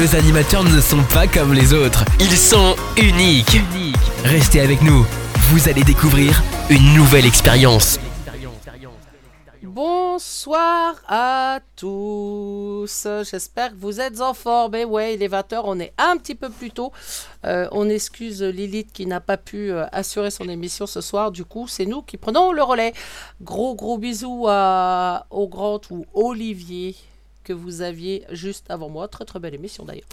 [0.00, 2.06] Nos animateurs ne sont pas comme les autres.
[2.20, 3.58] Ils sont uniques.
[4.24, 5.04] Restez avec nous.
[5.50, 8.00] Vous allez découvrir une nouvelle expérience.
[9.62, 13.06] Bonsoir à tous.
[13.30, 14.74] J'espère que vous êtes en forme.
[14.74, 16.92] Et ouais, il est 20h, on est un petit peu plus tôt.
[17.44, 21.30] Euh, on excuse Lilith qui n'a pas pu euh, assurer son émission ce soir.
[21.30, 22.94] Du coup, c'est nous qui prenons le relais.
[23.42, 25.50] Gros gros bisous à, au
[25.90, 26.96] ou Olivier
[27.44, 29.08] que vous aviez juste avant moi.
[29.08, 30.04] Très très belle émission d'ailleurs.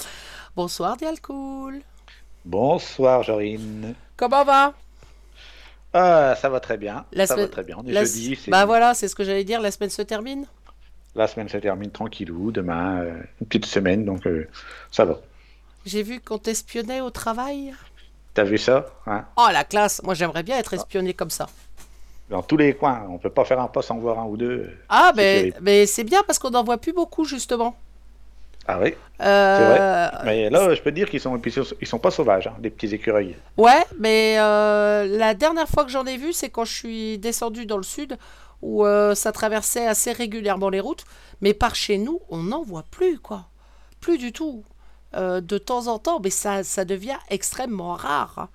[0.56, 1.82] Bonsoir Dialcool.
[2.46, 3.94] Bonsoir Jorine.
[4.16, 4.74] Comment va?
[5.94, 7.06] Ah, ça va très bien.
[7.12, 7.78] La ça semaine- va très bien.
[7.80, 8.36] On est La- jeudi.
[8.36, 9.62] c'est- Bah voilà, c'est ce que j'allais dire.
[9.62, 10.46] La semaine se termine?
[11.16, 12.52] La semaine se termine tranquillou.
[12.52, 14.48] Demain, euh, une petite semaine, donc euh,
[14.92, 15.20] ça va.
[15.86, 17.74] J'ai vu qu'on t'espionnait au travail.
[18.34, 19.26] T'as vu ça hein?
[19.38, 20.02] Oh la classe.
[20.04, 21.48] Moi j'aimerais bien être espionné comme ça.
[22.30, 23.06] Dans tous les coins.
[23.10, 24.70] On peut pas faire un poste sans voir un ou deux.
[24.90, 25.58] Ah, C'est mais, terrible.
[25.62, 27.76] mais c'est bien parce qu'on n'en voit plus beaucoup, justement.
[28.70, 28.94] Ah oui?
[29.22, 31.40] Euh, Mais là, je peux te dire qu'ils sont,
[31.80, 33.36] ils sont pas sauvages, hein, les petits écureuils.
[33.56, 37.66] Ouais, mais euh, la dernière fois que j'en ai vu, c'est quand je suis descendu
[37.66, 38.18] dans le sud,
[38.62, 41.06] où euh, ça traversait assez régulièrement les routes.
[41.40, 43.46] Mais par chez nous, on n'en voit plus, quoi.
[44.02, 44.64] Plus du tout.
[45.14, 48.50] De temps en temps, mais ça, ça devient extrêmement rare.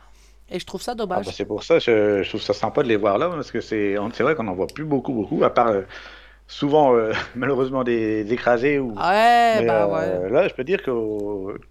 [0.50, 0.54] Hein.
[0.54, 1.26] Et je trouve ça Ah dommage.
[1.26, 3.60] bah, c'est pour ça, je, je trouve ça sympa de les voir là, parce que
[3.60, 5.82] c'est, vrai qu'on en voit plus beaucoup, beaucoup, à part euh,
[6.46, 8.90] souvent euh, malheureusement des, des écrasés ou.
[8.90, 10.30] ouais, Mais, bah euh, ouais.
[10.30, 10.90] Là, je peux dire que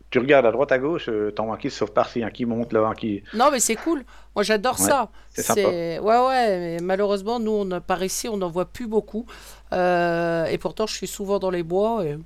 [0.10, 2.46] tu regardes à droite à gauche, t'en vois un qui se sauve par-ci, un qui
[2.46, 3.24] monte là, un qui.
[3.36, 4.04] Non, mais c'est cool.
[4.36, 5.10] Moi, j'adore Ouais, ça.
[5.30, 5.62] c'est sympa.
[5.62, 6.60] Ouais, ouais.
[6.60, 9.26] Mais malheureusement, nous, on, par ici, on n'en voit plus beaucoup.
[9.74, 12.04] Et pourtant, je suis souvent dans les bois.
[12.06, 12.18] Et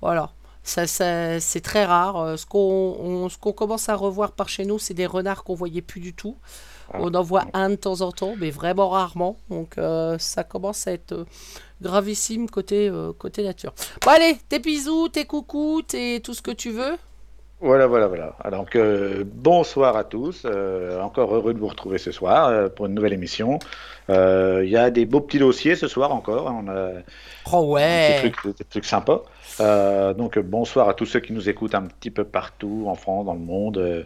[0.00, 0.30] voilà.
[0.64, 2.16] Ça, ça- c'est très rare.
[2.18, 2.58] Euh, Ce qu'on
[3.00, 6.00] on- ce qu'on commence à revoir par chez nous, c'est des renards qu'on voyait plus
[6.00, 6.36] du tout.
[6.92, 6.98] Ah.
[7.00, 9.36] On en voit un de temps en temps, mais vraiment rarement.
[9.50, 11.24] Donc, euh, ça commence à être euh,
[11.80, 13.72] gravissime côté, euh, côté nature.
[14.04, 16.96] Bon, allez, tes bisous, tes coucous, tes tout ce que tu veux.
[17.60, 18.36] Voilà, voilà, voilà.
[18.76, 20.44] Euh, bonsoir à tous.
[21.00, 23.58] encore heureux de vous retrouver ce soir pour une nouvelle émission.
[24.08, 26.48] Il y a des beaux petits dossiers ce soir encore.
[26.48, 26.90] hein, On a
[27.52, 28.30] Oh des ouais.
[28.32, 29.22] trucs, des trucs sympas.
[29.60, 33.26] Euh, donc bonsoir à tous ceux qui nous écoutent un petit peu partout en France,
[33.26, 33.78] dans le monde.
[33.78, 34.04] Euh,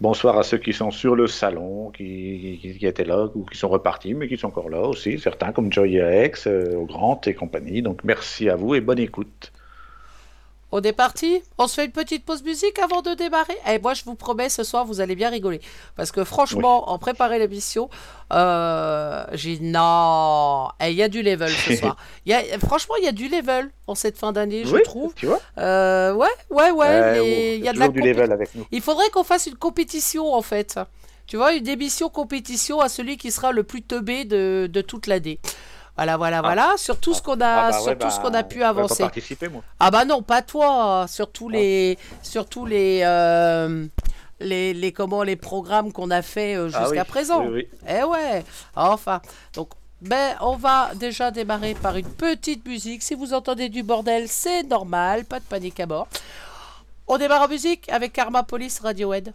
[0.00, 4.14] bonsoir à ceux qui sont sur le salon, qui, étaient là ou qui sont repartis,
[4.14, 5.18] mais qui sont encore là aussi.
[5.18, 7.82] Certains comme Joy X, euh, au Grand et compagnie.
[7.82, 9.52] Donc merci à vous et bonne écoute.
[10.74, 13.92] On est parti On se fait une petite pause musique avant de démarrer Et moi,
[13.92, 15.60] je vous promets, ce soir, vous allez bien rigoler.
[15.96, 17.90] Parce que franchement, en préparant l'émission,
[18.32, 21.96] euh, j'ai dit non, Eh, il y a du level ce soir.
[22.26, 25.12] Y a, franchement, il y a du level en cette fin d'année, je Oui, trouve.
[25.14, 26.86] Tu vois Euh, ouais, ouais, ouais.
[26.86, 28.64] Euh, il y a de la du level avec nous.
[28.70, 30.80] Il faudrait qu'on fasse une compétition, en fait.
[31.26, 35.06] Tu vois, une émission compétition à celui qui sera le plus teubé de, de toute
[35.06, 35.38] l'année.
[35.96, 36.74] Voilà, voilà, voilà.
[36.78, 38.60] Sur tout ce qu'on a, Ah bah sur ouais, tout ce bah, qu'on a pu
[38.60, 39.02] pas avancer.
[39.52, 39.62] moi.
[39.78, 43.86] Ah bah non, pas toi, sur tous les, sur tous les, euh,
[44.40, 47.44] les, les, comment, les programmes qu'on a fait euh, Ah jusqu'à oui, présent.
[47.44, 47.68] oui, oui.
[47.88, 48.42] Eh ouais,
[48.74, 49.20] enfin,
[49.54, 49.68] donc,
[50.00, 53.02] ben, on va déjà démarrer par une petite musique.
[53.02, 56.08] Si vous entendez du bordel, c'est normal, pas de panique à bord.
[57.06, 59.32] On démarre en musique avec Karma Police Radiohead.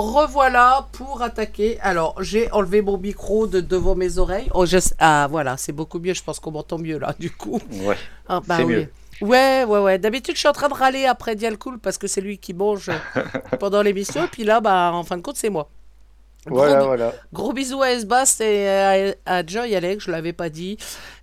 [0.00, 1.78] Revoilà pour attaquer.
[1.80, 4.48] Alors, j'ai enlevé mon micro de devant mes oreilles.
[4.54, 6.14] Oh, je- Ah, voilà, c'est beaucoup mieux.
[6.14, 7.60] Je pense qu'on m'entend mieux là, du coup.
[7.72, 7.96] Ouais.
[8.28, 8.74] Ah, bah C'est oui.
[8.74, 8.88] mieux.
[9.22, 9.98] Ouais, ouais, ouais.
[9.98, 12.90] D'habitude, je suis en train de râler après Dialcool parce que c'est lui qui mange
[13.60, 14.24] pendant l'émission.
[14.24, 15.70] Et puis là, bah, en fin de compte, c'est moi.
[16.48, 17.12] Voilà, Gros, voilà.
[17.32, 20.76] gros bisous à Esbast et à, à Joy Alex, je l'avais pas dit.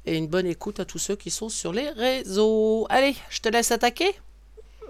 [0.05, 2.85] Et une bonne écoute à tous ceux qui sont sur les réseaux.
[2.89, 4.13] Allez, je te laisse attaquer.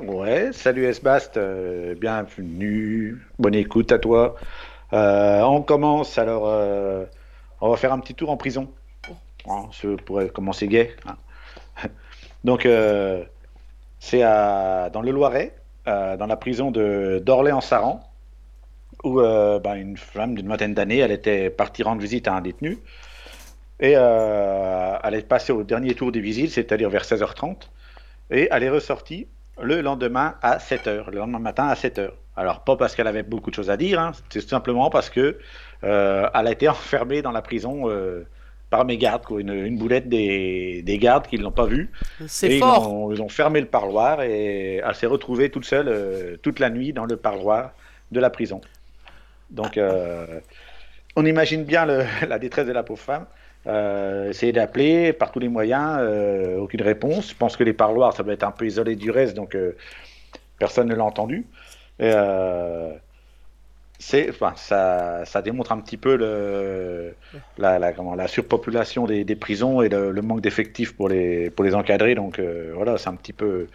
[0.08, 4.36] Ouais, salut Esbast, euh, bienvenue, bonne écoute à toi.
[4.92, 7.06] Euh, on commence alors, euh,
[7.62, 8.70] on va faire un petit tour en prison.
[9.48, 10.96] Hein, ce pourrait commencer gay.
[11.06, 11.18] hein.
[12.44, 12.68] Donc,
[14.00, 15.56] c'est à- dans le Loiret,
[15.86, 18.02] dans la prison de d'Orléans-Saran,
[19.04, 22.80] où ben, une femme d'une vingtaine d'années, elle était partie rendre visite à un détenu.
[23.80, 27.70] Et elle est passée au dernier tour des visites, c'est-à-dire vers 16h30.
[28.32, 29.28] Et elle est ressortie
[29.62, 32.12] le lendemain à 7h, le lendemain matin à 7h.
[32.36, 35.10] Alors, pas parce qu'elle avait beaucoup de choses à dire, hein, c'est tout simplement parce
[35.10, 35.38] que
[35.84, 38.24] euh, elle a été enfermée dans la prison euh,
[38.72, 41.92] par mes gardes, quoi, une, une boulette des, des gardes qui ne l'ont pas vue.
[42.28, 42.92] C'est Et ils fort.
[42.92, 46.70] ont, ils ont fermé le parloir et elle s'est retrouvée toute seule euh, toute la
[46.72, 47.72] nuit dans le parloir
[48.12, 48.62] de la prison.
[49.52, 49.80] Donc,
[51.16, 53.26] on imagine bien le- la détresse de la pauvre femme.
[53.66, 57.30] Euh, essayer d'appeler par tous les moyens, euh, aucune réponse.
[57.30, 59.76] Je pense que les parloirs, ça doit être un peu isolé du reste, donc euh,
[60.60, 61.46] personne ne l'a entendu.
[62.02, 62.94] Euh,
[64.00, 66.16] c'est, enfin, ça, ça démontre un petit peu
[67.58, 71.74] la, la, surpopulation des, des prisons et le, le manque d'effectifs pour les, pour les
[71.74, 72.16] encadrer.
[72.16, 72.42] Donc
[72.74, 73.68] voilà, c'est un petit peu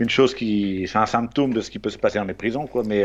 [0.00, 2.66] une chose qui, c'est un symptôme de ce qui peut se passer dans les prisons,
[2.66, 2.82] quoi.
[2.84, 3.04] Mais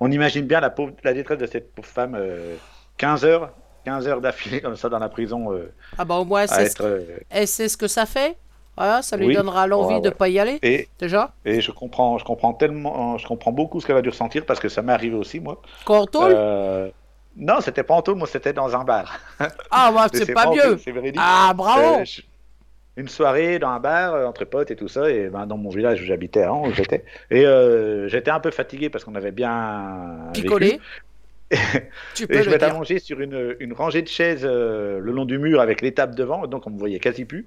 [0.00, 2.56] on imagine bien la, pauvre, la détresse de cette pauvre femme, euh,
[2.96, 3.52] 15 heures,
[3.84, 6.84] 15 heures d'affilée comme ça dans la prison, euh, Ah bah au moins, c'est être.
[6.84, 8.36] euh, sait ce que ça fait.
[8.76, 9.34] Voilà, ça lui Oui.
[9.34, 10.14] donnera l'envie de ouais.
[10.14, 11.32] pas y aller, et, déjà.
[11.44, 14.58] et je comprends, je comprends tellement, je comprends beaucoup ce qu'elle a dû ressentir parce
[14.60, 15.60] que ça m'est arrivé aussi, moi.
[15.84, 16.32] Quand on tôle?
[16.34, 16.88] Euh,
[17.36, 19.18] non, c'était pas en tôle, moi c'était dans un bar.
[19.70, 20.78] Ah, bah, c'est pas mieux.
[21.18, 22.22] Ah, bravo Euh, je-
[22.96, 26.00] Une soirée dans un bar entre potes et tout ça, et ben, dans mon village
[26.00, 27.04] où j'habitais avant, où j'étais.
[27.30, 30.30] Et euh, j'étais un peu fatigué parce qu'on avait bien.
[30.32, 30.72] Picolé.
[30.72, 30.82] vécu.
[32.14, 35.24] tu peux Et je m'étais allongé sur une, une rangée de chaises euh, le long
[35.24, 37.46] du mur avec les tables devant, donc on me voyait quasi plus.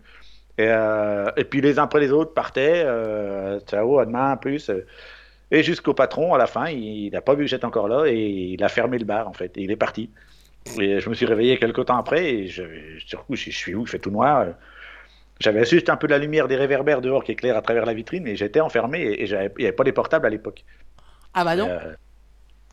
[0.58, 4.70] Et, euh, et puis les uns après les autres partaient, euh, ciao, à demain, plus.
[4.70, 4.86] euh.
[5.52, 8.16] Et jusqu'au patron, à la fin, il n'a pas vu que j'étais encore là et
[8.16, 9.58] il a fermé le bar en fait.
[9.58, 10.10] Et il est parti.
[10.80, 12.64] Et je me suis réveillé quelques temps après et je,
[13.06, 13.82] sur coup, je, je suis où?
[13.84, 14.48] Il fait tout noir.
[15.40, 17.94] J'avais juste un peu de la lumière des réverbères dehors qui éclaire à travers la
[17.94, 20.64] vitrine et j'étais enfermé et, il n'y avait pas les portables à l'époque.
[21.34, 21.68] Ah bah non.
[21.70, 21.94] Euh,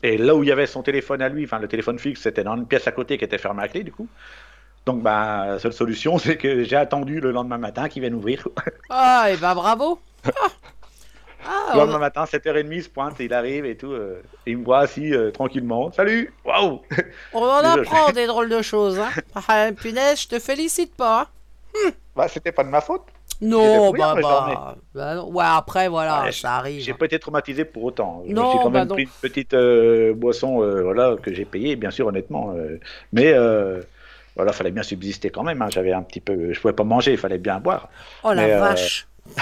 [0.03, 2.43] et là où il y avait son téléphone à lui, enfin le téléphone fixe, c'était
[2.43, 4.07] dans une pièce à côté qui était fermée à clé du coup.
[4.85, 8.47] Donc, bah, la seule solution, c'est que j'ai attendu le lendemain matin qu'ils viennent ouvrir.
[8.89, 9.99] Ah, et ben bravo.
[10.25, 10.29] Ah,
[11.43, 13.91] Ah, Le lendemain on, matin, 7h30, il se pointe, il arrive et tout.
[13.91, 15.91] euh, et il me voit assis euh, tranquillement.
[15.91, 16.81] Salut Waouh
[17.33, 18.99] on en apprend des drôles de choses.
[18.99, 19.09] Hein.
[19.35, 21.31] Ah, punaise, je te félicite pas.
[21.85, 21.91] hein.
[22.15, 23.03] Bah, c'était pas de ma faute.
[23.41, 25.31] Non, bah, bah, bah non.
[25.31, 26.81] Ouais, après, voilà, Ouais, ça arrive.
[26.81, 28.23] J'ai pas été traumatisé pour autant.
[28.27, 28.95] Je Non, me suis quand bah même non.
[28.95, 32.53] pris une petite euh, boisson euh, voilà, que j'ai payée, bien sûr, honnêtement.
[32.55, 32.79] euh,
[33.13, 33.33] mais
[34.35, 35.61] voilà, fallait bien subsister quand même.
[35.61, 37.89] hein, J'avais un petit peu, je pouvais pas manger, il fallait bien boire.
[38.23, 39.07] Oh la mais, vache.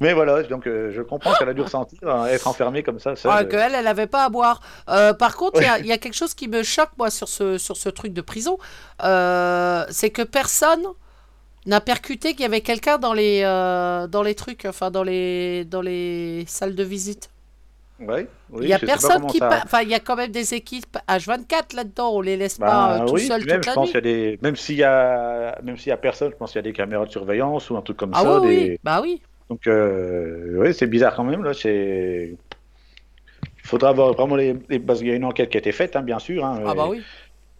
[0.00, 3.14] Mais voilà, donc euh, je comprends qu'elle a dû ressentir hein, être enfermée comme ça.
[3.16, 4.60] seule, Ah, qu'elle, elle avait pas à boire.
[4.88, 7.08] Euh, par contre, il y a- il y, a quelque chose qui me choque, moi,
[7.10, 8.58] sur ce, sur ce truc de prison.
[9.04, 10.82] Euh, c'est que personne
[11.66, 15.64] n'a percuté qu'il y avait quelqu'un dans les, euh, dans les trucs, enfin, dans les,
[15.66, 17.30] dans les salles de visite.
[18.00, 19.40] ouais, oui, Il y a personne qui.
[19.40, 22.10] ça- Enfin, il y a quand même des équipes H24 là-dedans.
[22.14, 23.92] On les laisse Bah, pas euh, tout oui, seuls même, toute je la pense nuit.
[23.92, 26.52] qu'il y a des, même s'il y a, même s'il y a personne, je pense
[26.52, 28.40] qu'il y a des caméras de surveillance ou un truc comme Ah ça.
[28.40, 29.22] oui, des- oui, bah oui.
[29.50, 31.54] Donc, euh, ouais, c'est bizarre quand même là.
[31.54, 32.36] C'est,
[33.64, 35.96] il faudra avoir vraiment les, parce qu'il y a une enquête qui a été faite,
[35.96, 36.44] hein, bien sûr.
[36.44, 37.06] hein, Ah bah oui.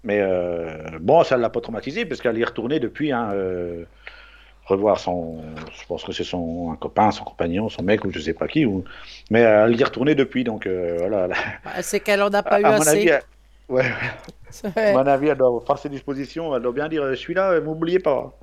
[0.06, 3.12] Mais euh, bon, ça ne l'a pas traumatisé parce qu'elle y est retournée depuis.
[3.12, 3.84] hein, euh,
[4.66, 5.42] revoir son,
[5.80, 8.48] je pense que c'est son un copain, son compagnon, son mec ou je sais pas
[8.48, 8.66] qui.
[8.66, 8.84] Ou...
[9.30, 11.28] Mais euh, elle y est retournée depuis, donc euh, voilà.
[11.64, 12.86] Bah, C'est qu'elle en a À, pas eu à mon assez.
[12.86, 13.22] avis, elle-
[13.68, 13.84] ouais,
[14.64, 14.72] Ouais.
[14.84, 16.54] à mon avis, elle doit faire ses dispositions.
[16.56, 18.38] Elle doit bien dire, je suis là, m'oubliez pas.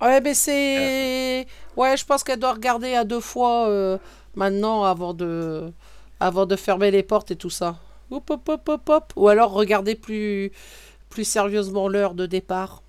[0.00, 1.46] Ouais, mais c'est.
[1.76, 3.98] Ouais, je pense qu'elle doit regarder à deux fois euh,
[4.34, 5.72] maintenant avant de...
[6.20, 7.76] avant de fermer les portes et tout ça.
[8.10, 9.12] Hop, hop, hop, hop, hop.
[9.16, 10.50] Ou alors regarder plus,
[11.12, 12.82] plus sérieusement l'heure de départ.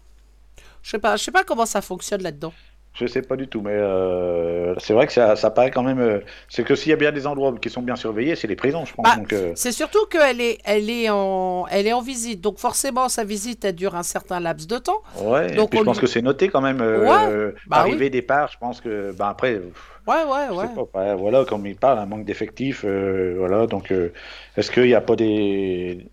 [0.82, 2.54] Je sais pas, je sais pas comment ça fonctionne là-dedans.
[2.96, 6.00] Je sais pas du tout, mais euh, c'est vrai que ça, ça paraît quand même.
[6.00, 8.56] euh, c'est que s'il y a bien des endroits qui sont bien surveillés, c'est les
[8.56, 9.04] prisons, je pense.
[9.06, 11.66] Bah, euh, C'est surtout qu'elle est, elle est, en...
[11.72, 12.40] elle est en visite.
[12.40, 15.02] Donc forcément, sa visite, elle dure un certain laps de temps.
[15.22, 15.52] ouais.
[15.52, 16.82] et donc puis on je pense lui- que c'est noté quand même.
[16.82, 19.12] euh, Ouais, euh, bah arrivée, départ, je pense que.
[19.18, 19.60] Ben après,
[20.06, 20.68] Ouais, ouais, je ouais.
[20.68, 23.66] sais pas, ouais, voilà, comme il parle, un manque d'effectifs, euh, voilà.
[23.68, 24.12] Donc, euh,
[24.58, 26.06] est-ce qu'il n'y a pas des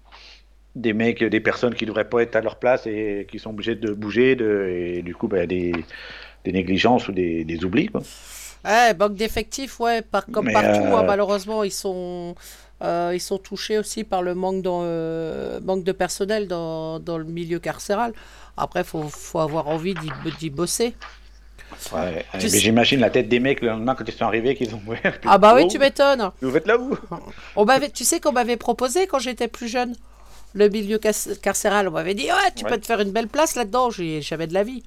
[0.80, 3.74] des mecs, des personnes qui devraient pas être à leur place et qui sont obligés
[3.74, 5.72] de bouger, de, et du coup, ben, des,
[6.44, 8.02] des négligences ou des, des oublis, quoi.
[8.64, 12.34] Ouais, manque d'effectifs, ouais, par, comme Mais, partout, euh, hein, malheureusement, ils sont,
[12.82, 17.16] euh, ils sont touchés aussi par le manque, dans, euh, manque de personnel dans, dans
[17.16, 18.12] le milieu carcéral.
[18.58, 19.94] Après, il faut, faut avoir envie
[20.38, 20.94] d'y bosser.
[21.92, 24.82] Ouais, mais j'imagine la tête des mecs le lendemain quand ils sont arrivés, qu'ils ont.
[25.24, 26.30] Ah bah oui, oh, tu m'étonnes.
[26.42, 26.98] Vous faites là où?
[27.56, 29.94] On m'avait, tu sais qu'on m'avait proposé quand j'étais plus jeune,
[30.54, 31.88] le milieu carcéral.
[31.88, 32.70] On m'avait dit, ouais, tu Ouais.
[32.70, 33.90] peux te faire une belle place là-dedans.
[33.90, 34.82] J'ai jamais de la vie.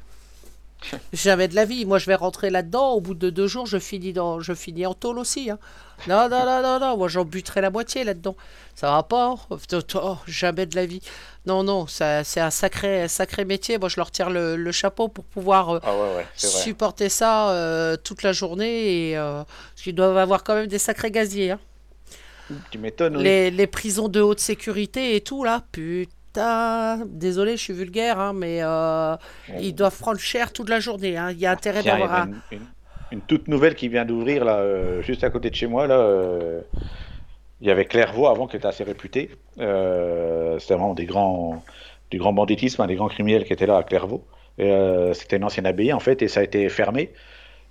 [1.13, 1.85] Jamais de la vie.
[1.85, 2.91] Moi, je vais rentrer là-dedans.
[2.91, 5.49] Au bout de deux jours, je finis, dans, je finis en tôle aussi.
[5.49, 5.57] hein.
[6.09, 6.97] Non, non, non, non, non.
[6.97, 8.35] Moi, j'en buterai la moitié là-dedans.
[8.75, 9.27] Ça va pas.
[9.51, 9.57] hein.
[9.95, 10.99] Oh, jamais de la vie.
[11.45, 13.77] Non, non, c'est un sacré, sacré métier.
[13.77, 17.51] Moi, je leur tire le, le chapeau pour pouvoir euh, Ah ouais, ouais, supporter ça
[17.51, 19.11] euh, toute la journée.
[19.11, 19.41] Et, euh,
[19.77, 21.51] qu'ils doivent avoir quand même des sacrés gaziers.
[21.51, 21.59] hein.
[22.69, 23.23] Tu m'étonnes, oui.
[23.23, 27.05] Les, les prisons de haute sécurité et tout, là, putain.
[27.07, 29.15] Désolé, je suis vulgaire, hein, mais euh,
[29.59, 31.15] ils doivent prendre cher toute la journée.
[31.17, 31.31] hein.
[31.31, 32.25] Il y a intérêt d'avoir un.
[32.27, 32.67] une, une-
[33.11, 35.85] une toute nouvelle qui vient d'ouvrir là, euh, juste à côté de chez moi.
[35.85, 36.61] Là, euh,
[37.61, 39.29] il y avait Clairvaux avant qui était assez réputé.
[39.57, 41.63] C'était vraiment des grands,
[42.11, 44.27] du grand banditisme, hein, des grands criminels qui étaient là à Clairvaux.
[44.57, 47.13] C'était une ancienne abbaye en fait, et ça a été fermé.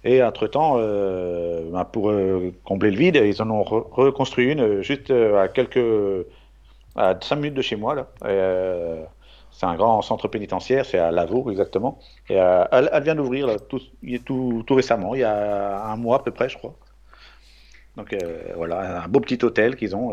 [0.05, 4.61] Et entre-temps, euh, ben, pour euh, combler le vide, ils en ont re- reconstruit une
[4.61, 5.79] euh, juste à quelques,
[6.97, 8.09] à 5 minutes de chez moi là.
[9.51, 11.99] C'est un grand centre pénitentiaire, c'est à Lavaux exactement.
[12.29, 13.81] Et elle, vient d'ouvrir tout,
[14.25, 16.75] tout, tout récemment, il y a un mois à peu près, je crois.
[17.97, 18.15] Donc
[18.57, 20.13] voilà, un beau petit hôtel qu'ils ont,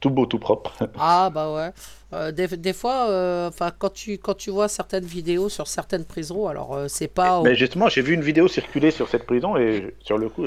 [0.00, 0.72] tout beau, tout propre.
[0.98, 1.70] Ah, bah ouais.
[2.12, 6.04] Euh, des, des fois, euh, enfin, quand, tu, quand tu vois certaines vidéos sur certaines
[6.04, 7.40] prisons, alors euh, c'est pas.
[7.42, 10.44] Mais justement, j'ai vu une vidéo circuler sur cette prison et sur le coup,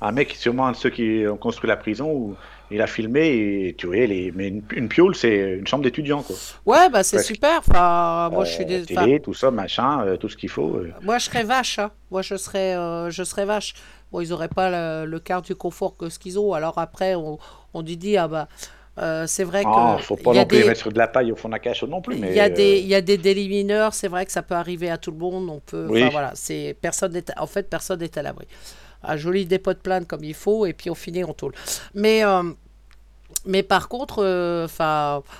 [0.00, 2.36] un mec, sûrement un de ceux qui ont construit la prison, où
[2.70, 3.26] il a filmé
[3.68, 4.30] et tu voyais, les...
[4.32, 6.36] mais une, une piole, c'est une chambre d'étudiant quoi.
[6.66, 7.22] Ouais, bah c'est Ouais.
[7.24, 7.58] super.
[7.58, 8.84] Enfin, moi, je suis des.
[8.84, 10.80] télé, tout ça, machin, tout ce qu'il faut.
[11.02, 11.80] Moi, je serais vache.
[11.80, 11.90] hein.
[12.12, 12.74] Moi, je serais,
[13.10, 13.74] je serais vache.
[14.12, 14.70] Bon, ils n'auraient pas
[15.04, 16.52] le, le quart du confort que ce qu'ils ont.
[16.52, 17.38] Alors après, on,
[17.74, 18.48] on dit, ah bah,
[19.00, 19.68] euh, c'est vrai que.
[19.70, 21.86] Ah, faut pas il non plus des- mettre de la paille au fond d'un cachot
[21.86, 22.16] non plus.
[22.16, 24.32] Il Mais y, a des, euh, il y a des délits mineurs, c'est vrai que
[24.32, 25.48] ça peut arriver à tout le monde.
[25.48, 26.02] On peut, Oui.
[26.02, 28.46] enfin, voilà, c'est personne n'est, en fait, personne n'est à l'abri.
[29.02, 31.52] Un joli dépôt de plainte comme il faut, et puis on finit en tôle.
[31.94, 32.42] Mais, euh,
[33.46, 35.30] mais par contre, euh, enfin, euh,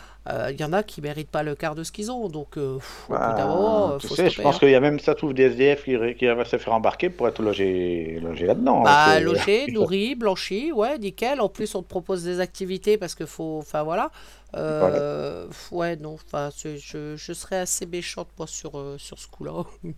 [0.51, 2.29] il y en a qui méritent pas le quart de ce qu'ils ont.
[2.29, 4.59] Donc, euh, pff, au bout Bah, euh, tu faut sais, je pense hein.
[4.59, 7.29] qu'il y a même ça trouve des SDF qui, qui va se faire embarquer pour
[7.29, 8.83] être logé, logé là-dedans.
[8.83, 11.41] Bah, que- logé, nourri, blanchi, ouais, nickel.
[11.41, 13.59] En plus, on te propose des activités parce que faut.
[13.59, 14.11] Enfin, voilà.
[14.57, 19.65] Euh, Ouais, non, enfin, je, je serais assez méchante, moi, sur, euh, sur ce coup-là.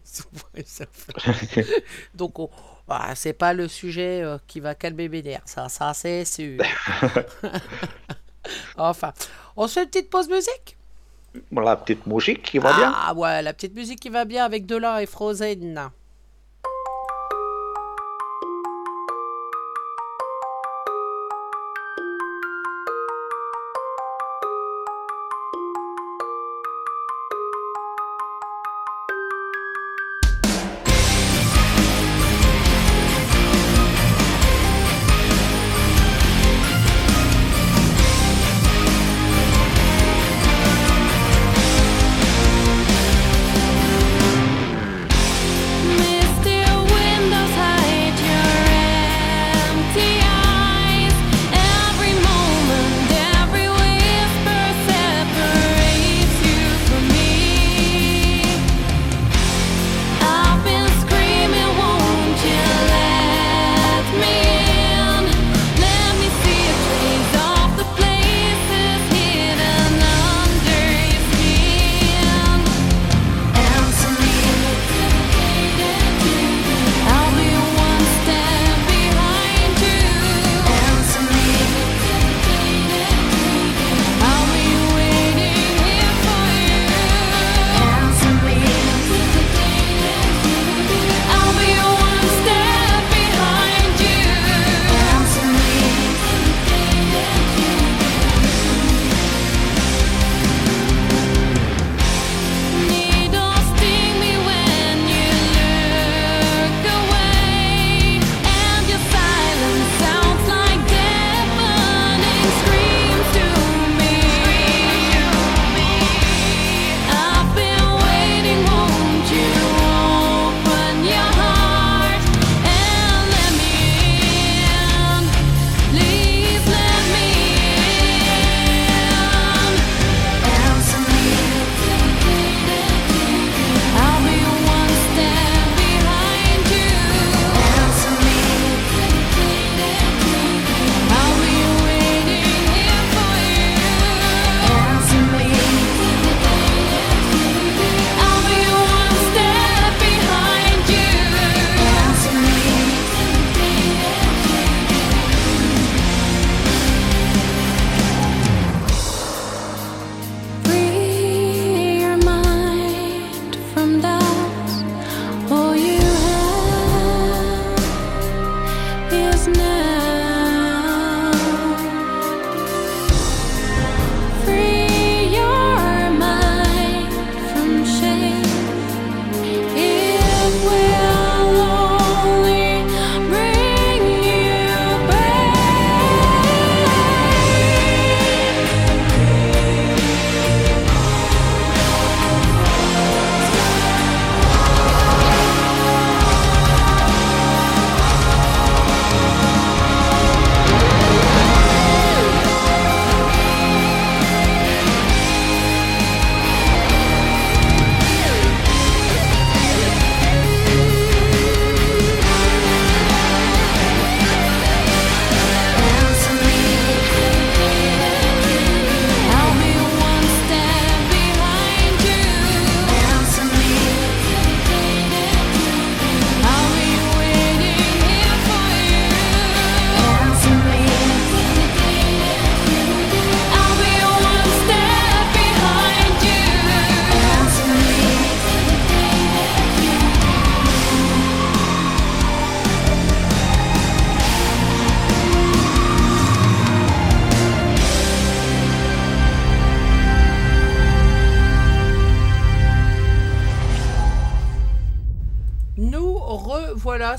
[2.15, 2.51] Donc, on-
[2.89, 6.61] ah, c'est pas le sujet euh, qui va calmer mes nerfs, ça, ça c'est sûr.
[8.77, 9.13] enfin,
[9.57, 10.77] on se fait une petite pause musique?
[11.51, 12.95] La petite musique qui va bien.
[12.95, 15.91] Ah, ouais, la petite musique qui va bien avec Delin et Frozen.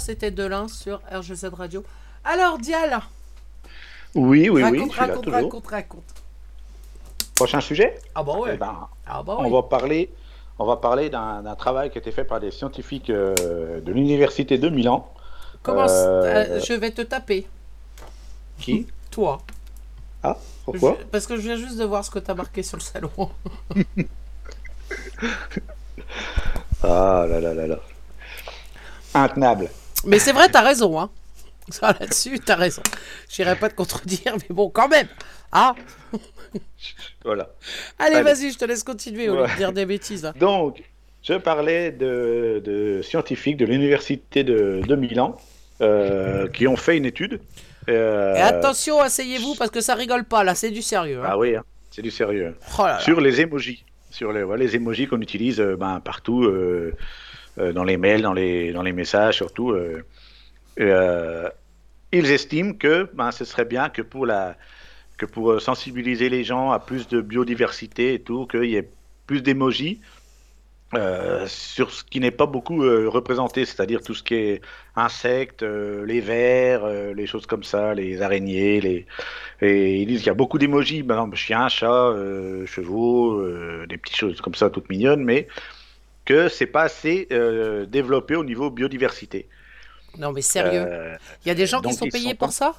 [0.04, 1.84] C'était Delin sur RGZ Radio.
[2.26, 3.00] Alors, Dial,
[4.16, 5.42] Oui, oui, oui, raconte, raconte, toujours.
[5.42, 6.04] raconte, raconte.
[7.36, 7.98] Prochain sujet?
[8.14, 8.52] Ah bah ouais.
[8.54, 9.52] Eh ben, ah bah on oui.
[9.52, 10.12] va parler,
[10.60, 14.58] on va parler d'un travail qui a été fait par des scientifiques euh, de l'université
[14.58, 15.12] de Milan.
[15.64, 15.92] Commence.
[15.92, 17.48] Euh, euh, je vais te taper.
[18.60, 18.88] Qui?
[19.10, 19.42] Toi.
[20.22, 20.98] Ah, pourquoi?
[21.00, 23.12] Je- Parce que je viens juste de voir ce que t'as marqué sur le salon.
[26.84, 27.80] Ah là là là là.
[29.14, 29.70] Intenable.
[30.06, 31.10] Mais c'est vrai, t'as raison, hein.
[31.70, 32.82] Ça, là-dessus, t'as raison.
[33.30, 35.08] J'irai pas te contredire, mais bon, quand même.
[35.52, 35.76] Ah,
[37.24, 37.50] Voilà.
[38.00, 38.24] allez, Allez.
[38.24, 39.56] vas-y, je te laisse continuer au lieu de Ouais.
[39.56, 40.26] dire des bêtises.
[40.26, 40.34] hein.
[40.38, 40.84] Donc,
[41.22, 45.38] je parlais de, de scientifiques de l'université de, de Milan
[45.82, 47.40] euh, qui ont fait une étude.
[47.90, 51.20] euh, Et attention, asseyez-vous parce que ça rigole pas, là, c'est du sérieux.
[51.24, 51.28] hein.
[51.30, 52.56] Ah oui, hein, c'est du sérieux.
[52.78, 53.00] Oh là là.
[53.00, 53.86] Sur les emojis.
[54.12, 56.94] Sur les, voilà, les emojis qu'on utilise euh, ben, partout, euh,
[57.58, 59.72] dans les mails, dans les, dans les messages, surtout.
[59.72, 60.04] euh,
[60.80, 61.50] euh,
[62.12, 64.56] ils estiment que ben, ce serait bien que pour, la,
[65.18, 68.90] que pour euh, sensibiliser les gens à plus de biodiversité et tout, qu'il y ait
[69.26, 70.00] plus d'émojis
[70.94, 74.62] euh, sur ce qui n'est pas beaucoup euh, représenté, c'est-à-dire tout ce qui est
[74.96, 79.08] insectes, euh, les vers, euh, les choses comme ça, les araignées, les...
[79.62, 84.18] et ils disent qu'il y a beaucoup d'émojis, chiens, chats, euh, chevaux, euh, des petites
[84.18, 85.48] choses comme ça toutes mignonnes, mais
[86.26, 89.50] que c'est pas assez euh, développé au niveau biodiversité.
[90.18, 90.88] Non, mais sérieux.
[90.88, 92.76] Euh, Il y a des gens qui sont payés sont pour ça?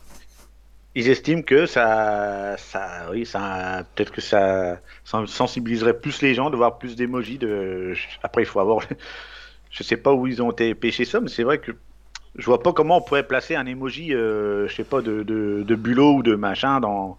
[0.97, 6.51] Ils estiment que ça, ça, oui, ça, peut-être que ça sen- sensibiliserait plus les gens
[6.51, 7.39] de voir plus d'émojis.
[7.39, 7.95] De...
[8.23, 8.81] Après, il faut avoir,
[9.71, 11.73] je sais pas où ils ont été pêchés ça, mais c'est vrai que
[12.37, 15.65] je vois pas comment on pourrait placer un emoji, euh, je sais pas, de, de,
[15.67, 17.17] de bulot ou de machin dans.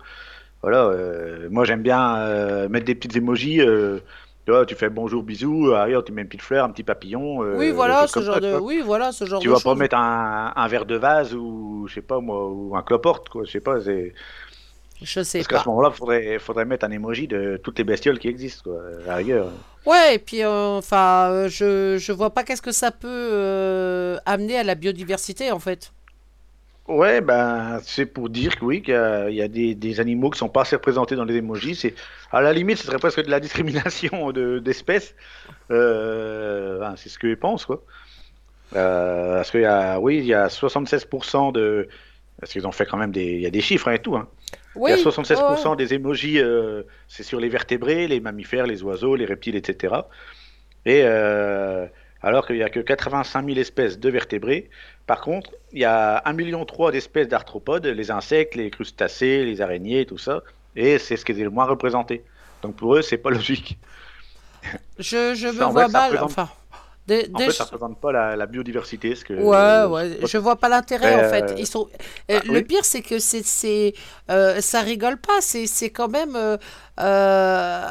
[0.63, 3.61] Voilà, euh, moi j'aime bien euh, mettre des petites emojis.
[4.45, 6.83] Tu vois, tu fais bonjour, bisous, euh, regarde, tu mets une petite fleur, un petit
[6.83, 7.43] papillon.
[7.43, 8.47] euh, Oui, voilà, ce genre ça, de...
[8.47, 8.61] tu vois.
[8.61, 11.85] Oui, voilà, ce genre Tu de vas pas mettre un, un verre de vase ou
[11.87, 13.81] je sais pas moi ou un cloporte quoi, je sais pas.
[13.81, 14.13] C'est
[15.01, 18.19] Je sais parce qu'à ce moment-là, faudrait faudrait mettre un emoji de toutes les bestioles
[18.19, 18.81] qui existent quoi,
[19.15, 19.53] rigueur.
[19.85, 24.57] Ouais, et puis, euh, enfin, je, je vois pas qu'est-ce que ça peut euh, amener
[24.57, 25.93] à la biodiversité, en fait.
[26.87, 29.99] Ouais, ben c'est pour dire que oui, qu'il y a, il y a des, des
[29.99, 31.75] animaux qui sont pas assez représentés dans les emojis.
[31.75, 31.95] C'est
[32.31, 35.15] à la limite, ce serait presque de la discrimination de d'espèces.
[35.71, 37.83] Euh, ben, c'est ce que je pense quoi.
[38.75, 41.87] Euh, parce qu'il y a, oui, il y a 76% de
[42.39, 44.15] parce qu'ils ont fait quand même des, il y a des chiffres hein, et tout.
[44.15, 44.27] Hein.
[44.75, 45.75] Oui, Il y a 76% ouais.
[45.77, 49.95] des emojis, euh, c'est sur les vertébrés, les mammifères, les oiseaux, les reptiles, etc.
[50.85, 51.87] Et euh,
[52.21, 54.69] alors qu'il n'y a que 85 000 espèces de vertébrés,
[55.05, 60.05] par contre, il y a 1,3 million d'espèces d'arthropodes, les insectes, les crustacés, les araignées,
[60.05, 60.43] tout ça,
[60.75, 62.25] et c'est ce qui est le moins représenté.
[62.61, 63.79] Donc pour eux, c'est pas logique.
[64.99, 66.49] Je, je Ça, me en vois mal, représente- enfin...
[67.07, 69.15] Des, En des fait, ça représente pas la, la biodiversité.
[69.15, 71.53] Ce que, Ouais, ouais, je vois pas l'intérêt en Euh, fait.
[71.57, 71.89] Ils sont.
[72.31, 72.63] euh, ah, le oui.
[72.63, 73.93] pire, c'est que c'est, c'est,
[74.29, 75.41] euh, ça rigole pas.
[75.41, 76.55] C'est, c'est quand même, euh,
[77.01, 77.85] euh,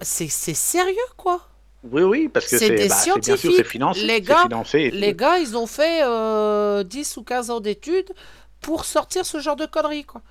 [0.00, 1.48] c'est, c'est sérieux quoi.
[1.84, 4.00] Oui, oui, parce que C'est des bah, bien sûr financé.
[4.06, 5.18] Les gars- financé Les tout.
[5.18, 8.12] gars, ils ont fait euh, 10 ou 15 ans d'études
[8.60, 10.22] pour sortir ce genre de conneries quoi.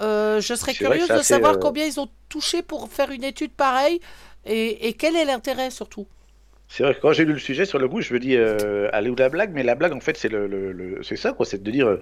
[0.00, 3.52] Euh, je serais curieuse de savoir euh, combien ils ont touché pour faire une étude
[3.52, 4.00] pareille
[4.44, 6.06] et, et quel est l'intérêt surtout.
[6.68, 8.88] C'est vrai que quand j'ai lu le sujet sur le coup, je me dis euh,
[8.92, 11.32] aller où la blague, mais la blague en fait c'est le, le- le- c'est ça
[11.32, 11.98] quoi, c'est de dire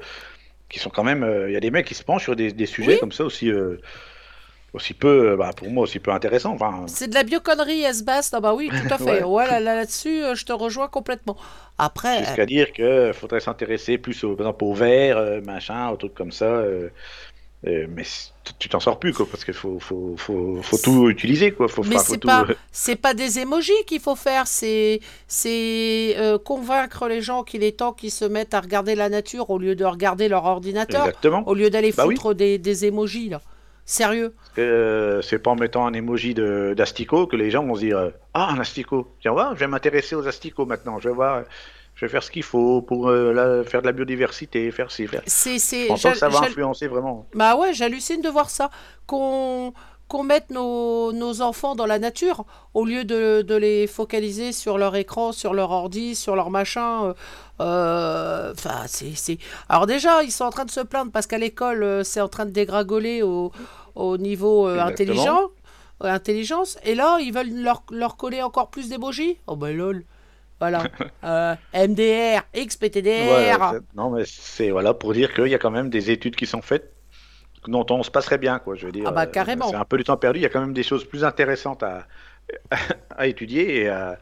[0.69, 2.67] qu'ils sont quand même, il y a des mecs qui se penchent sur des, des
[2.67, 2.99] sujets Oui.
[3.01, 3.51] comme ça aussi
[4.73, 6.53] aussi peu, euh, bah, pour moi aussi peu intéressant.
[6.55, 8.33] Enfin, C'est de la bioconnerie, S-Bass.
[8.35, 9.23] Ah bah oui, tout à fait.
[9.23, 9.25] Ouais.
[9.25, 11.37] ouais, là, là, là-dessus, euh, je te rejoins complètement.
[11.79, 15.97] Après, jusqu'à dire que faudrait s'intéresser plus au, par exemple au verre, euh, machin, aux
[15.97, 16.47] trucs comme ça.
[16.47, 16.89] euh,
[17.67, 18.05] euh, mais
[18.59, 21.69] tu- t'en sors plus quoi, parce qu'il faut, faut, faut, faut tout utiliser quoi.
[21.69, 22.55] Faut, Mais c'est tout, pas, euh,
[23.15, 25.01] des émojis qu'il faut faire, c'est,
[26.19, 29.59] euh, convaincre les gens qu'il est temps qu'ils se mettent à regarder la nature au
[29.59, 31.47] lieu de regarder leur ordinateur, exactement.
[31.47, 32.15] au lieu d'aller Bah oui.
[32.17, 33.41] foutre des, des émojis là.
[33.93, 34.35] Sérieux.
[34.59, 37.99] Euh, c'est pas en mettant un emoji de- d'asticot que les gens vont se dire
[37.99, 39.07] euh, Ah, un asticot.
[39.21, 40.99] Tiens, voilà, je vais m'intéresser aux asticots maintenant.
[40.99, 41.43] Je vais voir,
[41.95, 45.07] je vais faire ce qu'il faut pour euh, la- faire de la biodiversité, faire ci,
[45.07, 45.21] faire.
[45.27, 47.27] C'est, c'est, Je pense que ça va influencer vraiment.
[47.35, 48.71] Bah ouais, j'hallucine de voir ça.
[49.07, 49.75] Qu'on
[50.13, 52.45] qu'on mette nos, nos enfants dans la nature
[52.75, 57.07] au lieu de, de les focaliser sur leur écran, sur leur ordi, sur leur machin.
[57.07, 57.15] euh,
[57.61, 59.39] euh, Enfin, c'est.
[59.71, 62.29] Alors déjà, ils sont en train de se plaindre parce qu'à l'école, euh, c'est en
[62.29, 63.53] train de dégringoler au,
[63.95, 65.51] au niveau euh, intelligent,
[66.05, 66.79] euh, intelligence.
[66.85, 69.39] Et là, ils veulent leur, leur coller encore plus d'émojis.
[69.47, 70.05] Oh bah lol.
[70.61, 70.83] Voilà.
[71.25, 73.75] Euh, MDR, XPTDR.
[73.95, 76.63] Non, mais c'est voilà pour dire qu'il y a quand même des études qui sont
[76.63, 76.93] faites
[77.69, 78.75] dont on se passerait bien, quoi.
[78.77, 79.05] Je veux dire.
[79.07, 79.69] Ah bah, euh, carrément.
[79.71, 80.41] C'est un peu du temps perdu.
[80.41, 82.07] Il y a quand même des choses plus intéressantes à,
[83.17, 84.19] à étudier et à-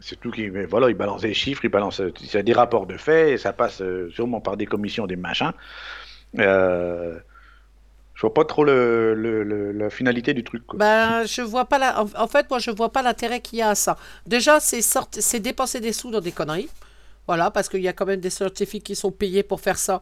[0.00, 2.86] c'est tout qui, mais voilà, ils balancent des chiffres, ils balancent, il a des rapports
[2.86, 5.52] de faits et ça passe euh, sûrement par des commissions, des machins.
[6.38, 7.18] Euh,
[8.14, 10.66] je vois pas trop le, le- le- la finalité du truc.
[10.66, 10.78] Quoi.
[10.78, 12.00] Ben, je vois pas la...
[12.02, 13.96] en, fait, moi, je vois pas l'intérêt qu'il y a à ça.
[14.26, 16.70] Déjà, c'est c'est dépenser des sous dans des conneries.
[17.26, 20.00] Voilà, parce qu'il y a quand même des scientifiques qui sont payés pour faire ça.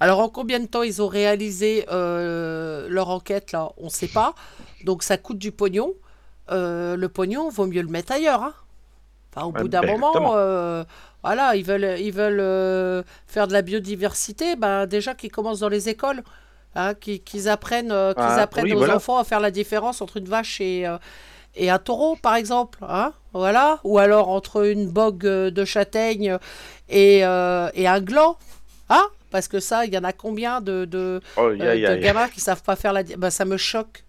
[0.00, 3.70] Alors, en combien de temps ils ont réalisé euh, leur enquête, là?
[3.78, 4.34] On ne sait pas.
[4.84, 5.94] Donc, ça coûte du pognon.
[6.50, 8.42] Euh, le pognon, vaut mieux le mettre ailleurs.
[8.42, 8.54] hein.
[9.34, 10.84] Enfin, au Ouais, bout d'un ben, moment, euh,
[11.22, 14.56] voilà, ils veulent, ils veulent faire de la biodiversité.
[14.56, 16.22] Ben, déjà qu'ils commencent dans les écoles.
[16.74, 18.96] hein, qu'ils apprennent, qu'ils Ah, apprennent oui, aux voilà.
[18.96, 20.86] enfants à faire la différence entre une vache et,
[21.54, 22.78] et un taureau, par exemple.
[22.88, 23.80] Hein, voilà.
[23.84, 26.36] Ou alors entre une bogue de châtaigne
[26.88, 28.36] et, euh, et un gland.
[28.90, 32.28] Hein Parce que ça, il y en a combien de, de, Oh, euh, de gamins
[32.28, 33.02] qui savent pas faire la...
[33.02, 34.04] Ben, ça me choque.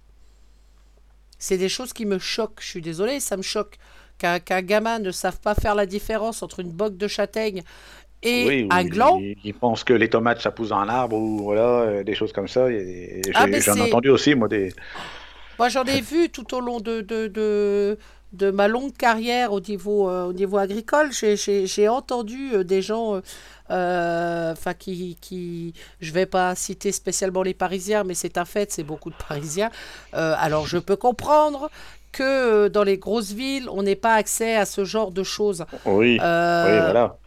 [1.39, 2.61] C'est des choses qui me choquent.
[2.61, 3.77] Je suis désolée, ça me choque.
[4.17, 7.61] Qu'un gamin ne sache pas faire la différence entre une bogue de châtaigne
[8.23, 9.19] et Oui, un gland.
[9.19, 12.15] Ils, ils pensent que les tomates ça pousse dans un arbre ou voilà, euh, des
[12.15, 12.65] choses comme ça.
[13.35, 14.73] Ah, J'en ai entendu aussi, moi, des.
[15.59, 17.97] Moi, j'en ai vu tout au long de, de, de,
[18.37, 21.11] de ma longue carrière au niveau, euh, au niveau agricole.
[21.11, 23.21] J'ai- entendu euh, des gens,
[23.71, 25.73] euh, enfin, qui, qui.
[25.99, 29.71] Je vais pas citer spécialement les Parisiens, mais c'est un fait, c'est beaucoup de Parisiens.
[30.13, 31.69] Euh, alors, je peux comprendre
[32.11, 35.65] que dans les grosses villes, on n'ait pas accès à ce genre de choses.
[35.85, 36.17] Oui,
[36.65, 37.17] oui, voilà.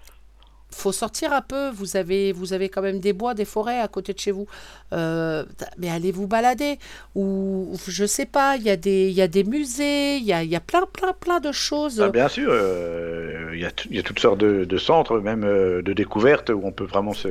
[0.72, 1.70] Faut sortir un peu.
[1.70, 4.46] Vous avez, vous avez quand même des bois, des forêts à côté de chez vous.
[4.92, 5.44] Euh,
[5.78, 6.78] mais allez vous balader.
[7.14, 10.32] Ou je sais pas, il y, a des- il y a des musées, il y
[10.32, 12.00] a, il y a plein, plein, plein de choses.
[12.00, 14.78] Ah, bien sûr, euh, il y, a t- il y a toutes sortes de, de
[14.78, 17.28] centres, même euh, de découvertes, où on peut vraiment se.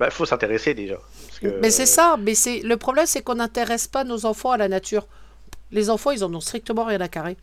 [0.00, 0.96] Il faut s'intéresser déjà.
[1.28, 2.16] parce que- Mais c'est ça.
[2.20, 5.06] Mais c'est le problème, c'est qu'on n'intéresse pas nos enfants à la nature.
[5.72, 7.36] Les enfants, ils en ont strictement rien à carrer.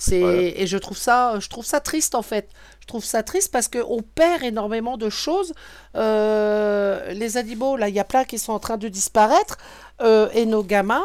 [0.00, 0.54] C'est Ouais.
[0.56, 2.48] et je trouve ça, je trouve ça triste en fait.
[2.80, 5.52] Je trouve ça triste parce que on perd énormément de choses.
[5.96, 9.58] Euh, les animaux, là, il y a plein qui sont en train de disparaître
[10.00, 11.04] euh, et nos gamins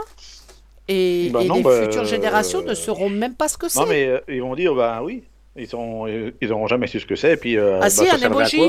[0.87, 3.67] et, Bah et non, les bah, futures générations ne euh, sauront même pas ce que
[3.67, 3.79] c'est.
[3.79, 5.23] Non, mais ils vont dire, bah oui,
[5.55, 7.57] ils n'auront ils jamais su ce que c'est, et puis.
[7.57, 8.61] Ah bah, si, ça un emoji.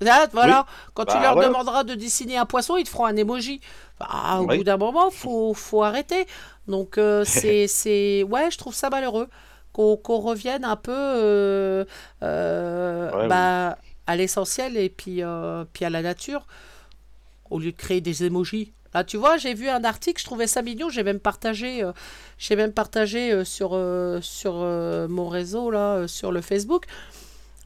[0.00, 3.60] Là, voilà, quand tu leur demanderas de dessiner un poisson, ils te feront un emoji.
[3.98, 4.58] Ah, au Oui.
[4.58, 6.26] bout d'un moment, faut, faut arrêter.
[6.68, 9.28] Donc, c'est, c'est, ouais, je trouve ça malheureux
[9.76, 11.84] qu'on, revienne un peu euh,
[12.22, 16.46] euh, Ouais, bah, à l'essentiel et puis, euh, puis à la nature,
[17.50, 18.72] au lieu de créer des emojis.
[18.94, 21.92] Là, tu vois, j'ai vu un article, je trouvais ça mignon, j'ai même partagé, euh,
[22.38, 24.54] j'ai même partagé euh, sur, euh, sur
[25.08, 26.86] mon réseau, là, sur le Facebook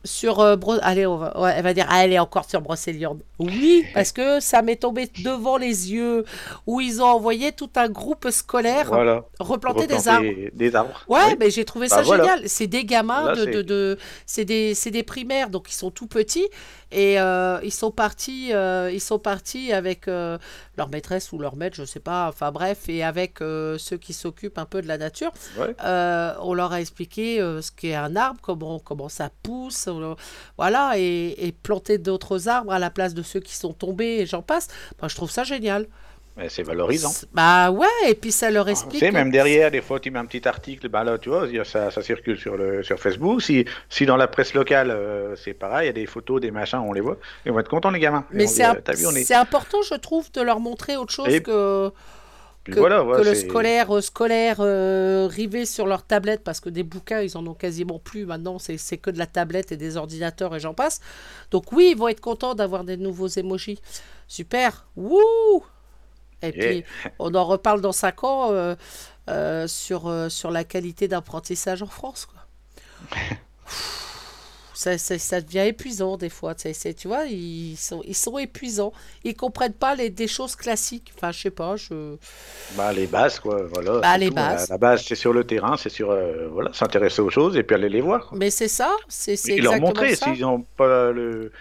[0.04, 2.60] sur euh, Bro- allez on va, ouais, elle va dire ah, elle est encore sur
[2.62, 6.24] Brocéliande oui parce que ça m'est tombé devant les yeux
[6.66, 9.24] où ils ont envoyé tout un groupe scolaire Voilà.
[9.38, 11.04] replanter des arbres Des arbres.
[11.08, 11.36] Ouais, Oui.
[11.38, 12.24] mais j'ai trouvé Bah ça voilà.
[12.24, 12.48] génial.
[12.48, 15.74] C'est des gamins Là, de, c'est- de, de- c'est des, c'est des primaires, donc ils
[15.74, 16.48] sont tout petits
[16.92, 20.38] et euh, ils sont partis, euh, ils sont partis avec euh,
[20.76, 22.28] leur maîtresse ou leur maître, je sais pas.
[22.28, 25.32] Enfin bref, et avec ceux qui s'occupent un peu de la nature.
[25.58, 25.74] Ouais.
[26.40, 29.88] On leur a expliqué ce qu'est un arbre, comment comment ça pousse,
[30.56, 34.26] voilà, et, et planter d'autres arbres à la place de ceux qui sont tombés et
[34.26, 34.68] j'en passe.
[35.00, 35.86] Moi, je trouve ça génial.
[36.48, 37.12] C'est valorisant.
[37.32, 39.00] Bah ouais, et puis ça leur Tu explique.
[39.00, 41.90] sais, même derrière, des fois, tu mets un petit article, bah là, tu vois, ça,
[41.90, 43.42] ça circule sur, le, sur Facebook.
[43.42, 46.50] Si, si dans la presse locale, euh, c'est pareil, il y a des photos, des
[46.50, 48.24] machins, on les voit, ils vont être contents, les gamins.
[48.30, 49.32] Mais vont c'est est.
[49.32, 51.90] important, je trouve, de leur montrer autre chose Et- que,
[52.64, 56.68] que, voilà, que ouais, le scolaire, euh, scolaire euh, rivé sur leur tablette, parce que
[56.68, 59.76] des bouquins, ils en ont quasiment plus maintenant, c'est c'est que de la tablette et
[59.76, 61.00] des ordinateurs et j'en passe.
[61.50, 63.80] Donc oui, ils vont être contents d'avoir des nouveaux emojis.
[64.28, 65.64] Super, wouh
[66.42, 66.66] Et Yeah.
[66.82, 66.84] puis,
[67.18, 68.74] on en reparle dans 5 ans euh,
[69.28, 72.26] euh, sur, euh, sur la qualité d'apprentissage en France.
[72.26, 72.40] Quoi.
[74.72, 76.54] Ça, ça, ça devient épuisant des fois.
[76.54, 78.92] tu sais, c'est- tu vois, ils sont, ils sont épuisants.
[79.24, 81.12] Ils comprennent pas les, des choses classiques.
[81.14, 81.76] Enfin, je sais pas.
[81.76, 82.16] Je...
[82.76, 84.00] Bah, les bases, quoi, voilà.
[84.00, 84.34] Bah, les tout.
[84.34, 84.68] bases.
[84.70, 87.62] La, la base, c'est sur le terrain, c'est sur, euh, voilà, s'intéresser aux choses et
[87.62, 88.28] puis aller les voir.
[88.28, 88.38] quoi.
[88.38, 88.90] Mais c'est ça.
[89.08, 91.52] C'est Et leur exactement montrer, s'ils n'ont pas le,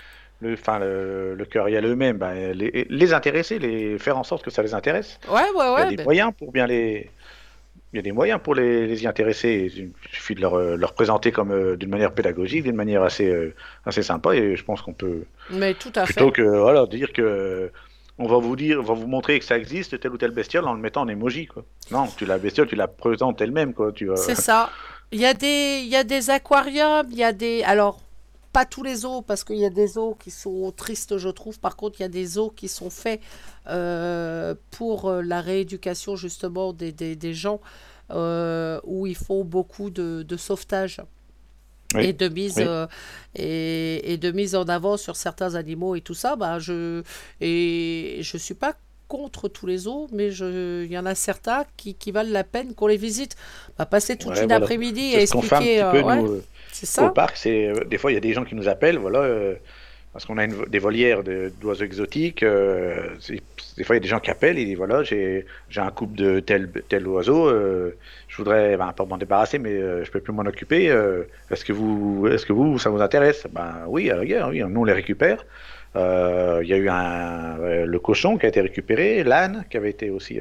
[0.42, 1.46] le, enfin, le, le
[1.78, 5.20] a eux-mêmes, ben, les, les intéresser, les faire en sorte que ça les intéresse.
[5.30, 7.10] Ouais, ouais, Il y a des ben- moyens pour bien les.
[7.92, 9.72] Il y a des moyens pour les, les y intéresser.
[9.76, 13.28] Il suffit de leur, euh, leur présenter comme euh, d'une manière pédagogique, d'une manière assez,
[13.28, 14.36] euh, assez sympa.
[14.36, 16.14] Et je pense qu'on peut mais tout à fait.
[16.14, 17.72] plutôt que voilà dire que
[18.20, 20.66] on va vous dire, on va vous montrer que ça existe telle ou telle bestiole
[20.68, 21.08] en le mettant en
[21.48, 21.64] quoi.
[21.90, 23.92] Non, tu la bestiole, tu la présentes elle-même quoi.
[23.92, 24.70] Tu vas- C'est ça.
[25.12, 28.00] Il y a des, il y a des aquariums, il y a des, alors
[28.52, 31.60] pas tous les zoos parce qu'il y a des zoos qui sont tristes, je trouve.
[31.60, 33.22] Par contre, il y a des zoos qui sont faits
[33.68, 37.62] euh, pour euh, la rééducation justement des, des, des gens
[38.12, 41.02] euh, où ils font beaucoup de, de sauvetage.
[41.96, 42.64] Oui, Et de mise oui.
[42.68, 42.86] euh,
[43.36, 47.02] et, et de mise en avant sur certains animaux et tout ça, bah je
[47.42, 48.76] et je suis pas
[49.08, 52.44] contre tous les zoos, mais je- il y en a certains qui, qui valent la
[52.44, 53.36] peine qu'on les visite.
[53.72, 54.66] On va passer toute Ouais, une voilà.
[54.66, 55.82] après-midi à un expliquer.
[55.82, 56.44] petit peu, ouais, nous,
[57.06, 57.38] au parc.
[57.38, 59.56] C'est euh, des fois il y a des gens qui nous appellent, voilà, euh,
[60.14, 62.44] parce qu'on a une- des volières de- d'oiseaux exotiques.
[62.44, 63.16] euh,
[63.78, 65.92] des fois il y a des gens qui appellent et disent voilà, j'ai j'ai un
[65.92, 67.96] couple de tel tel oiseau, euh,
[68.28, 70.86] je voudrais ben, pas m'en débarrasser, mais je peux plus m'en occuper.
[71.52, 73.48] est-ce que vous est-ce que vous ça vous intéresse?
[73.52, 75.46] Ben oui, à la rigueur, oui, nous on les récupère.
[75.96, 80.10] Il y a eu un, le cochon qui a été récupéré, l'âne qui avait été
[80.10, 80.40] aussi.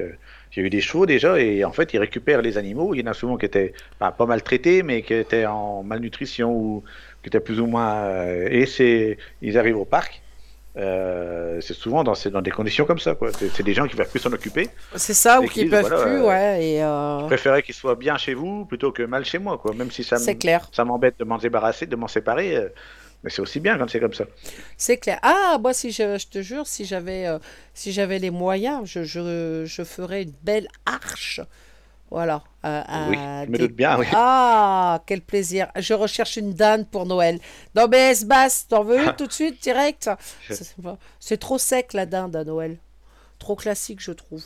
[0.59, 2.93] Euh, il y a eu des chevaux déjà, et en fait, ils récupèrent les animaux.
[2.93, 6.51] Il y en a souvent qui étaient ben, pas maltraités, mais qui étaient en malnutrition
[6.51, 6.83] ou
[7.23, 7.95] qui étaient plus ou moins.
[7.95, 10.21] euh, et c'est, ils arrivent au parc.
[10.77, 13.15] euh, c'est souvent dans, dans des conditions comme ça.
[13.15, 13.31] quoi.
[13.33, 14.69] C'est, des gens qui ne peuvent plus s'en occuper.
[14.95, 16.65] C'est ça, ou qui qu'ils, peuvent voilà, plus, euh, ouais.
[16.65, 19.57] Et, euh, Je préférais qu'ils soient bien chez vous plutôt que mal chez moi.
[19.57, 19.73] Quoi.
[19.73, 20.69] Même si ça, c'est m- clair.
[20.71, 22.55] ça m'embête de m'en débarrasser, de m'en séparer.
[23.19, 24.25] Euh, mais c'est aussi bien quand c'est comme ça.
[24.77, 25.19] C'est clair.
[25.21, 27.39] Ah, moi, si je, je te jure, si j'avais euh,
[27.73, 31.41] si j'avais les moyens, je, je, je ferais une belle arche.
[32.11, 32.41] Voilà.
[32.63, 33.15] à oui,
[33.45, 33.97] je me des- doute bien.
[33.99, 34.07] Oui.
[34.13, 35.67] Ah, quel plaisir.
[35.75, 37.39] Je recherche une dinde pour Noël.
[37.75, 40.09] Dans BS Bass, t'en veux une tout de suite, direct?
[41.19, 42.77] C'est trop sec la dinde à Noël.
[43.37, 44.45] Trop classique, je trouve.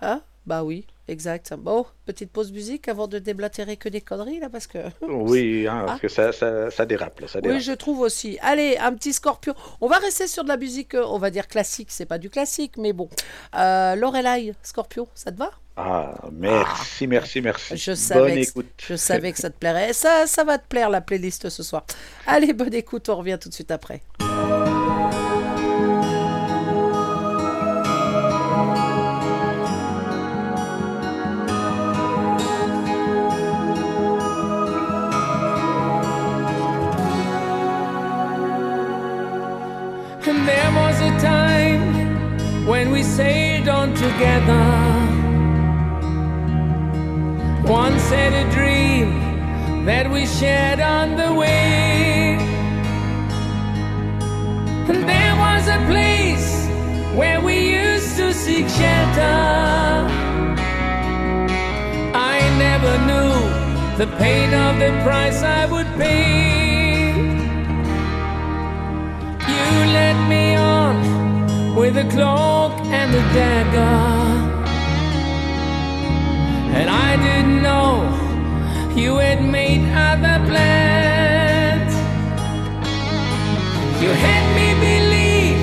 [0.00, 0.22] Hein?
[0.48, 1.52] Bah oui, exact.
[1.58, 4.78] Bon, petite pause musique avant de déblatérer que des conneries là, parce que.
[5.02, 6.00] Oui, hein, parce Ah.
[6.00, 7.20] que ça, ça, ça dérape.
[7.20, 7.58] Là, ça dérape.
[7.58, 8.38] Oui, je trouve aussi.
[8.40, 9.54] Allez, un petit scorpion.
[9.82, 11.88] On va rester sur de la musique, euh, on va dire classique.
[11.90, 13.10] C'est pas du classique, mais bon.
[13.56, 15.50] Euh, Lorelai, scorpion, ça te va?
[15.76, 17.76] Ah, merci, merci, merci.
[17.76, 18.66] Je savais, écoute.
[18.88, 19.92] je savais que ça te plairait.
[19.92, 21.84] Ça, ça va te plaire la playlist ce soir.
[22.26, 24.00] Allez, bonne écoute, on revient tout de suite après.
[44.08, 44.66] Together.
[47.80, 49.08] Once had a dream
[49.84, 52.38] that we shared on the way.
[54.90, 56.48] And there was a place
[57.18, 59.38] where we used to seek shelter.
[62.34, 63.34] I never knew
[64.00, 67.12] the pain of the price I would pay.
[69.54, 71.17] You led me on
[71.78, 73.98] with a cloak and a dagger.
[76.78, 77.90] And I didn't know
[78.96, 81.92] you had made other plans.
[84.02, 85.58] You had me believe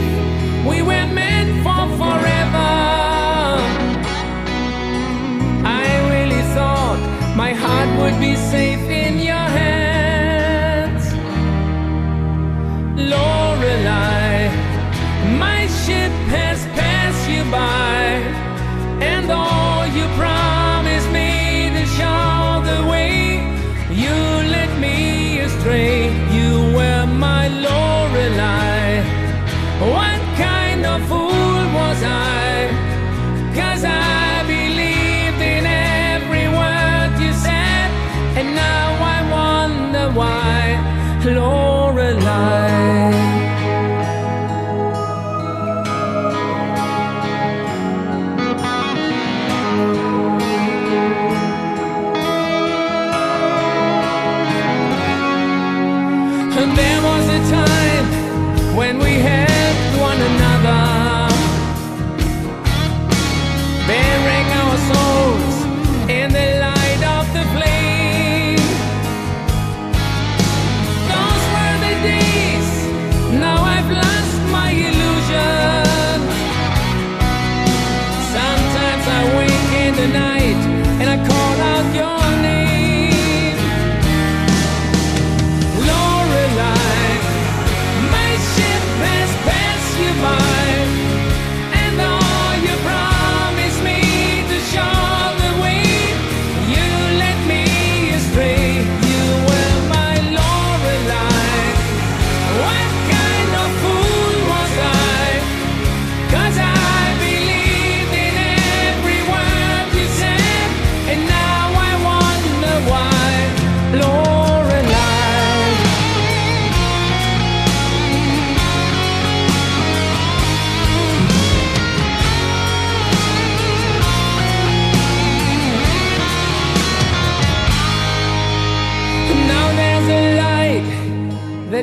[0.70, 2.72] we were meant for forever.
[5.84, 7.00] I really thought
[7.36, 8.85] my heart would be safe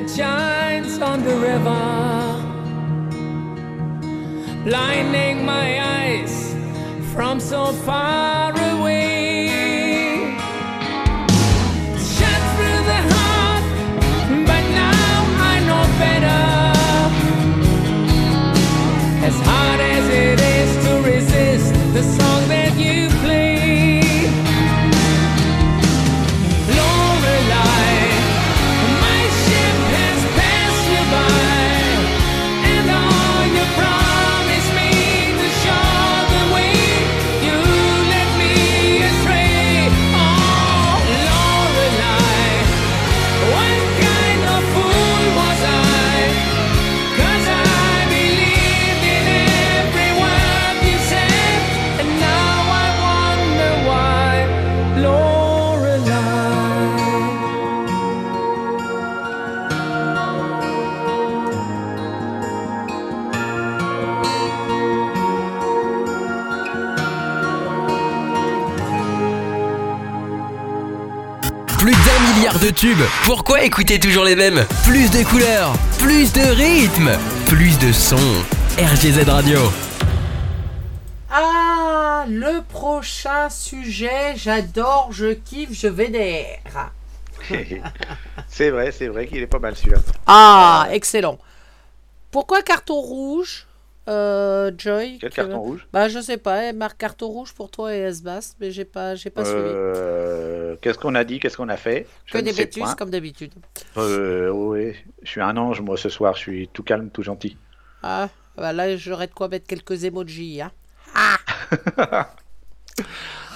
[0.03, 2.41] that shines on the river.
[4.65, 6.55] blinding my eyes
[7.13, 8.53] from so far
[72.83, 73.07] tubes.
[73.25, 74.67] Pourquoi écouter toujours les mêmes?
[74.83, 77.13] Plus de couleurs, plus de rythme,
[77.47, 78.43] plus de sons.
[78.77, 79.61] RGZ Radio.
[81.31, 86.91] Ah, le prochain sujet, j'adore, je kiffe, je vénère.
[88.49, 89.99] c'est vrai, c'est vrai qu'il est pas mal celui-là.
[90.27, 91.39] Ah, excellent.
[92.33, 93.69] Pourquoi carton rouge,
[94.09, 97.71] euh, Joy Quel que- carton rouge Bah, je sais pas, elle marque carton rouge pour
[97.71, 99.61] toi et S-Bass, mais j'ai pas, j'ai pas suivi.
[99.63, 102.07] Euh, Qu'est-ce qu'on a dit Qu'est-ce qu'on a fait?
[102.27, 102.95] Je Que des bêtises, point.
[102.97, 103.53] comme d'habitude.
[103.97, 106.35] Euh, oui, je suis un ange moi ce soir.
[106.35, 107.57] Je suis tout calme, tout gentil.
[108.03, 110.61] Ah, bah là, j'aurais de quoi mettre quelques emojis.
[110.63, 110.73] Hein.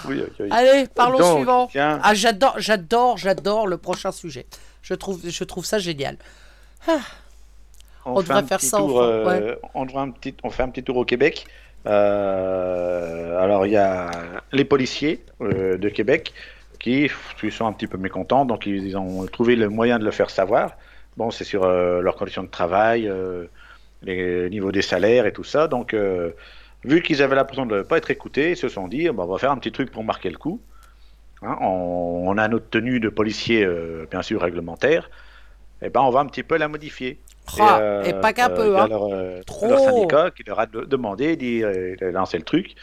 [0.08, 0.48] Oui, ok, oui.
[0.50, 1.66] Allez, parlons Donc, suivant.
[1.66, 1.98] tiens.
[2.02, 4.46] Ah, j'adore, j'adore, j'adore le prochain sujet.
[4.82, 6.16] Je trouve, je trouve ça génial.
[8.06, 10.50] On fait devrait un faire petit ça tour, enfin, euh, on, devrait un petit, on
[10.50, 11.46] fait un petit tour au Québec.
[11.86, 14.10] Euh, alors il y a
[14.52, 16.32] les policiers euh, de Québec
[16.80, 17.08] qui,
[17.40, 20.10] qui sont un petit peu mécontents, donc ils, ils ont trouvé le moyen de le
[20.10, 20.72] faire savoir.
[21.16, 23.10] Bon, c'est sur euh, leurs conditions de travail,
[24.02, 25.68] les niveaux des salaires et tout ça.
[25.68, 25.94] Donc,
[26.84, 29.38] vu qu'ils avaient l'impression de ne pas être écoutés, ils se sont dit, on va
[29.38, 30.60] faire un petit truc pour marquer le coup.
[31.42, 33.66] Hein, on, on a notre tenue de policier,
[34.10, 35.08] bien sûr, réglementaire.
[35.82, 37.18] Et ben, on va un petit peu la modifier.
[37.60, 38.88] Ah, euh, et pas qu'un euh, peu, hein.
[38.88, 39.68] leur, Trop.
[39.68, 42.74] leur syndicat qui leur a de- demandé, dit, il a lancé le truc.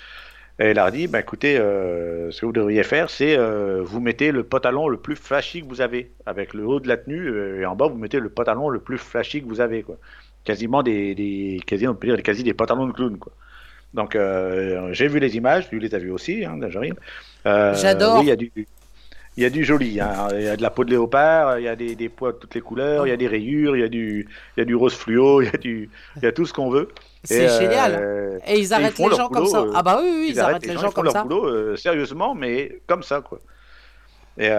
[0.60, 3.82] Et il leur a dit, bah, écoutez, euh, ce que vous devriez faire, c'est euh,
[3.84, 6.12] vous mettez le pantalon le plus flashy que vous avez.
[6.26, 8.98] Avec le haut de la tenue, et en bas, vous mettez le pantalon le plus
[8.98, 9.82] flashy que vous avez.
[9.84, 9.98] Quoi.
[10.44, 13.18] Quasiment des, des, quasi, on peut dire quasi des pantalons de clown.
[13.18, 13.34] Quoi.
[13.94, 14.18] Donc,
[14.92, 16.60] j'ai vu les images, tu les as vues aussi, hein,
[17.46, 18.20] J'adore.
[18.20, 18.52] Oui, il y a du...
[19.36, 20.28] Il y a du joli, hein.
[20.34, 22.38] il y a de la peau de léopard, il y a des, des poids de
[22.38, 24.66] toutes les couleurs, il y a des rayures, il y a du, il y a
[24.66, 26.90] du rose fluo, il y a, du, il y a tout ce qu'on veut.
[27.24, 27.96] C'est génial.
[28.00, 29.62] euh, Et ils arrêtent les gens comme ça.
[29.62, 31.24] euh, ah bah oui, oui, ils, arrêtent les gens, ils font comme leur ça.
[31.24, 33.40] boulot euh, sérieusement, mais comme ça, quoi.
[34.38, 34.50] Et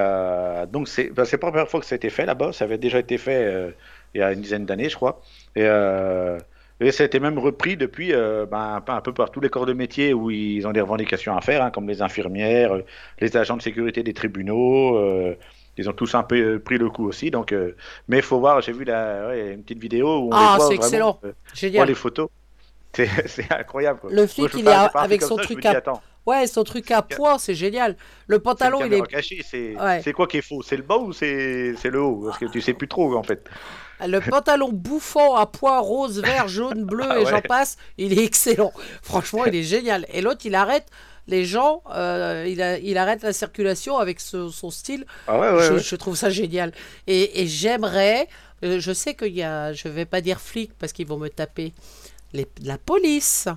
[0.73, 2.53] donc, c'est ben, la première fois que ça a été fait là-bas.
[2.53, 3.75] Ça avait déjà été fait
[4.15, 5.21] il y a une dizaine d'années, je crois.
[5.57, 5.67] Et,
[6.81, 9.67] et ça a été même repris depuis euh, ben, un peu par tous les corps
[9.67, 12.83] de métier où ils ont des revendications à faire, hein, comme les infirmières, euh,
[13.21, 14.97] les agents de sécurité des tribunaux.
[14.99, 15.35] euh,
[15.77, 17.31] ils ont tous un peu pris le coup aussi.
[17.31, 17.75] Donc, euh,
[18.09, 20.57] mais il faut voir, j'ai vu la, ouais, une petite vidéo où on Ah, les
[20.57, 21.21] voit vraiment, excellent.
[21.53, 21.89] Génial.
[21.89, 22.29] les photos.
[22.95, 23.99] C'est incroyable.
[24.01, 24.11] quoi.
[24.13, 26.91] Le flic, il est à- avec son ça, truc dis, à- attends, Ouais, son truc
[26.91, 27.97] à poids, c'est génial.
[28.29, 29.43] Le pantalon, il est.
[29.43, 30.13] c'est Ouais.
[30.15, 30.63] quoi qui est faux?
[30.63, 32.23] C'est le bas ou c'est c'est le haut?
[32.25, 33.45] Parce que tu sais plus trop en fait.
[34.07, 37.31] Le pantalon bouffant à pois rose, vert, jaune, bleu Ah et ouais.
[37.31, 38.73] j'en passe, il est excellent.
[39.03, 40.07] Franchement, il est génial.
[40.13, 40.87] Et l'autre, il arrête
[41.27, 45.07] les gens, euh, il, a- il arrête la circulation avec ce- son style.
[45.27, 45.79] Ah ouais, ouais, je, ouais.
[45.81, 46.73] je trouve ça génial.
[47.07, 48.29] Et, et j'aimerais,
[48.63, 51.29] euh, je sais qu'il y a, je vais pas dire flic parce qu'ils vont me
[51.29, 51.73] taper,
[52.35, 53.49] les, la police.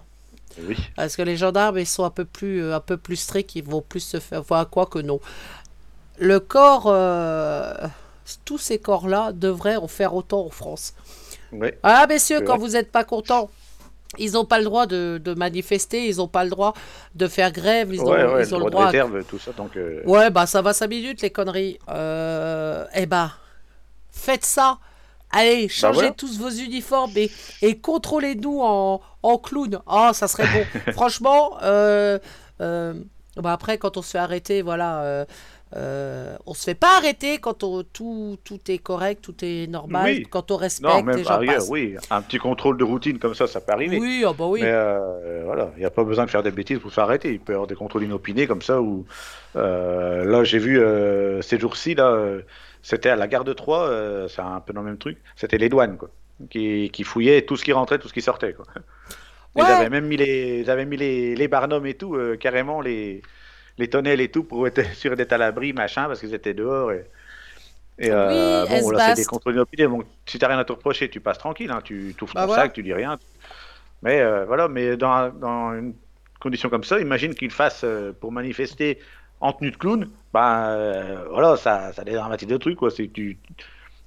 [0.62, 0.78] Oui.
[0.96, 3.64] Parce que les gendarmes, ils sont un peu plus, euh, un peu plus stricts, ils
[3.66, 5.20] vont plus se faire voir quoi que non.
[6.20, 7.74] Le corps, euh,
[8.46, 10.94] tous ces corps-là devraient en faire autant en France.
[11.52, 11.78] Ouais.
[11.84, 13.50] Ah, messieurs, quand vous n'êtes pas contents,
[14.18, 16.74] ils n'ont pas le droit de, de manifester, ils n'ont pas le droit
[17.16, 19.24] de faire grève, ils ont, ouais, ouais, ils ont le le droit de à- réserve,
[19.26, 19.52] tout ça.
[19.52, 21.78] Donc, euh, Ouais, bah ça va 5 minutes les conneries.
[21.90, 23.32] Euh, eh bah,
[24.12, 24.78] faites ça.
[25.32, 26.12] Allez, changez Bah voilà.
[26.12, 27.30] tous vos uniformes et,
[27.62, 29.80] et contrôlez-nous en, en clown.
[29.86, 30.92] Ah, ça serait bon.
[30.94, 32.18] Franchement, euh,
[32.60, 35.26] bah après, quand on se fait arrêter, voilà,
[35.76, 40.06] euh, on se fait pas arrêter quand on- tout, tout est correct, tout est normal,
[40.06, 40.28] Oui.
[40.30, 43.36] quand on respecte non, même les gens ailleurs, oui, un petit contrôle de routine comme
[43.36, 43.98] ça, ça peut arriver.
[44.00, 44.62] Oui, bah oui.
[44.62, 47.32] Mais euh, voilà, il n'y a pas besoin de faire des bêtises pour s'arrêter.
[47.34, 48.82] Il peut y avoir des contrôles inopinés comme ça.
[48.82, 49.06] Où,
[49.58, 52.18] euh, là, j'ai vu euh, ces jours-ci, là,
[52.82, 55.18] c'était à la gare de Troyes, c'est un peu dans le même truc.
[55.36, 56.10] C'était les douanes, quoi,
[56.50, 58.54] qui, qui fouillaient tout ce qui rentrait, tout ce qui sortait.
[58.54, 58.66] Quoi.
[59.58, 63.22] Ils avaient même mis les, ils avaient mis les, les barnums et tout, carrément les,
[63.78, 66.92] les tonnelles et tout pour être sûr d'être à l'abri, machin, parce qu'ils étaient dehors.
[66.92, 67.06] Et,
[68.00, 69.88] et, euh, Oui, bon, là, c'est des contrôles inopinés.
[69.88, 72.48] Bon, si t'as rien à te reprocher, tu passes tranquille, hein, tu t'ouvres Bah ton
[72.48, 72.64] voilà.
[72.64, 73.18] sac, tu dis rien.
[74.04, 75.94] Mais euh, voilà, mais dans, dans une
[76.40, 79.00] condition comme ça, imagine qu'ils fassent euh, pour manifester
[79.40, 82.90] en tenue de clown, ben voilà, ça, ça dédramatise le truc, quoi.
[82.90, 83.38] C'est tu,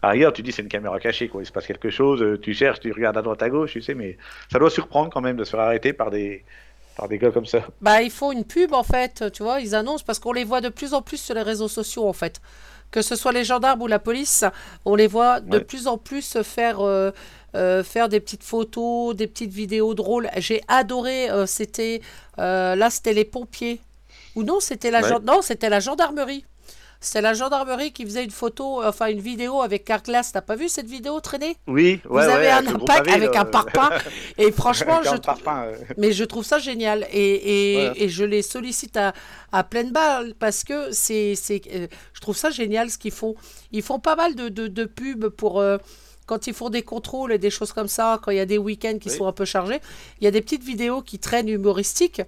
[0.02, 1.42] à rigueur, tu dis c'est une caméra cachée, quoi.
[1.42, 3.94] Il se passe quelque chose, tu cherches, tu regardes à droite à gauche, tu sais,
[3.94, 4.16] mais
[4.50, 6.44] ça doit surprendre quand même de se faire arrêter par des,
[7.00, 7.60] par des gars comme ça.
[7.80, 10.60] Bah, il faut une pub en fait, tu vois, ils annoncent parce qu'on les voit
[10.60, 12.40] de plus en plus sur les réseaux sociaux en fait.
[12.90, 14.44] Que ce soit les gendarmes ou la police,
[14.84, 15.64] on les voit de Ouais.
[15.64, 17.10] plus en plus faire, euh,
[17.54, 20.28] euh, faire des petites photos, des petites vidéos drôles.
[20.36, 22.02] J'ai adoré, euh, c'était
[22.36, 23.80] là c'était les pompiers.
[24.36, 25.18] Ou non, c'était la, Ouais.
[25.24, 26.44] non, c'était la gendarmerie.
[27.02, 30.32] C'était la gendarmerie qui faisait une photo, enfin une vidéo avec Carglass.
[30.32, 33.88] T'as pas vu cette vidéo traîner Oui, Vous avez un impact avec un parpaing.
[34.38, 35.64] Et franchement, je trouve, parpaing.
[35.68, 37.92] euh, mais je trouve ça génial et, et, Ouais.
[37.96, 39.14] et je les sollicite à,
[39.50, 43.34] à pleine balle parce que c'est, c'est, euh, je trouve ça génial ce qu'ils font.
[43.72, 45.78] Ils font pas mal de, de, de pubs pour euh,
[46.26, 48.58] quand ils font des contrôles et des choses comme ça, quand il y a des
[48.58, 49.16] week-ends qui Oui.
[49.16, 49.80] sont un peu chargés.
[50.20, 52.20] Il y a des petites vidéos qui traînent humoristiques.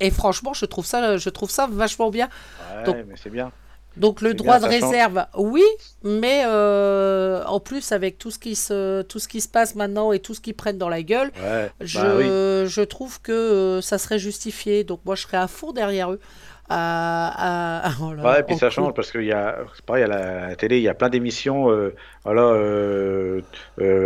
[0.00, 2.28] Et franchement, je trouve ça, je trouve ça vachement bien.
[2.76, 3.52] Ouais, Donc- mais c'est bien.
[3.96, 4.82] Donc le droit bien, de change.
[4.84, 5.64] réserve, oui,
[6.04, 10.12] mais euh, en plus avec tout ce qui se, tout ce qui se passe maintenant
[10.12, 12.70] et tout ce qu'ils prennent dans la gueule, Ouais, je, bah oui.
[12.70, 14.84] je trouve que euh, ça serait justifié.
[14.84, 16.20] Donc moi, je serais à fond derrière eux.
[16.68, 20.06] À, à- oh là, Ouais, et puis ça change parce qu'il y a, pareil, à
[20.06, 21.92] la télé, il y a plein d'émissions, euh,
[22.24, 23.42] voilà, euh,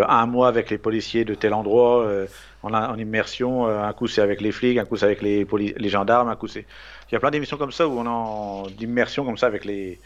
[0.08, 2.06] un mois avec les policiers de tel endroit,
[2.64, 5.46] en, en immersion, euh, un coup c'est avec les flics, un coup c'est avec les,
[5.76, 6.66] les gendarmes, un coup c'est...
[7.10, 9.64] Il y a plein d'émissions comme ça où on est en d'immersion comme ça avec
[9.64, 10.00] les...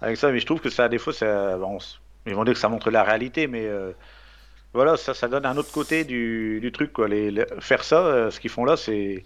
[0.00, 1.58] Avec ça, mais je trouve que ça, à défaut, ça,
[2.26, 3.92] ils vont dire que ça montre la réalité, mais euh,
[4.74, 7.08] voilà, ça, ça donne un autre côté du, truc, quoi.
[7.08, 9.24] Les- faire ça, euh, ce qu'ils font là, c'est...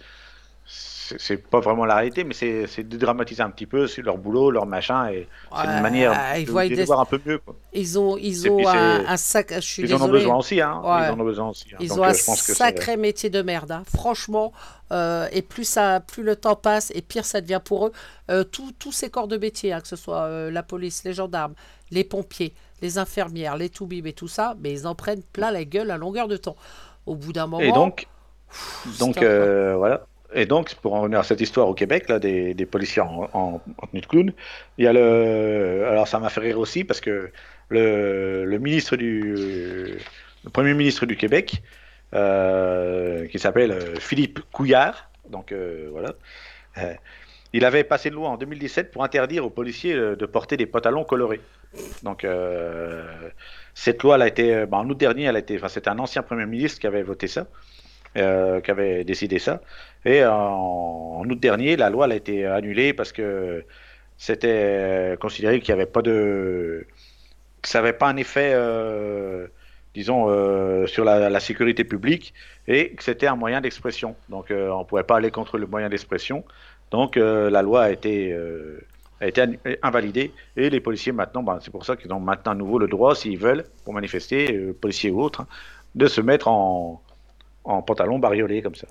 [1.18, 4.50] C'est pas vraiment la réalité, mais c'est c'est dédramatiser un petit peu sur leur boulot,
[4.50, 7.38] leur machin, et c'est une manière ils de, de des- voir un peu mieux.
[7.38, 7.54] Quoi.
[7.74, 9.52] Ils ont, ils ont un, sac.
[9.54, 10.80] Je suis Ils en ont besoin aussi, hein.
[10.82, 11.06] Ouais.
[11.06, 11.66] Ils en ont besoin aussi.
[11.74, 11.76] hein.
[11.80, 13.82] Ils Donc, ont euh, un sacré métier de merde, hein.
[13.94, 14.52] franchement.
[14.92, 17.92] euh, et plus ça, plus le temps passe, et pire ça devient pour eux.
[18.30, 21.54] Euh, tous- ces corps de métier, hein, que ce soit euh, la police, les gendarmes,
[21.90, 25.64] les pompiers, les infirmières, les toubibs et tout ça, mais ils en prennent plein la
[25.64, 26.56] gueule à longueur de temps.
[27.06, 27.60] Au bout d'un moment.
[27.62, 28.06] Et donc,
[28.48, 30.06] pff, euh, voilà.
[30.34, 33.60] Et donc, pour en revenir à cette histoire au Québec, là, des, policiers en, en-
[33.78, 34.32] en tenue de clown,
[34.78, 35.86] il y a le.
[35.88, 37.30] Alors, ça m'a fait rire aussi parce que
[37.68, 39.98] le, ministre du.
[40.44, 41.62] Le premier ministre du Québec,
[42.14, 46.12] euh, qui s'appelle euh, Philippe Couillard, donc euh, voilà,
[47.52, 51.04] il avait passé une loi en 2017 pour interdire aux policiers de porter des pantalons
[51.04, 51.40] colorés.
[52.02, 52.26] Donc,
[53.74, 56.22] cette loi, a été, ben, en août dernier, elle a été, enfin, c'était un ancien
[56.22, 57.46] premier ministre qui avait voté ça,
[58.16, 59.60] euh, qui avait décidé ça.
[60.04, 63.64] Et en, août dernier, la loi elle a été annulée parce que
[64.18, 66.86] c'était euh, considéré qu'il n'y avait pas de,
[67.60, 69.48] que ça n'avait pas un effet, euh,
[69.94, 70.28] disons,
[70.86, 72.34] sur la, sécurité publique
[72.68, 74.14] et que c'était un moyen d'expression.
[74.28, 76.44] Donc, on ne pouvait pas aller contre le moyen d'expression.
[76.92, 78.32] Donc, la loi a été
[79.20, 79.44] a été
[79.82, 82.86] invalidée et les policiers maintenant, ben, c'est pour ça qu'ils ont maintenant à nouveau le
[82.86, 85.46] droit, s'ils veulent, pour manifester, policiers ou autres, hein,
[85.94, 87.00] de se mettre en,
[87.64, 88.88] en pantalon bariolé comme ça.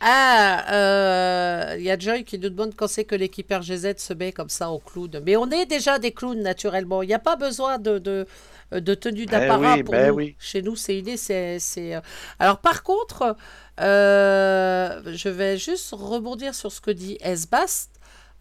[0.00, 4.12] Ah, euh, il y a Joy qui nous demande quand c'est que l'équipe RGZ se
[4.12, 5.10] met comme ça au clown.
[5.24, 7.02] Mais on est déjà des clowns naturellement.
[7.02, 8.26] Il n'y a pas besoin de, de,
[8.72, 10.14] de tenue d'apparat oui, pour ben nous.
[10.14, 10.36] oui.
[10.38, 11.16] Chez nous, c'est inné.
[11.16, 12.00] C'est, euh,
[12.38, 13.36] Alors par contre,
[13.80, 17.90] euh, je vais juste rebondir sur ce que dit Esbast.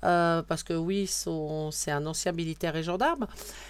[0.03, 3.27] euh, parce que oui, c'est un ancien militaire et gendarme.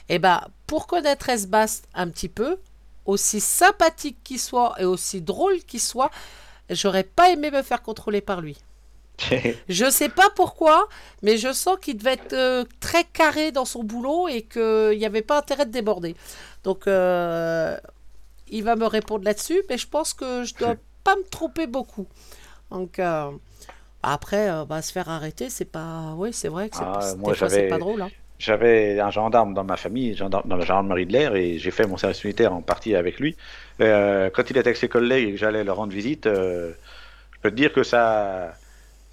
[0.09, 2.57] Et ben, pour connaître Esbast un petit peu,
[3.05, 6.11] aussi sympathique qu'il soit et aussi drôle qu'il soit,
[6.69, 8.57] j'aurais pas aimé me faire contrôler par lui.
[9.69, 10.87] Je sais pas pourquoi,
[11.21, 15.05] mais je sens qu'il devait être euh, très carré dans son boulot et qu'il n'y
[15.05, 16.15] avait pas intérêt de déborder.
[16.63, 17.77] Donc, euh,
[18.49, 20.75] il va me répondre là-dessus, mais je pense que je dois
[21.05, 22.07] pas me tromper beaucoup.
[22.71, 23.31] Donc, euh,
[24.03, 26.13] après, bah, se faire arrêter, c'est pas.
[26.17, 28.01] Oui, c'est vrai que c'est Ah, pas- pas drôle.
[28.01, 28.11] hein.
[28.37, 31.87] J'avais un gendarme dans ma famille, gendarme, dans la gendarmerie de l'air, et j'ai fait
[31.87, 33.35] mon service militaire en partie avec lui.
[33.81, 36.73] Euh, quand il était avec ses collègues et que j'allais leur rendre visite, euh,
[37.31, 38.55] je peux te dire que ça,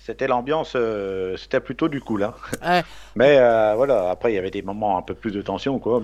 [0.04, 2.24] c'était l'ambiance, euh, c'était plutôt du cool.
[2.24, 2.34] Hein.
[2.62, 2.82] Ouais.
[3.14, 6.02] Mais euh, voilà, après il y avait des moments un peu plus de tension, quoi,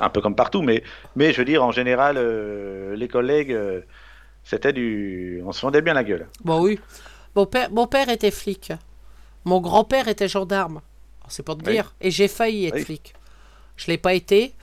[0.00, 0.62] un peu comme partout.
[0.62, 0.82] Mais,
[1.16, 3.56] mais je veux dire, en général, euh, les collègues,
[4.42, 6.28] c'était du, on se fondait bien la gueule.
[6.42, 6.80] Bon, oui.
[7.36, 8.72] Mon père, mon père était flic.
[9.44, 10.80] Mon grand-père était gendarme.
[11.28, 11.72] C'est pour te Oui.
[11.72, 11.94] dire.
[12.00, 12.84] Et j'ai failli être Oui.
[12.84, 13.14] flic.
[13.76, 14.54] Je l'ai pas été.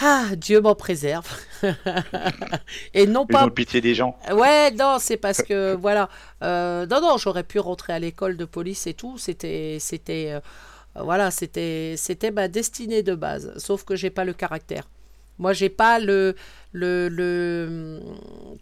[0.00, 1.26] Ah, Dieu m'en préserve.
[2.94, 4.16] Et non Ils pas ont pitié des gens.
[4.32, 6.08] Ouais, non, c'est parce que voilà.
[6.42, 9.18] Euh, non, non, j'aurais pu rentrer à l'école de police et tout.
[9.18, 10.40] C'était, c'était, euh,
[11.02, 13.52] voilà, c'était, c'était ma destinée de base.
[13.58, 14.88] Sauf que j'ai pas le caractère.
[15.38, 16.34] Moi, j'ai pas le,
[16.72, 18.00] le, le,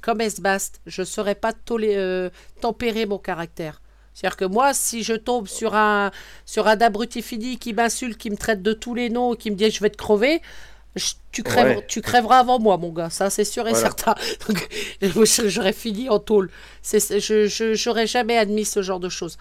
[0.03, 2.29] comme Esbast, je saurais pas tolé- euh,
[2.61, 3.81] tempérer mon caractère.
[4.17, 6.11] C'est-à-dire que moi, si je tombe sur un,
[6.47, 9.57] sur un abruti fini qui m'insulte, qui me traite de tous les noms, qui me
[9.57, 10.41] dit je vais te crever,
[10.95, 11.85] je- tu, crèves, Ouais.
[11.87, 13.11] tu crèveras avant moi, mon gars.
[13.11, 13.87] Ça, c'est sûr et Voilà.
[13.89, 14.15] certain.
[15.47, 16.51] J'aurais fini en tôle.
[16.81, 19.37] C'est, je, j'aurais jamais admis ce genre de choses.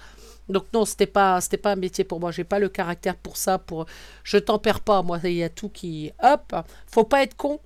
[0.49, 2.31] Donc non, c'était pas, c'était pas un métier pour moi.
[2.31, 3.57] J'ai pas le caractère pour ça.
[3.57, 3.85] Pour,
[4.25, 5.01] je tempère pas.
[5.03, 6.53] Moi, il y a tout qui, hop.
[6.87, 7.61] Faut pas être con.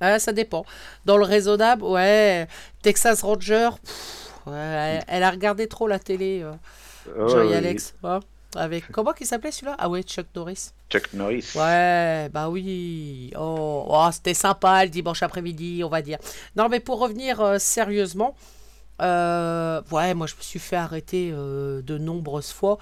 [0.00, 0.64] Ah, ça dépend.
[1.04, 2.48] Dans le raisonnable, ouais.
[2.82, 6.40] Texas Ranger, pff, ouais, elle, a regardé trop la télé.
[6.42, 6.52] euh,
[7.18, 7.54] Oh, Joey oui.
[7.54, 7.94] Alex.
[8.02, 8.18] ouais.
[8.56, 9.74] Avec comment qu'il s'appelait celui-là?
[9.78, 10.70] Ah ouais, Chuck Norris.
[10.88, 11.44] Chuck Norris.
[11.56, 13.32] Ouais, bah oui.
[13.36, 16.18] Oh, oh, c'était sympa le dimanche après-midi, on va dire.
[16.56, 18.36] Non, mais pour revenir euh, sérieusement,
[19.02, 22.78] euh, ouais, moi je me suis fait arrêter de nombreuses fois.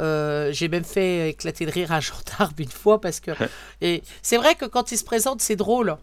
[0.00, 3.30] Euh, j'ai même fait éclater de rire un gendarme une fois parce que.
[3.80, 5.96] Et c'est vrai que quand il se présente, c'est drôle.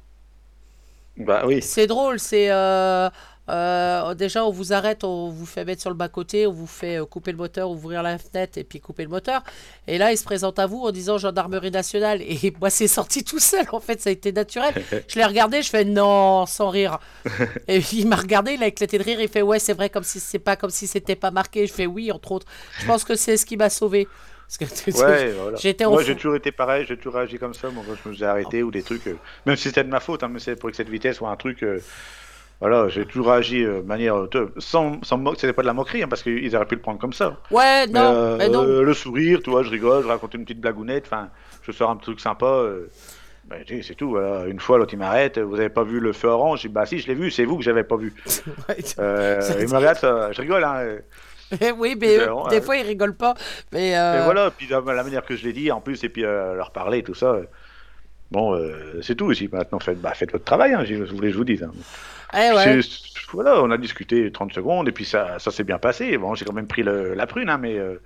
[1.17, 1.61] Bah oui.
[1.61, 2.49] C'est drôle, c'est.
[2.49, 3.09] euh,
[3.49, 6.99] euh, déjà, on vous arrête, on vous fait mettre sur le bas-côté, on vous fait
[7.01, 9.43] euh, couper le moteur, ouvrir la fenêtre et puis couper le moteur.
[9.87, 12.21] Et là, il se présente à vous en disant gendarmerie nationale.
[12.21, 14.73] Et moi, c'est sorti tout seul, en fait, ça a été naturel.
[15.07, 16.99] Je l'ai regardé, je fais non, sans rire.
[17.67, 20.03] Et il m'a regardé, il a éclaté de rire, il fait ouais, c'est vrai, comme
[20.03, 21.65] si c'est pas comme si c'était pas marqué.
[21.67, 22.47] Je fais oui, entre autres.
[22.79, 24.07] Je pense que c'est ce qui m'a sauvé.
[24.57, 25.57] Parce que Ouais, voilà.
[25.57, 27.69] j'étais en Moi, j'ai toujours été pareil, j'ai toujours réagi comme ça.
[27.69, 29.99] Moi, quand je me suis arrêté ou des trucs, euh, même si c'était de ma
[29.99, 31.61] faute, hein, mais c'est pour excès de vitesse ou un truc.
[31.63, 31.79] euh,
[32.59, 34.17] voilà, j'ai toujours réagi euh, de manière.
[34.17, 36.99] euh, sans, sans C'était pas de la moquerie, hein, parce qu'ils auraient pu le prendre
[36.99, 37.37] comme ça.
[37.51, 38.63] Ouais, Mais, non, euh, mais non.
[38.63, 41.29] euh, le sourire, tu vois, je rigole, je raconte une petite blagounette, enfin,
[41.63, 42.45] je sors un truc sympa.
[42.45, 42.87] euh,
[43.45, 44.09] ben, c'est tout.
[44.09, 44.45] voilà.
[44.45, 45.39] Une fois, l'autre il m'arrête.
[45.39, 46.61] Vous avez pas vu le feu orange?
[46.61, 47.31] Je dis, bah si, je l'ai vu.
[47.31, 48.13] C'est vous que j'avais pas vu.
[48.67, 50.63] Il me regarde, ça- je rigole.
[50.63, 50.97] Hein,
[51.79, 52.61] oui, mais des ouais.
[52.61, 53.33] fois, ils rigolent pas.
[53.71, 56.71] Mais Et voilà, puis la, manière que je l'ai dit, en plus, et puis leur
[56.71, 57.37] parler, tout ça.
[58.31, 59.47] Bon, euh, c'est tout aussi.
[59.51, 61.63] Maintenant, faites, bah, faites votre travail, hein, je je voulais que je vous dise.
[61.63, 61.73] hein.
[62.33, 62.79] eh ouais.
[63.33, 66.17] Voilà, on a discuté 30 secondes, et puis ça, ça s'est bien passé.
[66.17, 68.01] Bon, j'ai quand même pris le- la prune, hein, mais euh,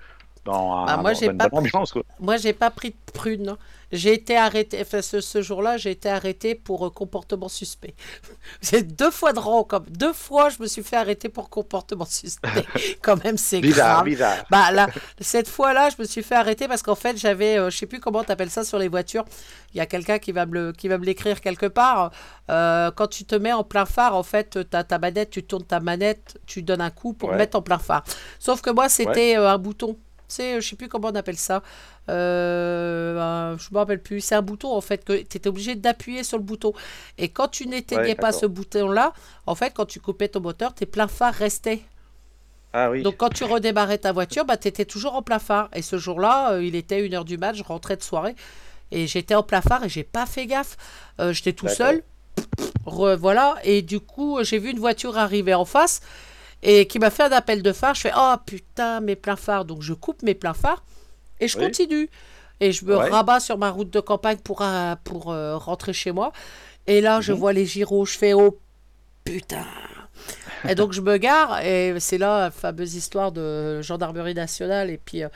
[0.46, 1.92] dans, un, Ah, moi, j'ai pas pris- ambiance.
[1.94, 2.04] Quoi.
[2.20, 3.44] Moi, j'ai pas pris de prune.
[3.44, 3.58] non.
[3.96, 4.80] J'ai été arrêté.
[4.82, 7.94] Enfin, ce, ce jour-là, j'ai été arrêté pour euh, comportement suspect.
[8.62, 12.06] C'est deux fois de rang, comme deux fois, je me suis fait arrêter pour comportement
[12.06, 12.50] suspect.
[13.04, 14.06] Quand même, c'est Bizarre, grave.
[14.06, 14.46] bizarre.
[14.50, 14.88] Bah là,
[15.22, 18.00] cette fois-là, je me suis fait arrêter parce qu'en fait, j'avais, euh, je sais plus
[18.00, 19.26] comment t'appelles ça sur les voitures.
[19.76, 22.10] Il y a quelqu'un qui va me le, qui va me l'écrire quelque part.
[22.50, 25.80] Euh, quand tu te mets en plein phare, en fait, ta manette, tu tournes ta
[25.80, 27.38] manette, tu donnes un coup pour Ouais.
[27.38, 28.04] mettre en plein phare.
[28.40, 30.00] Sauf que moi, c'était euh, un bouton.
[30.34, 31.62] Sais, je sais plus comment on appelle ça.
[32.10, 34.22] Euh, un- je me rappelle plus.
[34.22, 36.74] C'est un bouton en fait que tu étais obligé d'appuyer sur le bouton.
[37.18, 39.14] Et quand tu n'éteignais Ouais, pas ce bouton-là,
[39.46, 41.82] en fait, quand tu coupais ton moteur, tes pleins phares restaient.
[42.74, 43.04] Ah oui.
[43.04, 45.70] Donc quand tu redémarrais ta voiture, bah, tu étais toujours en plein phare.
[45.74, 48.36] Et ce jour-là, euh, il était 1h du match, je rentrais de soirée.
[48.92, 50.76] Et j'étais en plein phare et j'ai pas fait gaffe.
[51.20, 52.04] Euh, j'étais tout seul.
[52.86, 53.56] Re- voilà.
[53.64, 56.02] Et du coup, j'ai vu une voiture arriver en face
[56.64, 57.94] et qui m'a fait un appel de phare.
[57.94, 59.66] Je fais Oh putain, mes pleins phares.
[59.66, 60.84] Donc je coupe mes pleins phares
[61.40, 61.64] et je Oui.
[61.66, 62.10] continue.
[62.60, 63.10] Et je me Ouais.
[63.10, 66.32] rabats sur ma route de campagne pour, euh, pour euh, rentrer chez moi.
[66.88, 67.40] Et là, je Mhm.
[67.40, 68.06] vois les gyros.
[68.06, 68.58] Je fais Oh
[69.26, 69.66] putain.
[70.70, 74.98] Et donc je me gare et c'est là la fameuse histoire de gendarmerie nationale et
[74.98, 75.30] puis euh,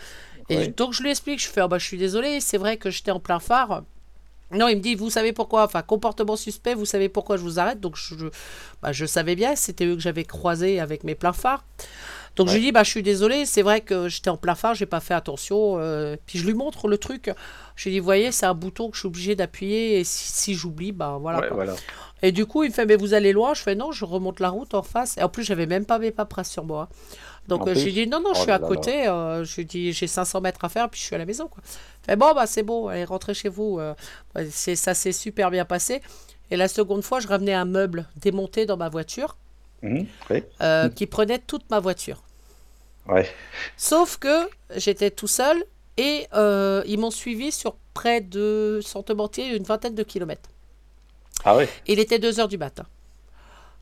[0.49, 0.67] et Ouais.
[0.67, 3.11] donc je lui explique, je fais ah bah je suis désolé, c'est vrai que j'étais
[3.11, 3.83] en plein phare.
[4.51, 5.63] Non, il me dit vous savez pourquoi?
[5.65, 7.79] Enfin comportement suspect, vous savez pourquoi je vous arrête?
[7.79, 8.27] Donc je je,
[8.81, 11.65] bah, je savais bien, c'était eux que j'avais croisé avec mes pleins phares.
[12.37, 14.75] Donc je lui dis bah je suis désolé, c'est vrai que j'étais en plein phare,
[14.75, 17.31] j'ai pas fait attention euh, puis je lui montre le truc.
[17.75, 20.31] Je lui dis vous voyez, c'est un bouton que je suis obligé d'appuyer et si,
[20.31, 21.55] si j'oublie bah voilà Ouais, quoi.
[21.55, 21.75] voilà.
[22.23, 23.53] Et du coup, il me fait, mais vous allez loin?
[23.53, 25.17] Je fais, non, je remonte la route en face.
[25.17, 26.89] Et en plus, j'avais même pas mes paperasses sur moi.
[27.47, 29.07] Donc, En euh, je lui dis, non, non, je Oh suis là à là côté.
[29.07, 31.47] euh, je lui dis, j'ai 500 mètres à faire, puis je suis à la maison.
[31.47, 31.61] Quoi.
[32.07, 33.79] Fait, bon, bah, c'est bon, allez, rentrez chez vous.
[33.79, 33.93] euh,
[34.35, 36.01] ouais, c'est, ça s'est super bien passé.
[36.49, 39.37] Et la seconde fois, je ramenais un meuble démonté dans ma voiture
[39.83, 40.07] oui.
[40.61, 42.23] euh, qui prenait toute ma voiture.
[43.07, 43.29] Ouais.
[43.75, 45.63] Sauf que j'étais tout seul
[45.97, 50.49] et euh, ils m'ont suivi sur près de, sans te mentir, une vingtaine de kilomètres.
[51.43, 51.69] Ah ouais.
[51.85, 52.85] Il était 2 heures du matin.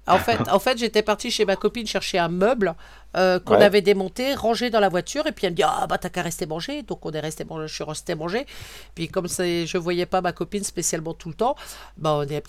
[0.08, 2.76] En fait, en fait j'étais partie chez ma copine chercher un meuble
[3.16, 3.64] euh, qu'on Ouais.
[3.64, 6.22] avait démonté, rangé dans la voiture, et puis elle me dit Ah, bah t'as qu'à
[6.22, 6.84] rester manger.
[6.84, 8.46] Donc on est resté manger, je suis resté manger.
[8.94, 11.56] Puis comme je voyais pas ma copine spécialement tout le temps,
[11.98, 12.42] bah on est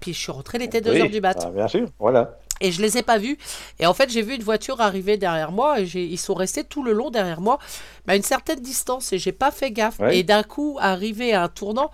[0.00, 1.36] puis je suis rentrée, il était 2 Oui, heures du mat.
[1.44, 2.38] ah, bien sûr, voilà.
[2.60, 3.38] Et je les ai pas vus.
[3.80, 6.84] Et en fait, j'ai vu une voiture arriver derrière moi et ils sont restés tout
[6.84, 7.58] le long derrière moi,
[8.06, 9.98] mais à une certaine distance et j'ai pas fait gaffe.
[9.98, 10.18] Ouais.
[10.18, 11.90] Et d'un coup, arrivé à un tournant,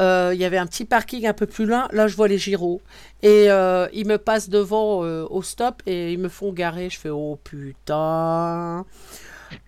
[0.00, 1.88] Il y avait un petit parking un peu plus loin.
[1.92, 2.80] Là, je vois les gyros.
[3.22, 6.88] Et euh, ils me passent devant euh, au stop et ils me font garer.
[6.90, 8.86] Je fais oh putain.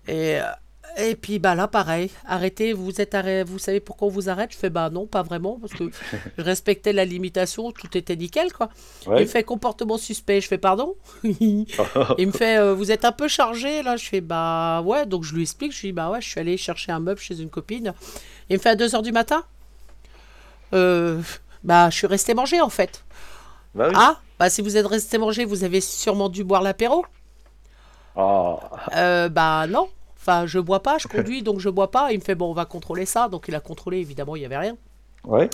[0.09, 0.45] Et, euh,
[0.97, 2.11] et puis bah là, pareil.
[2.27, 4.53] Arrêtez, vous êtes arrêt, vous savez pourquoi on vous arrête?
[4.53, 5.85] Je fais bah non, pas vraiment, parce que
[6.39, 8.69] je respectais la limitation, tout était nickel quoi.
[9.07, 10.41] Il me fait comportement suspect.
[10.41, 10.97] Je fais pardon?
[11.25, 11.67] Il
[12.27, 13.97] me fait euh, vous êtes un peu chargé là.
[13.97, 15.07] Je fais bah ouais.
[15.07, 15.73] Donc je lui explique.
[15.73, 17.95] Je lui dis bah ouais, je suis allé chercher un meuble chez une copine.
[18.51, 19.45] Il me fait à 2h du matin?
[20.75, 21.21] Euh,
[21.65, 23.05] bah je suis resté manger en fait.
[23.75, 23.95] Bah oui.
[23.97, 27.05] Ah bah si vous êtes resté manger, vous avez sûrement dû boire l'apéro.
[28.17, 28.59] Oh.
[28.95, 29.89] Euh, bah non.
[30.17, 32.13] Enfin, je bois pas, je conduis, donc je bois pas.
[32.13, 33.29] Il me fait, bon, on va contrôler ça.
[33.29, 34.77] Donc il a contrôlé, évidemment, il n'y avait rien.
[35.25, 35.49] Ouais.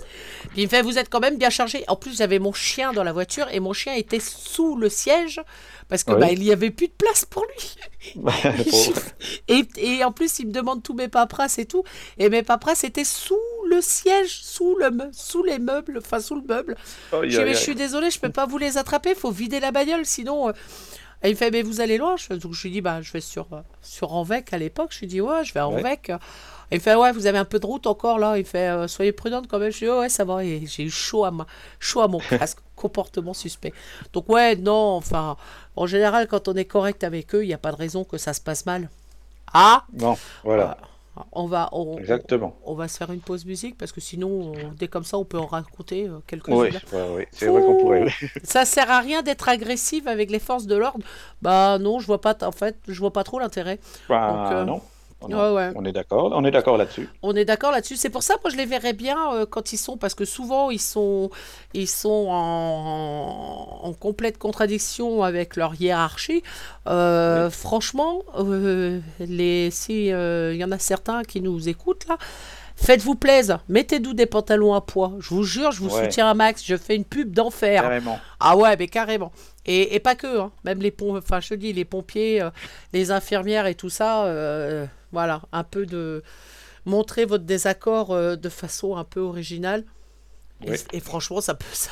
[0.50, 1.84] Puis il me fait, vous êtes quand même bien chargé.
[1.88, 5.40] En plus, j'avais mon chien dans la voiture et mon chien était sous le siège
[5.88, 6.20] parce que Ouais.
[6.20, 7.76] bah, il n'y avait plus de place pour lui.
[9.48, 11.84] Et, et en plus, il me demande tous mes paperasses et tout.
[12.18, 13.36] Et mes paperasses étaient sous
[13.68, 16.76] le siège, sous, le, sous les meubles, enfin sous le meuble.
[17.12, 19.70] Je, dis, mais je suis désolé, je peux pas vous les attraper, faut vider la
[19.72, 20.48] bagnole, sinon.
[20.48, 20.52] euh.
[21.22, 23.10] Et il me fait, mais vous allez loin Je- Donc je lui dis, bah, je
[23.12, 24.90] vais sur, euh, sur Envec à l'époque.
[24.92, 25.82] Je lui dis, ouais, je vais à Ouais.
[26.70, 28.36] Il fait, ouais, vous avez un peu de route encore là.
[28.38, 29.70] Il fait, euh, soyez prudente quand même.
[29.72, 30.44] Je dis, oh, ouais, ça va.
[30.44, 31.46] Et j'ai eu chaud à, ma,
[31.80, 33.72] chaud à mon casque, comportement suspect.
[34.12, 35.36] Donc, ouais, non, enfin,
[35.76, 38.18] en général, quand on est correct avec eux, il n'y a pas de raison que
[38.18, 38.90] ça se passe mal.
[39.54, 40.76] Ah Bon, voilà.
[41.32, 42.54] on va, on, Exactement.
[42.66, 45.24] on va se faire une pause musique parce que sinon, on- dès comme ça, on
[45.24, 46.54] peut en raconter euh, quelques-unes.
[46.56, 47.28] Oui, ouais, ouais.
[47.32, 48.04] c'est vrai qu'on pourrait.
[48.04, 48.28] oui.
[48.44, 51.02] Ça sert à rien d'être agressif avec les forces de l'ordre.
[51.40, 52.36] Bah non, je vois pas.
[52.42, 53.78] En fait, je vois pas trop l'intérêt.
[54.08, 54.82] Bah, euh, non.
[55.22, 55.70] Ouais.
[55.74, 56.30] On est d'accord.
[56.34, 57.08] On est d'accord là-dessus.
[57.22, 57.96] On est d'accord là-dessus.
[57.96, 60.70] C'est pour ça, moi, je les verrais bien euh, quand ils sont, parce que souvent
[60.70, 61.30] ils sont,
[61.74, 66.42] ils sont en, en complète contradiction avec leur hiérarchie.
[66.86, 72.16] Euh, Franchement, euh, les, si il y en a certains qui nous écoutent là.
[72.80, 75.10] Faites-vous plaisir, mettez-nous des pantalons à poids.
[75.18, 76.04] Je vous jure, je vous Ouais.
[76.04, 76.62] soutiens un max.
[76.64, 77.82] Je fais une pub d'enfer.
[77.82, 78.20] Carrément.
[78.38, 79.32] Ah ouais, mais carrément.
[79.66, 80.52] Et, et pas que, hein.
[80.62, 82.50] même les pom- enfin je dis, les pompiers, euh,
[82.92, 86.22] les infirmières et tout ça, euh, voilà, un peu de
[86.84, 89.84] montrer votre désaccord euh, de façon un peu originale.
[90.64, 90.76] Et, Oui.
[90.92, 91.90] et franchement, ça peut, ça-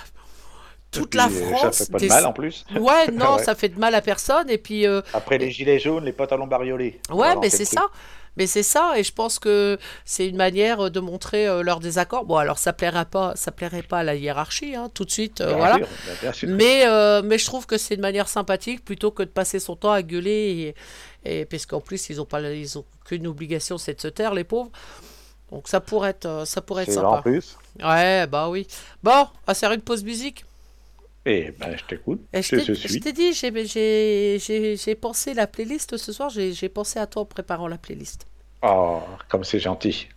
[0.90, 1.76] toute la euh, France.
[1.76, 2.64] Ça fait pas de mal en plus.
[2.80, 3.42] Ouais, non, Ouais.
[3.44, 4.48] ça fait de mal à personne.
[4.48, 7.00] Et puis, euh, Après les gilets jaunes, les pantalons bariolés.
[7.10, 7.86] Ouais, mais c'est ça.
[8.38, 12.26] Mais c'est ça, et je pense que c'est une manière de montrer euh, leur désaccord.
[12.26, 15.40] Bon, alors ça plairait pas, ça plairait pas à la hiérarchie, hein, tout de suite,
[15.40, 15.76] euh, Bien voilà.
[15.76, 16.48] sûr, bien- bien sûr.
[16.50, 19.74] Mais, euh, mais je trouve que c'est une manière sympathique plutôt que de passer son
[19.74, 20.74] temps à gueuler.
[21.26, 24.08] Et, et parce qu'en plus, ils n'ont pas, ils ont qu'une obligation, c'est de se
[24.08, 24.70] taire, les pauvres.
[25.50, 27.22] Donc ça pourrait être, euh, ça pourrait être C'est en sympa.
[27.22, 27.56] plus.
[27.82, 28.66] Ouais, bah oui.
[29.02, 30.44] Bon, on va se faire une pause musique.
[31.24, 32.20] Et ben, je t'écoute.
[32.32, 33.32] Je t'ai- dit,
[34.78, 36.30] j'ai- pensé la playlist ce soir.
[36.30, 38.26] J'ai pensé à toi en préparant la playlist.
[38.62, 40.08] Oh, comme c'est gentil.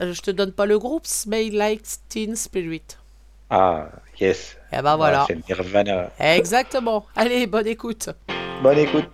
[0.00, 2.82] Euh, Je te donne pas le groupe, Smell Like Teen Spirit.
[3.48, 3.88] Ah,
[4.20, 4.56] yes.
[4.72, 5.22] Et ben voilà.
[5.22, 6.10] Ah, c'est Nirvana.
[6.18, 7.06] Exactement.
[7.14, 8.10] Allez, bonne écoute.
[8.62, 9.08] Bonne écoute.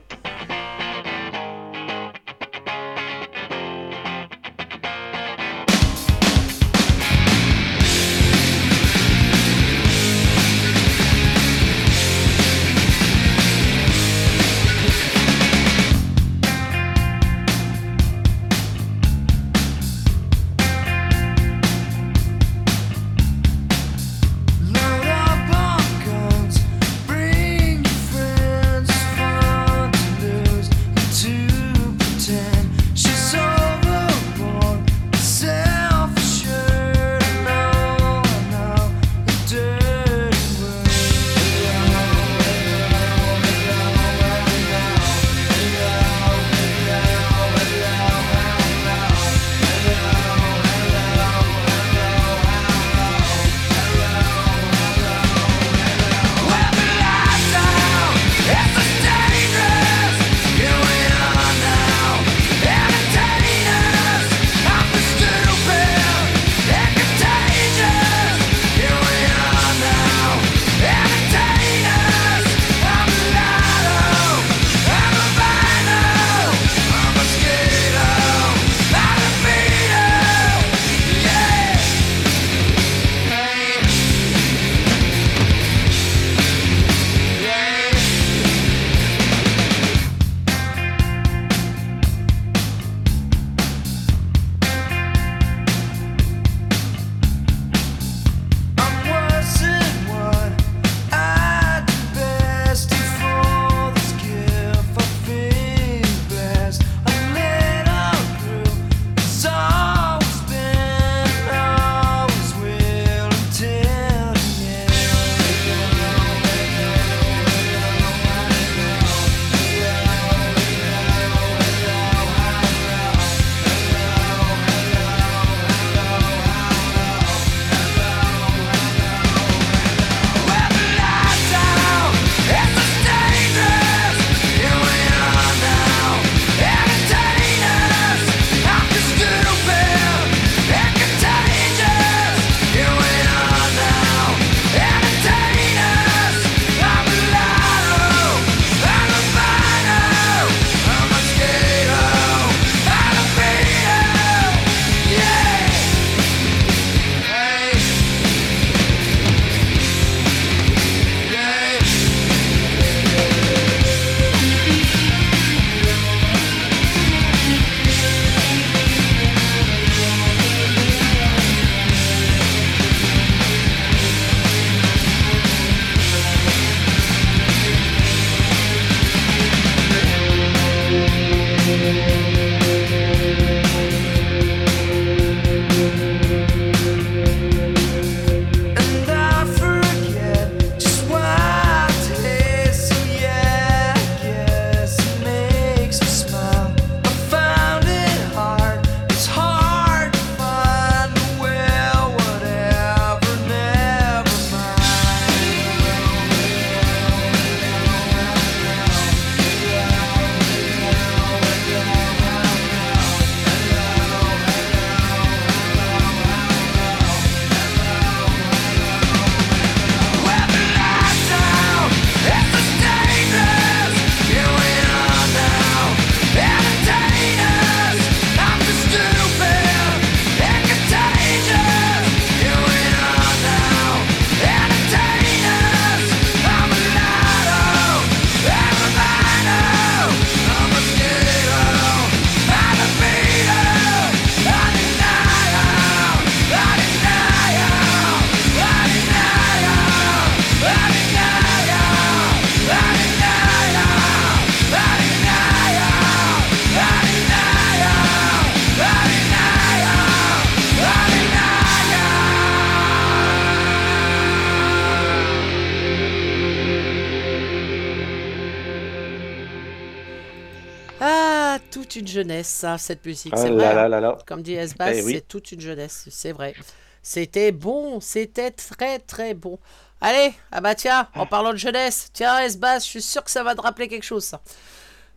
[272.22, 273.32] Jeunesse, ça, cette musique.
[273.36, 273.74] Ah c'est vrai.
[273.74, 273.88] là hein.
[273.88, 274.18] là là.
[274.26, 275.14] Comme dit Esbas, Eh oui.
[275.14, 276.06] c'est toute une jeunesse.
[276.10, 276.54] C'est vrai.
[277.02, 278.00] C'était bon.
[278.00, 279.58] C'était très, très bon.
[280.00, 283.44] Allez, ah bah tiens, en parlant de jeunesse, tiens, Esbas, je suis sûr que ça
[283.44, 284.40] va te rappeler quelque chose, ça.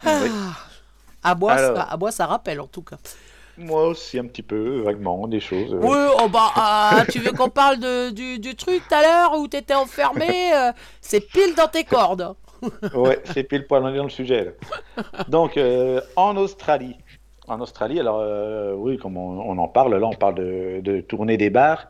[0.05, 0.19] Ah.
[0.23, 0.29] Oui.
[1.23, 1.75] À moi, Alors.
[1.75, 2.97] ça, à moi, ça rappelle en tout cas.
[3.57, 5.73] Moi aussi, un petit peu, vaguement, des choses.
[5.73, 5.79] euh.
[5.81, 9.39] Oui, oh bah, ah, tu veux qu'on parle de, du, du truc tout à l'heure
[9.39, 12.35] où t'étais enfermé euh, C'est pile dans tes cordes.
[12.93, 14.45] Ouais, c'est pile poil on est dans le sujet.
[14.45, 15.03] là.
[15.27, 16.95] Donc, euh, en Australie.
[17.47, 21.01] En Australie, alors, euh, oui, comme on, on en parle, là, on parle de, de
[21.01, 21.87] tournée des bars.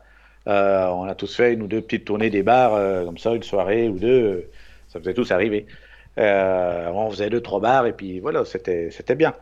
[0.48, 3.42] Euh, on a tous fait une ou deux petites tournées des bars, comme ça, une
[3.42, 4.50] soirée ou deux.
[4.88, 5.66] ça faisait tous arriver.
[6.16, 9.34] On faisait deux, trois bars, et puis voilà, c'était bien.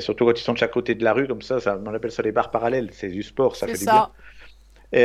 [0.00, 2.12] Surtout quand ils sont de chaque côté de la rue, comme ça, ça on appelle
[2.12, 2.90] ça les bars parallèles.
[2.92, 4.08] C'est du sport, ça fait du bien.
[4.92, 5.04] Et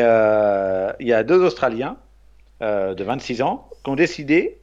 [1.00, 1.98] il y a deux Australiens
[2.62, 4.59] de 26 ans qui ont décidé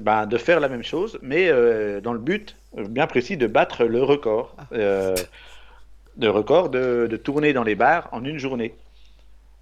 [0.00, 3.84] ben, de faire la même chose, mais euh, dans le but bien précis de battre
[3.84, 4.54] le record.
[4.72, 5.14] Euh,
[6.16, 8.74] de record de, de tourner dans les bars en une journée.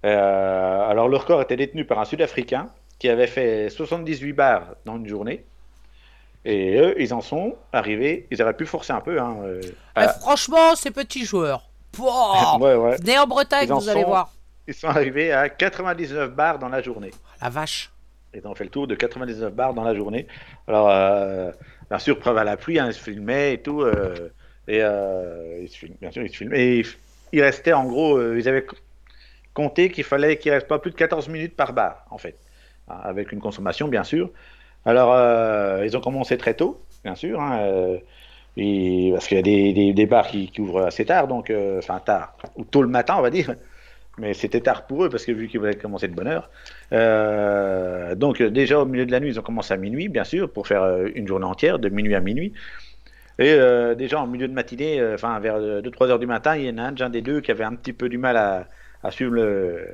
[0.05, 2.69] Euh, alors le record était détenu par un Sud-Africain
[2.99, 5.43] qui avait fait 78 bars dans une journée.
[6.45, 9.19] Et eux, ils en sont arrivés, ils auraient pu forcer un peu.
[9.19, 11.63] Hein, Eh, à- franchement, ces petits joueurs.
[11.91, 12.97] Pouah, ouais, ouais.
[12.97, 14.31] Venez en Bretagne, en vous allez voir.
[14.67, 17.11] Ils sont arrivés à 99 bars dans la journée.
[17.41, 17.91] La vache.
[18.35, 20.27] Ils ont fait le tour de 99 bars dans la journée.
[20.67, 21.51] Alors, euh,
[21.89, 23.81] bien sûr, preuve à la pluie, hein, ils se filmaient et tout.
[23.81, 24.29] euh,
[24.67, 26.77] et euh, ils se filment- bien sûr, ils se filmaient.
[26.79, 26.83] Et
[27.31, 28.65] ils, restaient, en gros, euh, ils avaient
[29.53, 32.37] compté qu'il fallait qu'il reste pas plus de 14 minutes par bar, en fait.
[32.87, 34.31] Hein, Avec une consommation, bien sûr.
[34.85, 37.41] Alors, ils ont commencé très tôt, bien sûr.
[37.41, 37.97] hein,
[38.55, 42.81] parce qu'il y a des, bars qui, ouvrent assez tard, donc, enfin, tard, ou tôt
[42.81, 43.55] le matin, on va dire.
[44.17, 46.49] Mais c'était tard pour eux, parce que vu qu'ils voulaient commencer de bonne heure.
[46.93, 50.23] Euh, donc euh, déjà au milieu de la nuit, ils ont commencé à minuit, bien
[50.23, 52.53] sûr, pour faire euh, une journée entière, de minuit à minuit.
[53.39, 56.65] Et euh, déjà en milieu de matinée, euh, enfin vers 2-3 heures du matin, il
[56.65, 58.67] y en a un, un des deux qui avait un petit peu du mal à,
[59.03, 59.87] à suivre, le,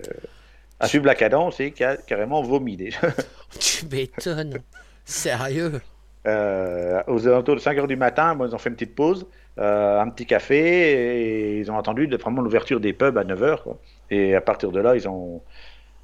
[0.80, 3.00] à suivre la cadence et qui a carrément vomi déjà.
[3.60, 4.60] Tu m'étonnes.
[5.04, 5.82] Sérieux?
[6.26, 9.26] Aux alentours de 5 heures du matin, bon, ils ont fait une petite pause,
[9.58, 10.60] un petit café,
[10.92, 13.64] et ils ont attendu de- vraiment l'ouverture des pubs à 9 heures.
[13.64, 13.80] quoi.
[14.12, 15.42] Et à partir de là, ils ont,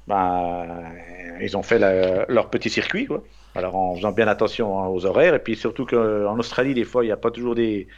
[0.06, 0.66] ben,
[1.40, 3.06] ils ont fait la- leur petit circuit.
[3.06, 3.22] Quoi.
[3.54, 7.04] Alors en faisant bien attention hein, aux horaires, et puis surtout qu'en Australie, des fois,
[7.04, 7.88] il n'y a pas toujours des,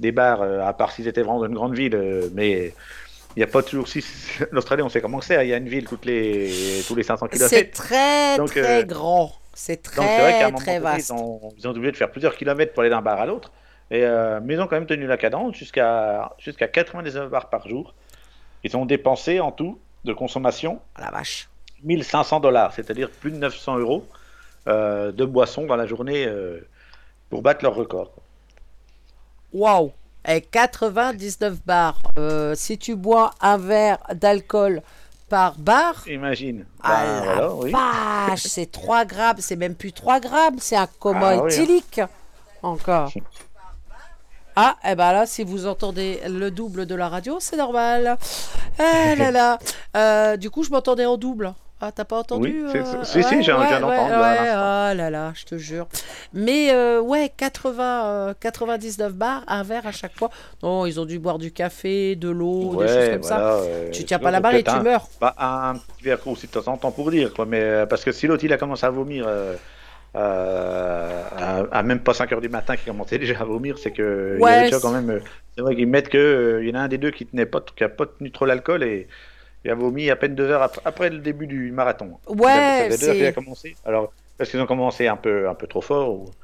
[0.00, 2.74] des bars, euh, à part s'ils étaient vraiment dans une grande ville, euh, mais
[3.36, 3.88] il n'y a pas toujours.
[3.88, 4.04] Si,
[4.52, 6.50] L'Australie, on sait comment c'est, hein, il y a une ville toutes les,
[6.86, 7.48] tous les 500 km.
[7.48, 9.32] C'est très, Donc, très euh, grand.
[9.54, 11.08] C'est Donc c'est vrai très, un moment très donné, vaste.
[11.08, 13.52] ils ont, ils ont obligé de faire plusieurs kilomètres pour aller d'un bar à l'autre.
[13.90, 17.66] Et, euh, mais ils ont quand même tenu la cadence jusqu'à jusqu'à 99 bars par
[17.68, 17.94] jour.
[18.64, 21.48] Ils ont dépensé en tout de consommation Ah, la vache.
[21.84, 24.06] 1500 dollars, c'est-à-dire plus de 900 euros
[24.66, 26.66] euh, de boissons dans la journée euh,
[27.30, 28.10] pour battre leur record.
[29.52, 29.92] Waouh.
[30.26, 32.00] Et 99 bars.
[32.18, 34.82] Euh, si tu bois un verre d'alcool
[35.28, 36.66] par bar, Imagine.
[36.82, 37.70] ah Ben, la voilà, oui.
[37.72, 39.36] vache, c'est 3 grammes.
[39.38, 41.46] C'est même plus 3 grammes, c'est un coma Ah oui, hein.
[41.48, 42.00] éthylique.
[42.62, 43.12] Encore.
[44.60, 48.16] Ah, et ben là, si vous entendez le double de la radio, c'est normal.
[48.78, 49.58] Ah là là.
[49.96, 51.52] Euh, du coup, je m'entendais en double.
[51.80, 54.08] Ah, t'as pas entendu Oui, euh, si, si, j'ai- Ouais, à ouais, l'instant.
[54.10, 55.86] ah là là, je te jure.
[56.32, 60.28] Mais euh, ouais, 80, euh, 99 bars, un verre à chaque fois.
[60.64, 63.58] Non, ils ont dû boire du café, de l'eau, des choses comme ça.
[63.60, 65.06] voilà, Tu tiens pas la barre et tu un- meurs.
[65.20, 67.46] Bah, un petit verre aussi de temps en temps pour dire, quoi.
[67.46, 69.28] Mais parce que si l'autre il a commencé à vomir
[70.16, 73.92] euh, à, à même pas 5 heures du matin, qui commençait déjà à vomir, c'est
[73.92, 75.10] que il y avait déjà c'est- quand même.
[75.10, 75.20] euh,
[75.56, 77.46] c'est vrai qu'ils mettent que euh, il y en a un des deux qui tenait
[77.46, 79.08] pas, qui a pas tenu trop l'alcool et
[79.64, 82.20] il a vomi à peine deux heures après, après le début du marathon.
[82.26, 83.32] Ouais, ça c'est.
[83.34, 83.78] commencé.
[83.84, 86.10] Alors parce qu'ils ont commencé un peu un peu trop fort.
[86.14, 86.34] ou-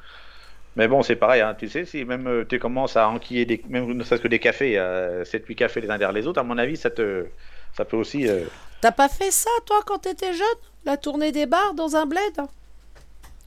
[0.76, 3.86] Mais bon, c'est pareil, hein, tu sais, si même tu commences à enquiller des, même
[3.92, 6.58] ne serait-ce que des cafés, euh, 7-8 cafés les uns derrière les autres, à mon
[6.58, 7.26] avis, ça te,
[7.72, 8.28] ça peut aussi.
[8.80, 10.46] T'as pas fait ça, toi, quand t'étais jeune?
[10.84, 12.40] La tournée des bars dans un bled?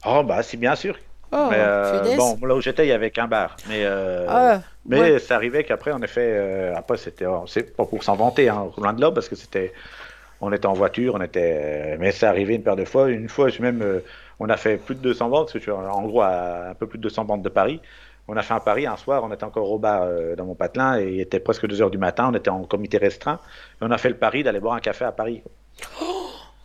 [0.06, 0.96] Oh, bah, si, bien sûr.
[1.32, 3.56] Oh, mais, euh, bon, là où j'étais, il y avait qu'un bar.
[3.68, 5.18] Mais, euh, Ah, mais ouais.
[5.18, 8.70] ça arrivait qu'après, en effet, euh, après, c'était, oh, c'est pas pour s'en vanter, hein,
[8.78, 9.72] loin de là, parce que c'était,
[10.40, 13.10] on était en voiture, on était, mais ça arrivait une paire de fois.
[13.10, 14.00] Une fois, je même, euh,
[14.40, 16.74] on a fait plus de 200 bandes, parce que je suis en gros à un
[16.74, 17.80] peu plus de 200 bandes de Paris.
[18.30, 20.54] On a fait un pari un soir, on était encore au bar euh, dans mon
[20.54, 23.40] patelin et il était presque 2 heures du matin, on était en comité restreint
[23.80, 25.40] et on a fait le pari d'aller boire un café à Paris.
[25.42, 25.50] quoi.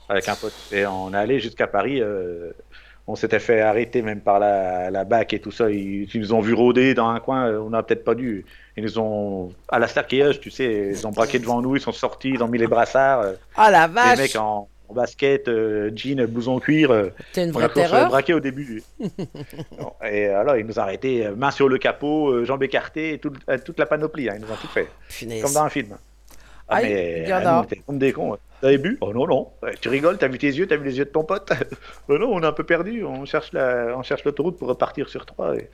[0.10, 0.54] Avec un pote.
[0.74, 2.02] Et on est allé jusqu'à Paris.
[2.02, 2.52] euh,
[3.06, 5.70] on s'était fait arrêter même par la, la BAC et tout ça.
[5.70, 8.46] Ils, ils nous ont vu rôder dans un coin, euh, on n'a peut-être pas dû.
[8.78, 11.92] Ils nous ont, à la Starkeyage, tu sais, ils ont braqué devant nous, ils sont
[11.92, 13.20] sortis, ils ont mis les brassards.
[13.22, 17.12] euh, Ah la les vache mecs en, en basket, euh, jean, blouson cuir.
[17.34, 18.08] T'es une on a vraie terreur.
[18.08, 18.82] braquer au début.
[20.10, 23.34] Et alors, ils nous ont arrêtés, main sur le capot, jambes écartées, tout-
[23.66, 24.30] toute la panoplie.
[24.30, 25.42] hein, ils nous ont tout fait, Punaise.
[25.44, 25.96] comme dans un film.
[26.70, 27.62] Ah, mais il y en ah, a.
[27.70, 28.38] nous, comme des cons.
[28.64, 28.98] Avez bu?
[29.02, 29.52] Oh non, non.
[29.62, 31.52] Ouais, Tu rigoles, t'as vu tes yeux, t'as vu les yeux de ton pote?
[32.08, 35.10] Oh non, on est un peu perdu, on cherche la- on cherche l'autoroute pour repartir
[35.10, 35.56] sur trois.
[35.56, 35.70] et-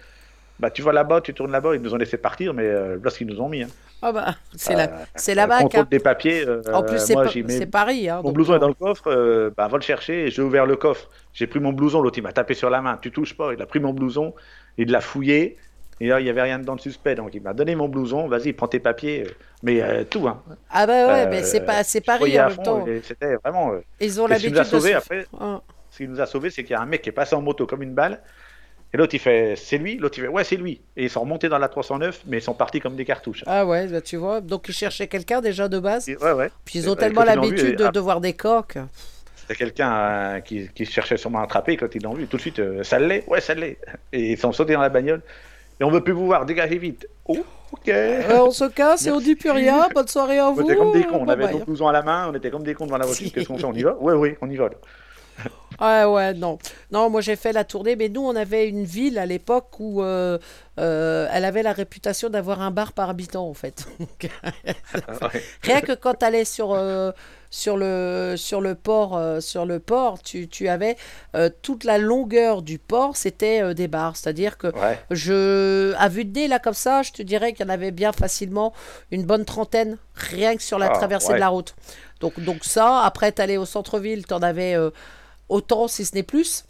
[0.59, 3.09] Bah, tu vas là-bas, tu tournes là-bas, ils nous ont laissé partir, mais euh, là,
[3.09, 3.63] ce qu'ils nous ont mis.
[3.63, 3.69] Hein.
[4.01, 5.61] Ah bah, c'est Euh, la, c'est la bac.
[5.61, 5.87] Contrôle hein.
[5.89, 6.45] des papiers.
[6.47, 8.09] euh, En plus, c'est moi, pas- j'y mets c'est Paris.
[8.09, 10.29] Hein, Mon blouson est dans le coffre, euh, bah, va le chercher.
[10.31, 11.09] J'ai ouvert le coffre.
[11.33, 12.01] J'ai pris mon blouson.
[12.01, 12.97] L'autre, il m'a tapé sur la main.
[13.01, 13.53] Tu touches pas.
[13.53, 14.33] Il a pris mon blouson.
[14.77, 15.57] Il l'a fouillé.
[16.01, 17.15] Et là, il n'y avait rien dedans de suspect.
[17.15, 18.27] Donc, il m'a donné mon blouson.
[18.27, 19.23] Vas-y, prends tes papiers.
[19.27, 19.31] euh,
[19.63, 20.27] Mais euh, tout.
[20.27, 20.41] Hein.
[20.69, 22.85] Ah bah ouais, Euh, mais c'est pas, c'est Je Paris en même temps.
[23.03, 23.73] C'était vraiment.
[23.73, 25.59] euh, Ils ont l'habitude nous a de sauvés se- après, Ah.
[25.91, 27.41] ce qui nous a sauvés, c'est qu'il y a un mec qui est passé en
[27.41, 28.21] moto comme une balle.
[28.93, 29.97] Et l'autre, il fait c'est lui.
[29.97, 30.81] L'autre, il fait ouais, c'est lui.
[30.97, 33.43] Et ils sont remontés dans la 309, mais ils sont partis comme des cartouches.
[33.45, 34.39] Ah ouais, bah tu vois.
[34.41, 36.07] Donc ils cherchaient quelqu'un déjà de base.
[36.09, 36.49] Et ouais, ouais.
[36.65, 38.77] Puis ils ont Euh, tellement l'habitude de, de voir des coques.
[39.35, 42.25] C'était quelqu'un euh, qui, qui cherchait sûrement à attraper quand ils l'ont vu.
[42.27, 43.77] Tout de suite, euh, ça l'est Ouais, ça l'est.
[44.13, 45.21] Et ils sont sautés dans la bagnole.
[45.79, 47.07] Et on veut plus vous voir, dégagez vite.
[47.25, 47.37] Oh,
[47.71, 47.87] ok.
[47.89, 49.87] Euh, on se casse et on dit plus rien.
[49.93, 50.61] Bonne soirée à On vous.
[50.63, 51.19] était comme des cons.
[51.21, 51.53] On avait bye.
[51.59, 53.29] nos blousons à la main, on était comme des cons devant la voiture.
[53.33, 54.69] Qu'est-ce qu'on fait On y va Ouais, oui, on y va.
[55.45, 55.51] Là.
[55.81, 56.57] Ouais, ouais, non.
[56.91, 60.03] Non, moi j'ai fait la tournée, mais nous on avait une ville à l'époque où
[60.03, 60.37] euh,
[60.77, 63.85] euh, elle avait la réputation d'avoir un bar par habitant en fait.
[63.99, 65.41] Donc, Ouais.
[65.63, 67.13] Rien que quand tu allais sur, euh,
[67.49, 70.97] sur, le, sur le port, sur le port tu, tu avais
[71.61, 74.17] toute la longueur du port, c'était des bars.
[74.17, 74.99] C'est-à-dire que Ouais.
[75.11, 77.91] je, à vue de nez, là, comme ça, je te dirais qu'il y en avait
[77.91, 78.73] bien facilement
[79.11, 81.35] une bonne trentaine, rien que sur la Ah, traversée ouais.
[81.35, 81.73] de la route.
[82.19, 84.75] Donc, donc ça, après, tu allais au centre-ville, tu en avais
[85.49, 86.65] autant, si ce n'est plus.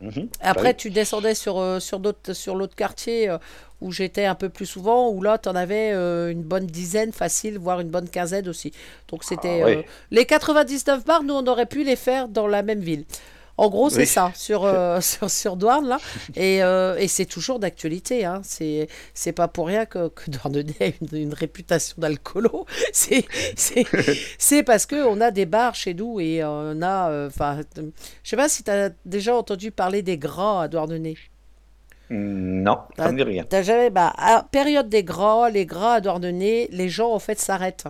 [0.00, 0.28] Mhm.
[0.42, 3.38] Après, tu descendais sur, euh, sur, d'autres- sur l'autre quartier euh,
[3.80, 7.12] où j'étais un peu plus souvent, où là, tu en avais euh, une bonne dizaine
[7.12, 8.72] facile, voire une bonne quinzaine aussi.
[9.08, 9.62] Donc, c'était.
[9.62, 13.04] Ah, euh, les 99 bars, nous, on aurait pu les faire dans la même ville.
[13.58, 14.06] En gros, c'est Oui.
[14.06, 15.98] ça, sur, euh, sur, sur Douarn, là.
[16.34, 18.24] Et, euh, et c'est toujours d'actualité.
[18.24, 18.40] Hein.
[18.44, 22.66] C'est, c'est pas pour rien que, que Douarnenez a une, une réputation d'alcoolo.
[22.92, 23.24] C'est,
[23.56, 23.86] c'est,
[24.38, 27.10] c'est parce qu'on a des bars chez nous et on a.
[27.10, 27.30] euh,
[28.22, 31.16] je sais pas si tu as déjà entendu parler des gras à Douarnenez.
[32.10, 33.44] Mm, Non, ça dit rien.
[33.48, 33.90] T'as jamais.
[33.90, 37.86] Bah, à période des gras, les gras à Douarnenez, les gens en fait s'arrêtent.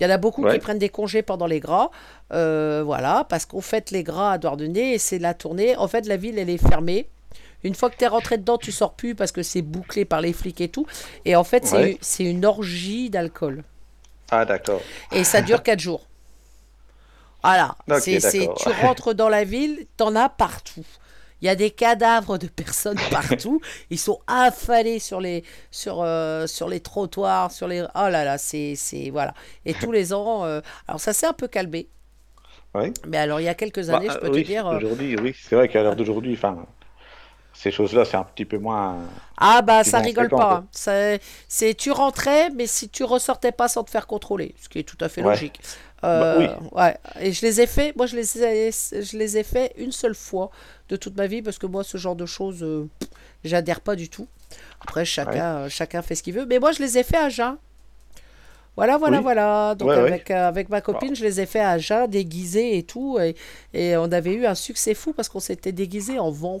[0.00, 1.90] Il y en a beaucoup qui prennent des congés pendant les gras,
[2.32, 5.76] euh, voilà, parce qu'on fête les gras à Douarnenez et c'est la tournée.
[5.76, 7.08] En fait, la ville, elle est fermée.
[7.64, 10.20] Une fois que tu es rentré dedans, tu sors plus parce que c'est bouclé par
[10.20, 10.86] les flics et tout.
[11.24, 11.98] Et en fait, c'est Ouais.
[12.00, 13.64] c'est une orgie d'alcool.
[14.30, 14.80] Ah, d'accord.
[15.10, 16.06] Et ça dure 4 jours.
[17.42, 17.74] Voilà.
[18.00, 18.20] C'est-
[18.56, 20.84] tu rentres dans la ville, t'en as partout.
[21.40, 23.60] Il y a des cadavres de personnes partout.
[23.90, 27.82] Ils sont affalés sur les, sur, euh, sur les trottoirs, sur les.
[27.82, 28.74] Oh là là, c'est.
[29.12, 29.34] Voilà.
[29.64, 30.44] Et tous les ans.
[30.44, 31.88] euh, Alors, ça s'est un peu calmé.
[32.74, 32.92] Oui.
[33.06, 34.66] Mais alors, il y a quelques années, Bah, je peux oui, te dire.
[34.66, 36.66] euh, Aujourd'hui, oui, c'est vrai qu'à l'heure d'aujourd'hui, enfin,
[37.52, 38.98] ces choses-là, c'est un petit peu moins.
[39.36, 40.64] Ah bah ça rigole pas.
[40.74, 41.18] hein.
[41.48, 44.82] C'est, tu rentrais, mais si tu ressortais pas sans te faire contrôler, ce qui est
[44.84, 45.30] tout à fait Ouais.
[45.30, 45.60] logique.
[46.04, 46.96] Euh, Bah Ouais.
[47.20, 47.94] Et je les ai fait.
[47.96, 50.50] Moi, je les ai, je les ai fait une seule fois
[50.88, 52.88] de toute ma vie parce que moi, ce genre de choses, euh,
[53.44, 54.26] j'adhère pas du tout.
[54.80, 56.46] Après, chacun, euh, chacun fait ce qu'il veut.
[56.46, 57.56] Mais moi, je les ai fait à Jeun.
[58.76, 59.22] Voilà, voilà, Oui.
[59.24, 59.74] voilà.
[59.74, 62.84] Donc Ouais, avec, euh, avec ma copine, je les ai fait à Jeun, déguisés et
[62.84, 63.18] tout.
[63.20, 63.34] Et,
[63.74, 66.60] et on avait eu un succès fou parce qu'on s'était déguisés en vamp.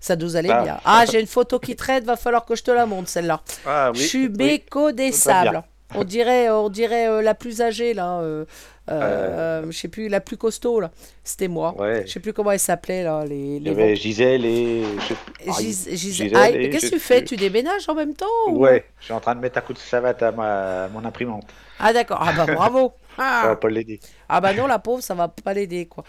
[0.00, 0.62] Ça nous allait Ah.
[0.62, 0.80] bien.
[0.84, 3.40] Ah, j'ai une photo qui traîne, va falloir que je te la montre celle-là.
[3.66, 3.98] Ah oui.
[4.00, 4.36] je suis oui.
[4.36, 5.62] méconnaissable.
[5.94, 8.20] On dirait, on dirait euh, la plus âgée là.
[8.20, 8.44] euh,
[8.90, 9.66] euh, Euh.
[9.70, 10.90] Je sais plus, la plus costaud là.
[11.22, 11.74] C'était moi.
[11.80, 12.04] Ouais.
[12.06, 13.24] Je sais plus comment elle s'appelait là.
[13.24, 14.82] Les, les avait Gisèle et.
[14.98, 17.22] je sais- vamp- Ah, Gis- Gis- Gisèle et Qu'est-ce que tu fais?
[17.24, 19.72] Tu déménages en même temps ou- Ouais, je suis en train de mettre à coup
[19.72, 21.44] de savate à ma, mon imprimante.
[21.78, 22.18] Ah d'accord.
[22.20, 22.92] Ah bah bravo.
[23.16, 23.42] Ça Ah.
[23.48, 24.00] va pas l'aider.
[24.28, 26.02] Ah bah non, la pauvre, ça va pas l'aider, quoi.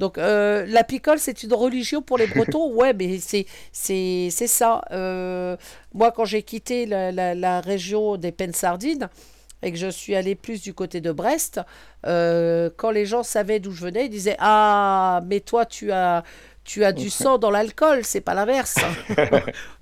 [0.00, 4.48] Donc, euh, la picole, c'est une religion pour les Bretons Ouais, mais c'est, c'est, c'est
[4.48, 4.80] ça.
[4.90, 5.56] Euh,
[5.94, 9.08] moi, quand j'ai quitté la, la- la région des Pennes-Sardines
[9.62, 11.60] et que je suis allé plus du côté de Brest,
[12.06, 16.24] euh, quand les gens savaient d'où je venais, ils disaient Ah, mais toi, tu as...
[16.72, 18.76] Tu as du sang dans l'alcool, c'est pas l'inverse.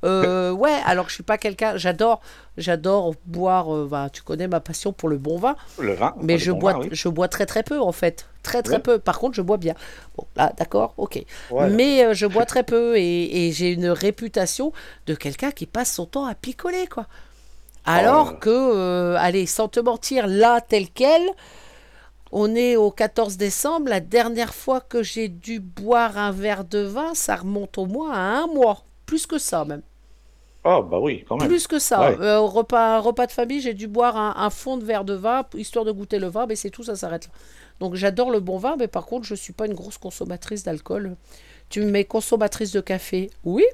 [0.04, 1.76] Euh, ouais, alors que je suis pas quelqu'un.
[1.76, 2.20] J'adore,
[2.56, 3.74] j'adore boire.
[3.74, 5.56] euh, bah, tu connais ma passion pour le bon vin.
[5.78, 6.14] Le vin.
[6.22, 6.88] Mais je bois, oui.
[6.92, 8.26] je bois très très peu en fait.
[8.44, 8.98] Très très peu.
[9.00, 9.74] Par contre, je bois bien.
[10.16, 11.22] Bon, là, d'accord, ok.
[11.50, 11.68] Voilà.
[11.74, 14.72] Mais euh, je bois très peu et, et j'ai une réputation
[15.06, 17.06] de quelqu'un qui passe son temps à picoler, quoi.
[17.84, 18.38] Alors Oh.
[18.40, 21.22] que, allez, sans te mentir, là, tel quel,
[22.32, 23.88] on est au 14 décembre.
[23.88, 28.12] La dernière fois que j'ai dû boire un verre de vin, ça remonte au moins
[28.12, 28.84] à un mois.
[29.06, 29.82] Plus que ça, même.
[30.64, 31.48] Oh, bah oui, quand même.
[31.48, 32.00] Plus que ça.
[32.10, 32.16] Ouais.
[32.20, 35.14] Euh, au repas, repas de famille, j'ai dû boire un, un fond de verre de
[35.14, 37.32] vin, histoire de goûter le vin, mais c'est tout, ça s'arrête là.
[37.80, 41.14] Donc j'adore le bon vin, mais par contre, je suis pas une grosse consommatrice d'alcool.
[41.70, 43.64] Tu me mets consommatrice de café, oui,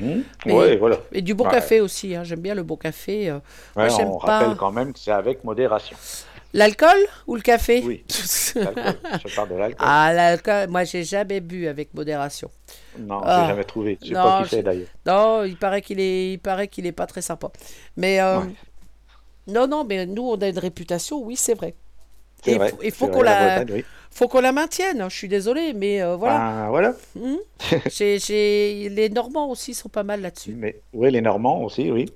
[0.00, 0.24] Mhm.
[0.46, 0.96] Mais- Ouais, voilà.
[1.12, 1.50] et du bon Ouais.
[1.52, 2.16] café aussi.
[2.16, 3.30] hein, J'aime bien le bon café.
[3.30, 3.38] euh.
[3.76, 5.96] Moi, on pas- rappelle quand même que c'est avec modération.
[6.54, 7.82] L'alcool ou le café?
[7.84, 8.04] Oui.
[8.08, 9.76] Je parle de l'alcool.
[9.86, 12.48] Ah, l'alcool, moi j'ai jamais bu avec modération.
[12.98, 13.42] Non, Ah.
[13.42, 13.98] j'ai jamais trouvé.
[14.00, 14.86] Je sais Non, pas qui c'est d'ailleurs.
[15.04, 17.50] Non, il paraît qu'il est, il paraît qu'il est pas très sympa.
[17.96, 18.54] Mais euh, Ouais.
[19.48, 21.74] non, non, mais nous on a une réputation, oui, c'est vrai.
[22.46, 23.84] Il faut- qu'on la- Bretagne, oui.
[24.14, 25.04] Faut qu'on la maintienne.
[25.08, 26.36] Je suis désolée, mais euh, voilà.
[26.40, 26.94] Ah, voilà.
[27.90, 30.54] J'ai- Les Normands aussi sont pas mal là-dessus.
[30.56, 32.06] Mais oui, les Normands aussi, oui.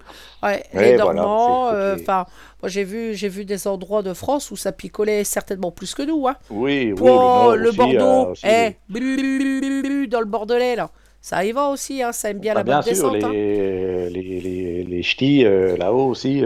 [0.42, 1.70] Ouais, les voilà, Normands.
[1.72, 2.24] euh, moi
[2.66, 6.28] j'ai vu, j'ai vu des endroits de France où ça picolait certainement plus que nous,
[6.28, 6.36] hein.
[6.50, 10.90] Oui, oui, Oh, le Nord le aussi, euh, Bordeaux, aussi, eh, dans le Bordelais là.
[11.20, 13.24] Ça y va aussi, hein, ça aime bien Ah, la bien bonne sûr, descente.
[13.24, 13.32] hein.
[13.32, 16.44] les, les, les, les ch'tis euh, là-haut aussi.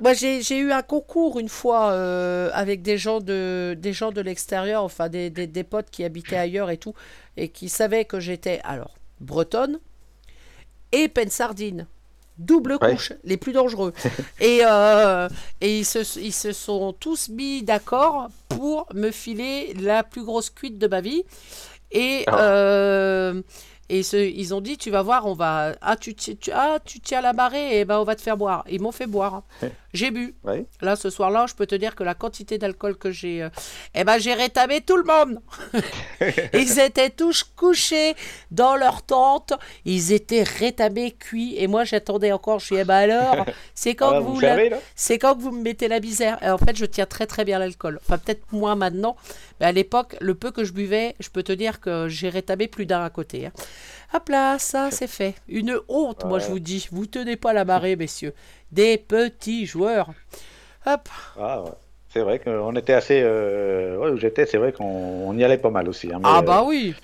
[0.00, 4.20] Moi, j'ai eu un concours une fois euh, avec des gens de, des gens de
[4.20, 6.94] l'extérieur, enfin des, des, des potes qui habitaient ailleurs et tout,
[7.36, 9.78] et qui savaient que j'étais, alors, bretonne
[10.92, 11.86] et sardine
[12.38, 12.92] Double Ouais.
[12.92, 13.94] couche, les plus dangereux.
[14.40, 15.26] et euh,
[15.62, 20.50] et ils, se, ils se sont tous mis d'accord pour me filer la plus grosse
[20.50, 21.24] cuite de ma vie.
[21.92, 22.40] Et, Ah.
[22.42, 23.42] euh,
[23.88, 25.72] et ce- ils ont dit, tu vas voir, on va...
[25.80, 28.36] Ah, tu, ti- tu, ah, tu tiens la marée, et ben on va te faire
[28.36, 28.64] boire.
[28.70, 29.42] Ils m'ont fait boire.
[29.94, 30.34] J'ai bu.
[30.44, 30.66] ouais.
[30.82, 33.42] Là, ce soir-là, je peux te dire que la quantité d'alcool que j'ai...
[33.42, 33.48] euh,
[33.94, 35.40] Eh ben, j'ai rétamé tout le monde.
[36.52, 38.14] Ils étaient tous couchés
[38.50, 39.52] dans leur tente.
[39.84, 41.54] Ils étaient rétamés, cuits.
[41.58, 42.58] Et moi, j'attendais encore.
[42.58, 44.78] Je suis, eh ben alors, c'est quand, Ah, que vous vous me la- servez, là?
[44.94, 46.38] c'est quand que vous me mettez la misère?
[46.42, 47.98] Et en fait, je tiens très très bien l'alcool.
[48.06, 49.16] Enfin, peut-être moins maintenant.
[49.60, 52.68] Mais à l'époque, le peu que je buvais, je peux te dire que j'ai rétamé
[52.68, 53.46] plus d'un à côté.
[53.46, 53.52] hein.
[54.14, 55.34] Hop là, ça c'est fait.
[55.48, 56.88] Une honte, moi je vous dis.
[56.92, 58.34] Vous tenez pas la marée, messieurs.
[58.72, 60.10] Des petits joueurs.
[60.86, 61.08] Hop.
[61.36, 61.70] Ah, ouais.
[62.08, 63.20] C'est vrai qu'on était assez.
[63.22, 63.98] Euh...
[63.98, 66.12] ouais, où j'étais, c'est vrai qu'on on y allait pas mal aussi.
[66.12, 66.94] hein, mais, Ah euh, bah oui.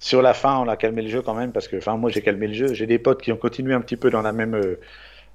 [0.00, 2.22] Sur la fin, on a calmé le jeu quand même, parce que enfin, moi j'ai
[2.22, 2.72] calmé le jeu.
[2.72, 4.54] J'ai des potes qui ont continué un petit peu dans la même.
[4.54, 4.78] euh,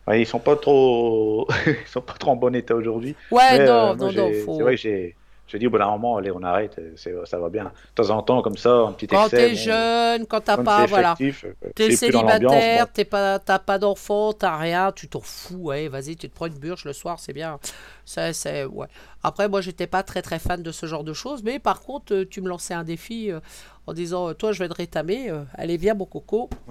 [0.07, 1.47] ouais, ils sont pas trop.
[1.67, 3.17] ils sont pas trop en bon état aujourd'hui.
[3.31, 4.53] Ouais, Mais, non, euh, non, j'ai- non, faut...
[4.53, 5.17] C'est vrai que j'ai.
[5.53, 7.65] J'ai dit au bout d'un moment, allez, on arrête, c'est- ça va bien.
[7.65, 7.69] De
[8.03, 9.37] temps en temps, comme ça, un petit Quand excès.
[9.37, 11.15] t'es jeune, quand t'as quand pas, voilà.
[11.21, 11.31] euh,
[11.75, 16.27] T'es célibataire, t'es pas, t'as pas d'enfant, t'as rien, tu t'en fous, ouais, vas-y, tu
[16.27, 17.59] te prends une burge le soir, c'est bien.
[18.03, 18.87] Ça, c'est, ouais.
[19.21, 22.13] Après, moi, j'étais pas très très fan de ce genre de choses, mais par contre,
[22.13, 23.39] euh, tu me lançais un défi euh,
[23.87, 26.49] en disant, euh, toi, je vais te rétamer, euh, allez, viens, mon coco.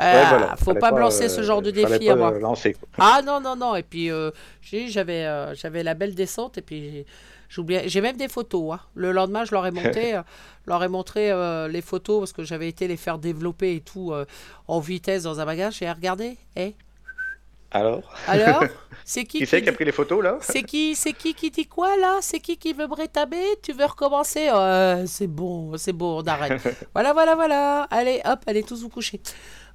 [0.00, 0.56] Ouais, Ah, voilà.
[0.56, 2.30] Faut pas me lancer ce euh, genre de défi à moi.
[2.38, 2.74] lancer.
[2.98, 3.76] Ah non, non, non.
[3.76, 4.30] Et puis, euh,
[4.62, 6.56] j'avais euh, j'avais la belle descente.
[6.56, 7.04] Et puis,
[7.50, 7.86] j'oubliais.
[7.90, 8.72] J'ai même des photos.
[8.74, 8.80] hein.
[8.94, 10.22] Le lendemain, je leur ai monté, euh,
[10.64, 14.12] leur ai montré euh, les photos parce que j'avais été les faire développer et tout
[14.12, 14.24] euh,
[14.68, 15.82] en vitesse dans un bagage.
[15.82, 16.38] Et regardez.
[16.56, 16.74] Eh,
[17.72, 18.64] Alors, alors?
[19.04, 20.38] C'est qui qui c'est qui a pris les photos là?
[20.40, 22.18] C'est qui, c'est qui qui dit quoi là?
[22.20, 24.48] C'est qui qui veut me Tu veux recommencer?
[24.52, 26.62] Euh, C'est bon, c'est bon, on arrête.
[26.94, 27.82] voilà, voilà, voilà.
[27.90, 29.20] Allez, hop, allez tous vous coucher.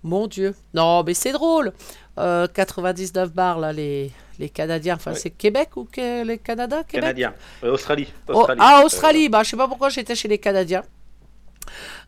[0.04, 0.56] Mon Dieu.
[0.74, 1.74] Non, mais c'est drôle.
[2.18, 4.96] Euh, 99 bars là, les, les Canadiens.
[4.96, 7.34] Enfin, c'est Québec ou que- les Canada Québec Canadien.
[7.64, 8.12] Euh, Australie.
[8.28, 8.62] Oh, Australie.
[8.64, 9.30] ah, Euh, Australie.
[9.30, 10.84] Bah, je sais pas pourquoi j'étais chez les Canadiens.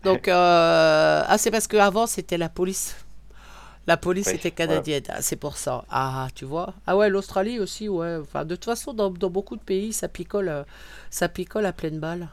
[0.04, 2.96] Donc, euh, ah, c'est parce qu'avant, c'était la police.
[3.88, 4.74] La police Oui, était voilà.
[4.74, 5.04] canadienne.
[5.08, 5.86] Ah, c'est pour ça.
[5.90, 6.74] Ah, tu vois.
[6.86, 8.18] Ah ouais, l'Australie aussi, ouais.
[8.22, 10.66] Enfin, de toute façon, dans, dans beaucoup de pays, ça picole,
[11.10, 12.28] ça picole à pleine balle.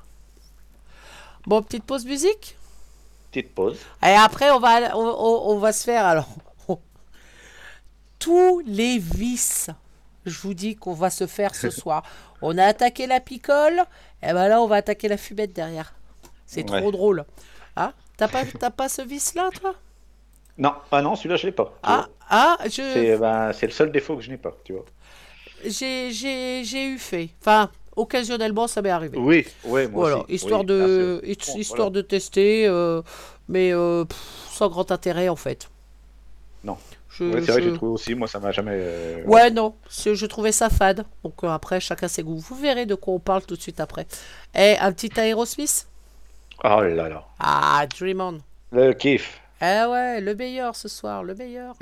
[1.46, 2.56] Bon, petite pause musique?
[3.30, 3.78] Petite pause.
[4.02, 6.28] Et après, on va, on, on- on va se faire alors
[8.18, 9.70] tous les vices.
[10.26, 12.02] Je vous dis qu'on va se faire ce soir.
[12.42, 13.82] On a attaqué la picole,
[14.22, 15.94] et ben là, on va attaquer la fumette derrière.
[16.46, 16.80] C'est Ouais.
[16.80, 17.24] trop drôle.
[17.76, 19.74] Ah, t'as pas, t'as pas ce vice-là, toi?
[20.56, 21.74] Non, ah non, celui-là je l'ai pas.
[21.82, 24.84] Ah, ah, je, C'est ben, c'est le seul défaut que je n'ai pas, tu vois.
[25.64, 27.30] j'ai, eu fait.
[27.40, 29.18] Enfin, occasionnellement, ça m'est arrivé.
[29.18, 30.32] Oui, oui, moi Voilà, aussi.
[30.34, 31.28] histoire oui, de, Bon,
[31.58, 31.90] histoire voilà.
[31.90, 33.02] de tester, euh,
[33.48, 34.18] mais euh, pff,
[34.52, 35.68] sans grand intérêt en fait.
[36.62, 36.78] Non.
[37.18, 38.72] Je, Ouais, c'est vrai que je- j'ai trouvé aussi, moi ça m'a jamais.
[38.74, 41.04] euh, Ouais, non, je trouvais ça fade.
[41.22, 42.38] Donc euh, après, chacun ses goûts.
[42.38, 44.06] Vous verrez de quoi on parle tout de suite après.
[44.54, 45.86] Et un petit Aerosmith?
[46.64, 47.24] Oh là là.
[47.38, 48.38] Ah, Dream On.
[48.72, 49.40] Le kiff.
[49.60, 51.74] Eh ouais, le meilleur ce soir, le meilleur.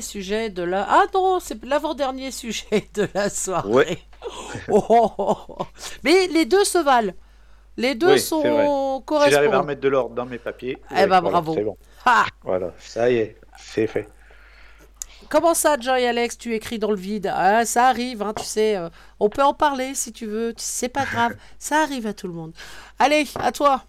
[0.00, 0.86] Dernier sujet de la.
[0.88, 3.68] Ah non, c'est l'avant-dernier sujet de la soirée.
[3.68, 3.98] Ouais.
[4.68, 5.66] Oh, oh, oh.
[6.04, 7.12] Mais les deux se valent.
[7.78, 9.60] Les deux Oui, sont Si j'arrive à correspondants.
[9.62, 10.76] remettre de l'ordre dans mes papiers.
[10.90, 11.54] Eh ouais, ben, voilà, bravo.
[11.54, 11.76] Bon.
[12.04, 14.06] Ah, Voilà, ça y est, c'est fait.
[15.30, 17.32] comment ça, Joy Alex, tu écris dans le vide?
[17.34, 18.76] Ah, Ça arrive, hein, tu sais.
[18.76, 18.90] euh,
[19.20, 20.52] on peut en parler si tu veux.
[20.58, 21.34] C'est pas grave.
[21.58, 22.52] ça arrive à tout le monde.
[22.98, 23.84] Allez, à toi.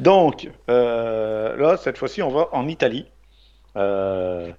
[0.00, 3.06] Donc, euh, là, cette fois-ci, on va en Italie,
[3.76, 4.50] euh,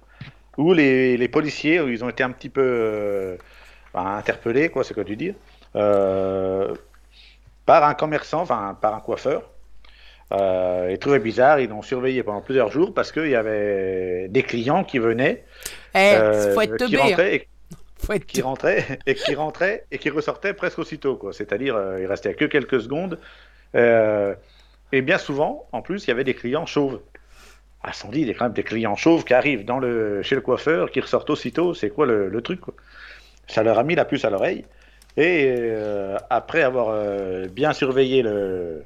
[0.56, 3.36] où les, les policiers, où ils ont été un petit peu euh,
[3.92, 5.34] enfin, interpellés, quoi, c'est quoi tu dire,
[5.76, 6.74] euh,
[7.66, 9.50] par un commerçant, enfin, par un coiffeur.
[10.32, 14.42] Euh, ils trouvaient bizarre, ils l'ont surveillé pendant plusieurs jours parce qu'il y avait des
[14.42, 15.44] clients qui venaient,
[15.94, 17.00] Eh, faut être qui hein.
[17.00, 17.48] rentraient et
[18.26, 21.32] qui rentraient et qui rentraient et qui ressortaient presque aussitôt, quoi.
[21.32, 23.18] C'est-à-dire, euh, il restait que quelques secondes.
[23.74, 24.34] Euh,
[24.92, 27.00] et bien souvent, en plus, il y avait des clients chauves.
[27.82, 30.22] Ah, sans dit, il y a quand même des clients chauves qui arrivent dans le,
[30.22, 31.74] chez le coiffeur, qui ressortent aussitôt.
[31.74, 32.60] C'est quoi le, truc,
[33.48, 34.64] Ça leur a mis la puce à l'oreille.
[35.16, 38.84] Et euh, après avoir euh, bien surveillé le,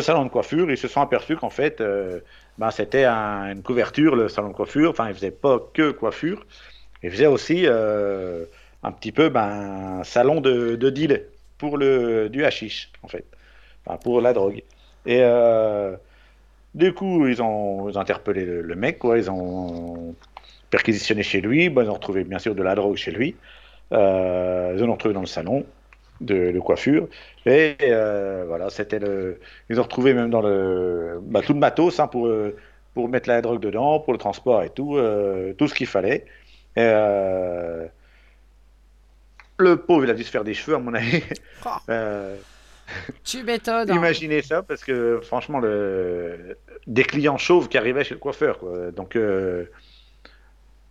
[0.00, 2.20] salon de coiffure, ils se sont aperçus qu'en fait, euh,
[2.58, 4.90] ben, c'était un- une couverture, le salon de coiffure.
[4.90, 6.46] Enfin, il faisait pas que coiffure.
[7.02, 11.28] Il faisait aussi un petit peu ben, un salon de, de deal
[11.58, 13.26] pour le, du hashish, en fait.
[13.86, 14.62] Enfin, pour la drogue.
[15.06, 15.22] Et
[16.74, 19.18] du coup, ils ont, ils ont interpellé le, le mec, quoi.
[19.18, 20.14] Ils ont
[20.70, 21.68] perquisitionné chez lui.
[21.68, 23.36] Bon, ils ont retrouvé bien sûr de la drogue chez lui.
[23.92, 25.66] Euh, ils en ont retrouvé dans le salon
[26.20, 27.08] de, de coiffure.
[27.46, 29.38] Et euh, voilà, c'était le.
[29.68, 31.20] Ils ont retrouvé même dans le.
[31.22, 32.56] bah, tout le matos hein, pour, euh,
[32.94, 36.24] pour mettre la drogue dedans, pour le transport et tout, euh, tout ce qu'il fallait.
[36.76, 36.90] Et,
[39.58, 41.22] le pauvre, il a dû se faire des cheveux, à mon avis.
[41.66, 41.68] Oh,
[43.24, 43.90] tu m'étonnes.
[43.90, 43.94] hein.
[43.96, 46.58] Imaginez ça, parce que franchement, le...
[46.86, 48.90] des clients chauves qui arrivaient chez le coiffeur, quoi.
[48.92, 49.66] Donc, euh,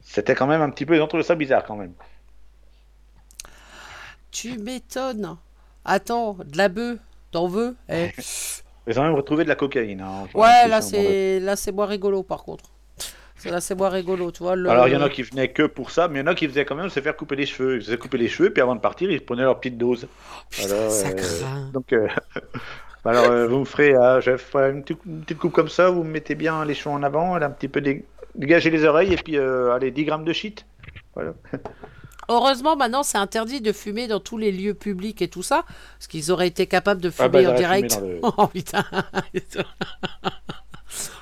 [0.02, 1.94] c'était quand même un petit peu, ils ont trouvé ça bizarre quand même.
[4.32, 5.38] Tu m'étonnes.
[5.86, 6.99] Attends, de la bœuf,
[7.32, 7.76] t'en veux?
[7.90, 8.11] Eh.
[8.88, 10.02] Ils ont même retrouvé de la cocaïne.
[10.02, 10.28] hein.
[10.34, 12.72] Ouais, là c'est là c'est moins rigolo par contre.
[13.41, 14.55] C'est c'est moins rigolo, tu vois.
[14.55, 16.27] le- Alors, il y en a qui venaient que pour ça, mais il y en
[16.31, 17.77] a qui faisaient quand même se faire couper les cheveux.
[17.77, 20.07] Ils se faisaient couper les cheveux, puis avant de partir, ils prenaient leur petite dose.
[20.49, 21.69] Putain, Alors, ça euh, craint.
[21.73, 22.07] Donc, euh,
[23.05, 26.03] alors euh, vous me ferez, je ferai une, petite- une petite coupe comme ça, vous
[26.03, 28.05] me mettez bien les cheveux en avant, un petit peu dé-
[28.35, 30.65] dégagé les oreilles, et puis, allez, 10 grammes de shit.
[31.15, 31.34] Voilà.
[32.30, 35.65] Heureusement, maintenant, c'est interdit de fumer dans tous les lieux publics et tout ça,
[35.97, 37.93] parce qu'ils auraient été capables de Ah fumer bah, ils en direct.
[37.95, 38.85] fumé dans le- Oh putain.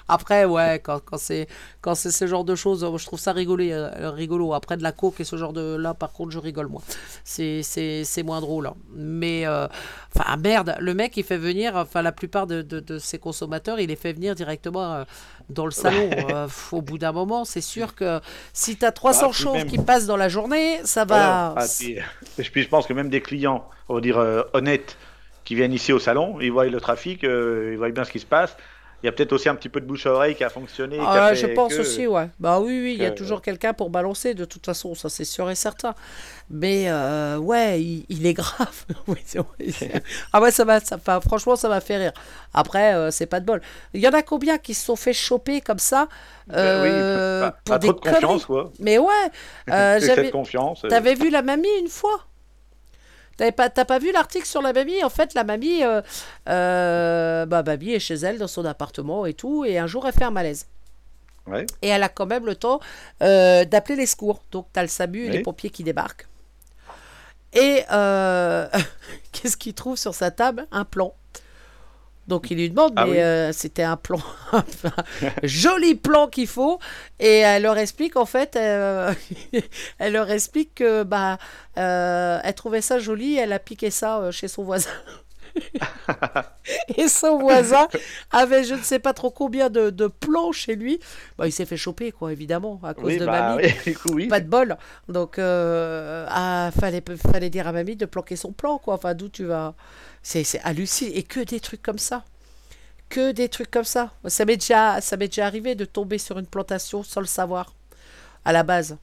[0.09, 1.47] Après, ouais, quand, quand c'est
[1.81, 4.53] quand c'est ce genre de choses, je trouve ça rigolo, euh, rigolo.
[4.53, 6.81] Après de la coke et ce genre de là, par contre, je rigole moins.
[7.23, 8.67] C'est c'est c'est moins drôle.
[8.67, 8.73] hein.
[8.93, 9.67] Mais euh,
[10.15, 13.79] enfin merde, le mec il fait venir, enfin la plupart de, de, de ses consommateurs,
[13.79, 15.03] il les fait venir directement euh,
[15.49, 16.09] dans le salon.
[16.29, 18.19] Euh, au bout d'un moment, c'est sûr que
[18.53, 21.53] si 300 Ah, puis chauves même- qui passent dans la journée, ça va.
[21.55, 24.97] Ah, puis, je pense que même des clients, on va dire euh, honnêtes,
[25.45, 28.19] qui viennent ici au salon, ils voient le trafic, euh, ils voient bien ce qui
[28.19, 28.55] se passe.
[29.01, 30.97] Il y a peut-être aussi un petit peu de bouche à oreille qui a fonctionné.
[30.97, 32.29] qui Ah, je pense que- aussi, ouais.
[32.39, 35.23] Bah oui, oui, il y a toujours quelqu'un pour balancer, de toute façon, ça c'est
[35.25, 35.95] sûr et certain.
[36.49, 38.85] Mais euh, ouais, il, il est grave.
[40.33, 42.11] Ah ouais, ça m'a, ça, enfin, franchement, ça m'a fait rire.
[42.53, 43.61] Après, euh, c'est pas de bol.
[43.93, 46.07] Il y en a combien qui se sont fait choper comme ça
[46.47, 48.71] Ben euh, oui, pas, pour pas des trop de confiance, quoi.
[48.79, 49.07] Mais ouais,
[49.69, 50.83] euh, j'avais, confiance.
[50.83, 52.25] euh, T'avais vu la mamie une fois?
[53.39, 55.01] T'avais pas, T'as pas vu l'article sur la mamie?
[55.01, 56.01] En fait, la mamie, euh,
[56.49, 60.11] euh, bah, mamie est chez elle dans son appartement et tout, et un jour elle
[60.11, 60.67] fait un malaise.
[61.47, 61.65] Ouais.
[61.81, 62.81] Et elle a quand même le temps
[63.23, 64.43] euh, d'appeler les secours.
[64.51, 66.27] Donc t'as le SAMU et les pompiers qui débarquent.
[67.53, 67.85] Et
[69.31, 70.67] qu'est-ce qu'il trouve sur sa table?
[70.73, 71.13] Un plan.
[72.29, 73.17] Donc il lui demande, Ah mais oui.
[73.19, 74.19] euh, c'était un plan,
[74.53, 74.63] un
[75.43, 76.79] joli plan qu'il faut.
[77.19, 79.13] Et elle leur explique en fait, euh,
[79.97, 81.37] elle leur explique que bah,
[81.77, 84.89] euh, elle trouvait ça joli, elle a piqué ça chez son voisin.
[86.97, 87.87] et son voisin
[88.31, 90.99] avait je ne sais pas trop combien de, de plans chez lui.
[91.37, 93.63] Bah, il s'est fait choper quoi évidemment à cause Oui, de bah, mamie.
[93.63, 94.27] oui, du coup, oui.
[94.27, 94.77] Pas de bol.
[95.07, 98.95] Donc, euh, ah, fallait, fallait dire à mamie de planquer son plan, quoi.
[98.95, 99.75] Enfin, d'où tu vas.
[100.21, 101.11] C'est c'est hallucinant.
[101.15, 102.23] Et que des trucs comme ça.
[103.09, 104.11] Que des trucs comme ça.
[104.27, 107.73] Ça m'est déjà, ça m'est déjà arrivé de tomber sur une plantation sans le savoir,
[108.45, 108.97] à la base.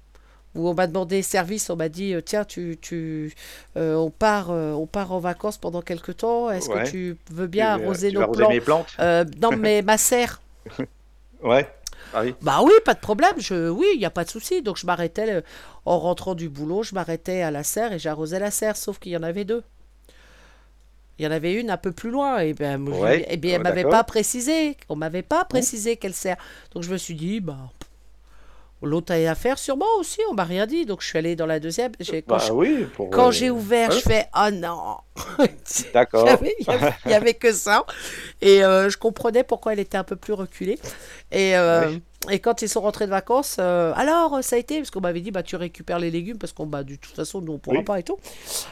[0.57, 3.35] Où on m'a demandé service, on m'a dit euh, tiens, tu, tu,
[3.77, 6.85] euh, on, part, euh, on part en vacances pendant quelques temps, est-ce Ouais.
[6.85, 10.41] que tu veux bien Tu, arroser nos plants mes plantes Non, mais ma serre.
[11.43, 11.69] Ouais.
[12.15, 12.35] Ah oui.
[12.41, 13.35] Bah oui, pas de problème.
[13.39, 14.63] Je, oui, il n'y a pas de souci.
[14.63, 15.43] Donc je m'arrêtais
[15.85, 19.13] en rentrant du boulot, je m'arrêtais à la serre et j'arrosais la serre, sauf qu'il
[19.13, 19.63] y en avait deux.
[21.19, 23.59] Il y en avait une un peu plus loin et je- Ouais, eh bien, elle
[23.59, 24.77] ouais, m'avait pas précisé.
[24.89, 26.37] On m'avait pas précisé quelle serre.
[26.75, 27.57] Donc je me suis dit, bah,
[28.83, 30.21] l'autre a affaire sûrement aussi.
[30.31, 30.85] On m'a rien dit.
[30.87, 31.93] Donc je suis allée dans la deuxième.
[32.01, 32.87] J'ai- Quand Bah je- oui.
[32.95, 33.95] pour, quand euh, j'ai ouvert, ouais.
[33.97, 34.97] je fais oh non.
[35.95, 36.29] D'accord.
[37.07, 37.85] Il y avait- que ça.
[38.41, 40.79] Et euh, je comprenais pourquoi elle était un peu plus reculée.
[41.33, 42.03] Et, euh, Oui.
[42.31, 45.21] Et quand ils sont rentrés de vacances, euh, alors ça a été, parce qu'on m'avait
[45.21, 47.79] dit, bah, tu récupères les légumes, parce qu'on, bah, de toute façon, nous, on pourra
[47.79, 47.85] Oui.
[47.85, 48.19] pas et tout.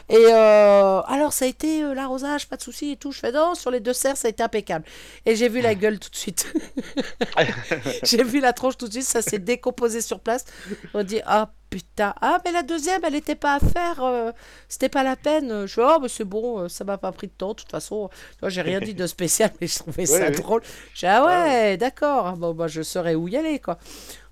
[0.09, 3.11] Et euh, alors ça a été euh, l'arrosage, pas de souci et tout.
[3.11, 4.85] Je fais non, sur les deux serres, ça a été impeccable.
[5.25, 6.53] Et j'ai vu la gueule tout de suite.
[8.03, 10.45] j'ai vu la tronche tout de suite, ça s'est décomposé sur place.
[10.93, 14.31] On dit, ah putain, ah mais la deuxième, elle n'était pas à faire, euh,
[14.69, 15.65] c'était pas la peine.
[15.65, 18.09] Je oh, mais c'est bon, euh, ça m'a pas pris de temps, de toute façon.
[18.47, 20.35] J'ai rien dit de spécial, mais je trouvais ça oui.
[20.35, 20.61] drôle.
[20.93, 23.77] J'ai ah ouais, d'accord, bon, bah, je saurais où y aller, quoi.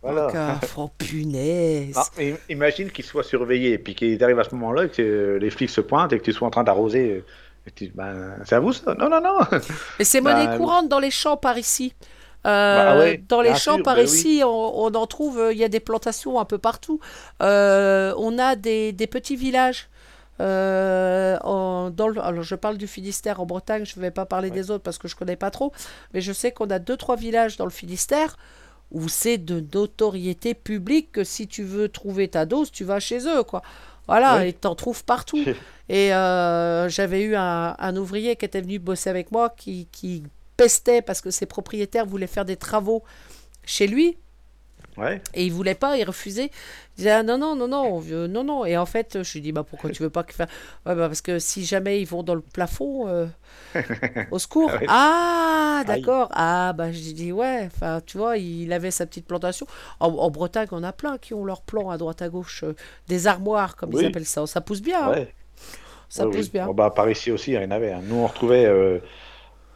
[0.02, 0.28] Voilà.
[0.28, 1.96] Donc, euh, oh punaise.
[1.96, 2.06] Ah,
[2.50, 5.50] imagine qu'il soit surveillé et puis qu'il arrive à ce moment-là et que euh, les
[5.50, 7.24] flics se pointent et que tu sois en train d'arroser.
[7.66, 9.40] et tu- ben, c'est à vous ça Non, non, non
[10.00, 11.94] Mais c'est monnaie Bah, courante dans les champs par ici.
[12.46, 15.54] Euh, Bah ouais, dans les champs sûr, par bah ici, on, on en trouve, euh,
[15.54, 17.00] il y a des plantations un peu partout.
[17.42, 19.90] Euh, on a des, des petits villages.
[20.42, 24.26] euh, en- dans le- alors je parle du Finistère en Bretagne, je ne vais pas
[24.26, 25.72] parler des autres parce que je connais pas trop,
[26.14, 28.36] mais je sais qu'on a deux trois villages dans le Finistère
[28.92, 33.28] où c'est de notoriété publique que si tu veux trouver ta dose, tu vas chez
[33.28, 33.62] eux quoi.
[34.08, 34.48] Voilà, Oui.
[34.50, 35.40] et t'en trouves partout.
[35.90, 40.24] Et euh, j'avais eu un, un ouvrier qui était venu bosser avec moi qui, qui
[40.58, 43.04] pestait parce que ses propriétaires voulaient faire des travaux
[43.66, 44.18] chez lui
[44.96, 45.22] Ouais.
[45.34, 46.52] et il voulait pas, il refusait.
[46.92, 49.52] Il disait ah, non non non non non non et en fait je lui dis
[49.52, 50.46] bah pourquoi tu veux pas que ouais,
[50.86, 53.26] bah, parce que si jamais ils vont dans le plafond euh,
[54.32, 58.92] au secours Ah ah d'accord ah bah j'ai dit ouais enfin tu vois il avait
[58.92, 59.66] sa petite plantation
[60.00, 62.76] en, en Bretagne on a plein qui ont leur plan à droite à gauche euh,
[63.08, 65.26] des armoires comme ils appellent ça ça pousse bien hein.
[66.08, 66.50] ça pousse oui.
[66.54, 67.92] bien Bon, bah, par ici aussi, il y en avait.
[67.94, 68.02] hein.
[68.04, 69.00] Nous, on retrouvait euh,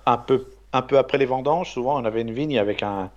[0.06, 3.12] un, peu, un peu après les vendanges, souvent, on avait une vigne avec un.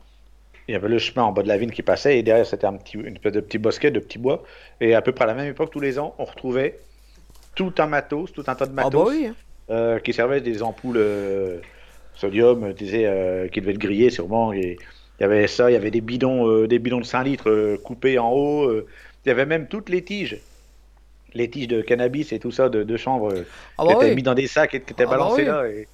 [0.68, 2.66] Il y avait le chemin en bas de la vigne qui passait, et derrière, c'était
[2.66, 4.42] un petit, une espèce de petit bosquet, de petits bois.
[4.80, 6.78] Et à peu près à la même époque, tous les ans, on retrouvait
[7.56, 9.30] tout un matos, tout un tas de ah matos bah oui
[9.70, 11.58] euh, qui servaient des ampoules euh,
[12.14, 14.76] sodium, disais, euh, qui devaient être grillées sûrement, et,
[15.18, 17.76] Il y avait ça, il y avait des bidons, euh, des bidons de 5 litres
[17.82, 18.70] coupés en haut.
[18.72, 20.38] il y avait même toutes les tiges.
[21.34, 23.44] Les tiges de cannabis et tout ça de, de chanvre
[23.78, 24.14] Ah qui bah étaient oui.
[24.16, 25.44] mis dans des sacs et qui étaient Ah bah balancés oui.
[25.44, 25.68] là.
[25.68, 25.88] Et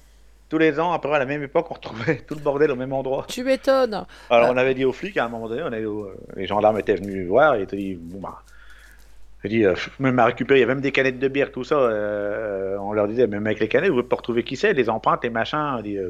[0.49, 2.93] tous les ans, après à la même époque, on retrouvait tout le bordel au même
[2.93, 3.25] endroit.
[3.27, 4.05] Tu m'étonnes.
[4.29, 4.51] Alors Ah.
[4.53, 6.95] on avait dit aux flics à un moment donné, on est au- les gendarmes étaient
[6.95, 8.41] venus voir et ils étaient dit bon bah.
[9.43, 11.63] J'ai dit, euh, même à récupérer, il y a même des canettes de bière, tout
[11.63, 11.75] ça.
[11.75, 14.89] euh, on leur disait, même avec les canettes, vous pouvez pas retrouver qui c'est, les
[14.89, 15.75] empreintes, les machins.
[15.77, 16.09] On dit, euh,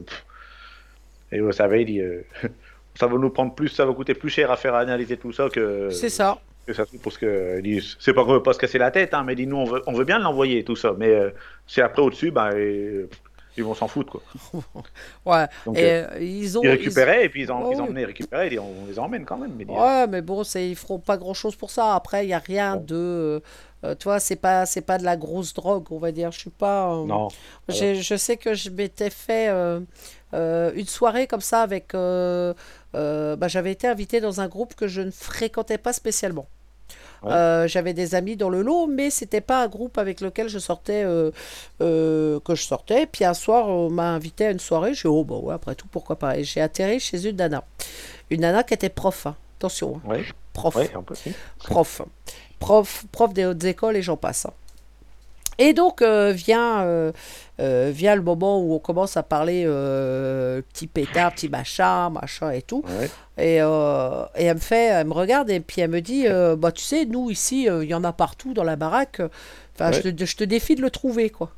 [1.34, 2.22] et vous savez, il dit, euh,
[2.96, 5.50] ça va nous prendre plus, ça va coûter plus cher à faire analyser tout ça
[5.50, 5.90] que.
[5.90, 6.38] C'est ça.
[6.66, 7.62] que ça parce que
[8.00, 9.84] c'est pas qu'on veut pas se casser la tête, hein, mais dit, nous on veut,
[9.88, 11.30] on veut bien l'envoyer tout ça, mais euh,
[11.68, 13.22] c'est après au-dessus, ben et, pff,
[13.58, 14.22] ils vont s'en foutre quoi.
[15.26, 15.48] Ouais.
[15.66, 16.62] Donc, et euh, euh, ils ont.
[16.64, 18.06] ils récupéraient et puis ils, en, Oh, ils oui.
[18.06, 19.54] récupérer, dit, on les emmène quand même.
[19.58, 21.96] Mais Ouais, mais bon, ils feront pas grand chose pour ça.
[21.96, 22.84] Après, il y a rien Bon.
[22.86, 23.42] de.
[23.84, 26.32] euh, tu vois, c'est pas, c'est pas de la grosse drogue, on va dire.
[26.32, 26.94] Je suis pas.
[26.94, 27.28] euh, non,
[27.68, 29.50] Je sais que je m'étais fait
[30.34, 31.94] une soirée comme ça avec.
[31.94, 36.48] bah, j'avais été invité dans un groupe que je ne fréquentais pas spécialement.
[37.24, 37.32] Ouais.
[37.32, 40.60] Euh, j'avais des amis dans le lot, mais c'était pas un groupe avec lequel je
[40.60, 41.32] sortais, euh,
[41.82, 43.06] euh, que je sortais.
[43.08, 44.94] Puis un soir, on m'a invité à une soirée.
[44.94, 46.38] J'ai dit, oh, bah ouais, après tout, pourquoi pas.
[46.38, 47.64] Et j'ai atterri chez une nana.
[48.30, 49.36] Une nana qui était prof, hein.
[49.60, 50.10] attention, hein.
[50.10, 51.16] ouais, prof ouais, un peu.
[51.16, 51.32] si.
[51.60, 52.02] prof,
[52.60, 54.46] prof, prof des hautes écoles et j'en passe.
[54.46, 54.54] hein.
[55.60, 57.12] Et donc euh, vient, euh,
[57.60, 62.62] euh, vient le moment où on commence à parler petit pétard, petit machin, machin et
[62.62, 62.84] tout.
[63.00, 63.10] Ouais.
[63.38, 66.26] Et, et elle me fait, elle me regarde et puis elle me dit,
[66.58, 69.22] bah tu sais, nous ici, il y en a partout dans la baraque.
[69.76, 71.52] Enfin, je, te, je te défie de le trouver, quoi.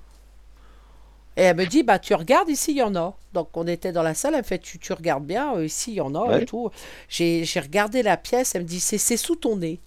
[1.38, 3.16] Et elle me dit, bah tu regardes, ici il y en a.
[3.34, 5.96] Donc on était dans la salle, elle me fait, tu, tu regardes bien, ici il
[5.96, 6.42] y en a Ouais.
[6.44, 6.70] et tout.
[7.08, 9.80] J'ai regardé la pièce, elle me dit, c'est sous ton nez.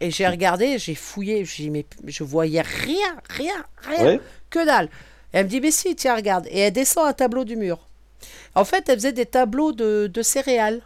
[0.00, 4.20] Et j'ai regardé, j'ai fouillé, j'ai dit, mais je voyais rien, rien, rien, Ouais.
[4.50, 4.86] que dalle.
[5.32, 6.46] Et elle me dit, mais si, tiens, regarde.
[6.50, 7.86] Et elle descend un tableau du mur.
[8.54, 10.80] En fait, elle faisait des tableaux de, de céréales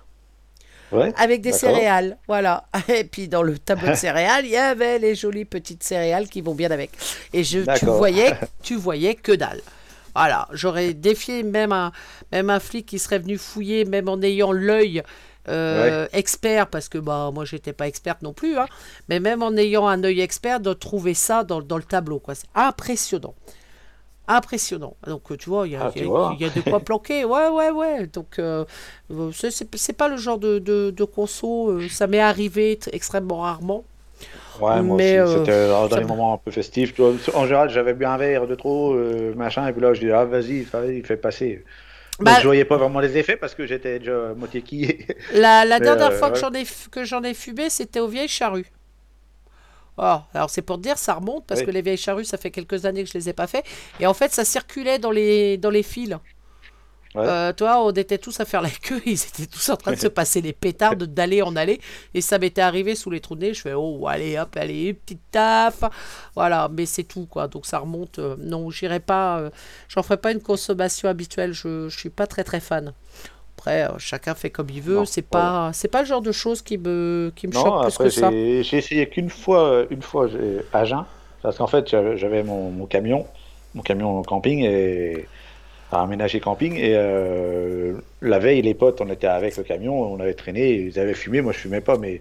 [0.90, 1.12] Ouais.
[1.18, 2.64] avec des céréales, voilà.
[2.88, 6.40] Et puis dans le tableau de céréales, il y avait les jolies petites céréales qui
[6.40, 6.90] vont bien avec.
[7.34, 8.32] Et je, tu voyais,
[8.62, 9.60] tu voyais que dalle.
[10.14, 11.92] Voilà, j'aurais défié même un,
[12.32, 15.02] même un flic qui serait venu fouiller, même en ayant l'œil
[15.48, 18.66] euh, expert, parce que bah moi j'étais pas experte non plus, hein,
[19.08, 22.34] mais même en ayant un œil expert, de trouver ça dans, dans le tableau, quoi.
[22.34, 23.34] C'est impressionnant.
[24.30, 24.94] Impressionnant.
[25.06, 26.34] Donc, euh, tu vois, il y, a- Ah, il y a- vois.
[26.34, 27.24] il y a de quoi planquer.
[27.24, 28.06] Ouais, ouais, ouais.
[28.08, 28.64] Donc, euh,
[29.10, 31.70] euh, c'est- c'est c'est pas le genre de, de, de conso.
[31.70, 33.84] euh, ça m'est arrivé t- extrêmement rarement.
[34.60, 36.94] Ouais, moi Mais, aussi, euh, c'était dans me- moments un peu festifs.
[37.34, 40.10] En général, j'avais bu un verre de trop, euh, machin, et puis là, je dis,
[40.10, 41.64] ah, vas-y, vas-y, fais passer.
[42.18, 45.06] Bah- Donc, je voyais pas vraiment les effets parce que j'étais déjà moitié quillé.
[45.32, 47.04] La, la dernière euh, fois que ouais.
[47.04, 48.66] j'en ai, fumé, c'était aux vieilles charrues.
[49.96, 51.66] Oh, alors c'est pour te dire, ça remonte parce Oui.
[51.66, 53.64] que les vieilles charrues, ça fait quelques années que je les ai pas fait.
[54.00, 56.16] Et en fait, ça circulait dans les, dans les fils.
[57.26, 59.96] Euh, toi, on était tous à faire la queue, ils étaient tous en train de
[59.98, 61.80] se passer les pétards d'aller en aller.
[62.14, 63.54] Et ça m'était arrivé sous les trous de nez.
[63.54, 65.82] Je fais, oh, allez, hop, allez, petite taf.
[66.34, 67.48] Voilà, mais c'est tout, quoi.
[67.48, 68.18] Donc ça remonte.
[68.18, 69.38] euh, non, j'irai pas.
[69.40, 69.50] euh,
[69.88, 71.52] J'en ferai pas une consommation habituelle.
[71.52, 72.92] Je, je suis pas très, très fan.
[73.56, 75.04] Après, chacun fait comme il veut.
[75.04, 77.88] C'est pas, c'est pas le genre de choses qui me, qui me choque Non, plus
[77.88, 78.30] après, que ça.
[78.30, 80.28] j'ai essayé qu'une fois, une fois
[80.72, 81.04] à Jeun,
[81.42, 83.26] parce qu'en fait, j'avais j'avais mon, mon camion,
[83.74, 85.28] mon camion camping, et
[85.92, 90.20] à aménager camping, et euh, la veille, les potes, on était avec le camion, on
[90.20, 92.20] avait traîné, ils avaient fumé, moi je fumais pas, mais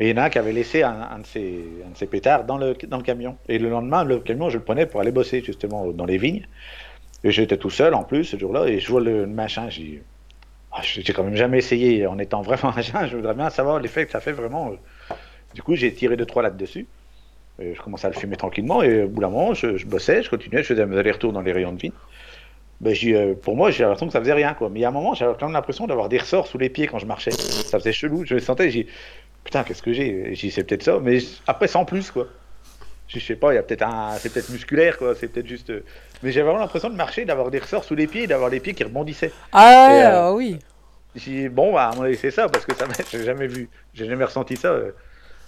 [0.00, 2.44] et il y en a un qui avait laissé un, de, ses, un de pétards
[2.44, 3.36] dans le, dans le camion.
[3.48, 6.46] Et le lendemain, le camion, je le prenais pour aller bosser justement dans les vignes.
[7.24, 10.02] Et j'étais tout seul en plus ce jour-là, et je vois le machin, j'ai
[10.72, 14.06] ah, j'ai quand même jamais essayé en étant vraiment jeun, je voudrais bien savoir l'effet
[14.06, 14.72] que ça fait vraiment.
[15.54, 16.86] Du coup, j'ai tiré deux trois là-dessus.
[17.58, 20.22] Et je commençais à le fumer tranquillement et au bout d'un moment, je, je bossais,
[20.22, 21.92] je continuais, je faisais mes allers-retours dans les rayons de vigne.
[22.82, 24.54] Ben, j'ai, euh, pour moi, j'ai l'impression que ça faisait rien.
[24.54, 24.68] Quoi.
[24.70, 26.68] Mais il y a un moment, j'avais quand même l'impression d'avoir des ressorts sous les
[26.68, 27.30] pieds quand je marchais.
[27.30, 28.24] Ça faisait chelou.
[28.26, 28.88] Je le sentais, j'ai
[29.44, 30.34] putain, qu'est-ce que j'ai?
[30.34, 30.98] J'ai c'est peut-être ça.
[31.00, 32.28] Mais après, sans plus, quoi.
[33.08, 35.14] Je sais pas, il y a peut-être un, c'est peut-être musculaire, quoi.
[35.14, 35.70] C'est peut-être juste.
[35.70, 35.84] euh,
[36.22, 38.60] Mais j'avais vraiment l'impression de marcher, d'avoir des ressorts sous les pieds, et d'avoir les
[38.60, 39.32] pieds qui rebondissaient.
[39.52, 40.58] Ah, euh, euh, oui.
[41.14, 43.68] J'ai bon, bah, à mon avis, c'est ça, parce que ça m'a- j'ai jamais vu,
[43.92, 44.68] j'ai jamais ressenti ça.
[44.68, 44.92] euh.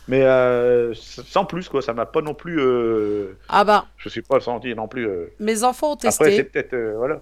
[0.07, 2.61] Mais euh, sans plus, quoi, ça m'a pas non plus.
[2.61, 5.07] euh, Ah bah, je suis pas senti non plus.
[5.09, 5.27] euh.
[5.41, 6.37] mes enfants ont Après, testé.
[6.37, 6.75] c'est peut-être.
[6.75, 7.21] euh, voilà.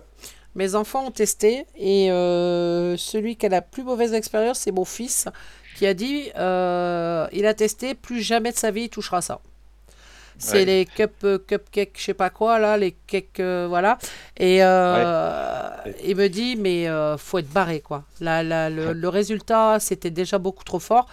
[0.55, 5.27] Mes enfants ont testé et celui qui a la plus mauvaise expérience, c'est mon fils
[5.77, 9.41] qui a dit il a testé, plus jamais de sa vie il touchera ça.
[10.39, 10.65] C'est Ouais.
[10.65, 13.97] les cup, cupcakes, je sais pas quoi, là, les cakes, voilà.
[14.37, 15.93] Et Ouais.
[16.05, 16.87] il me dit, mais
[17.17, 18.05] faut être barré, quoi.
[18.21, 21.07] Là, là, le, le résultat, c'était déjà beaucoup trop fort.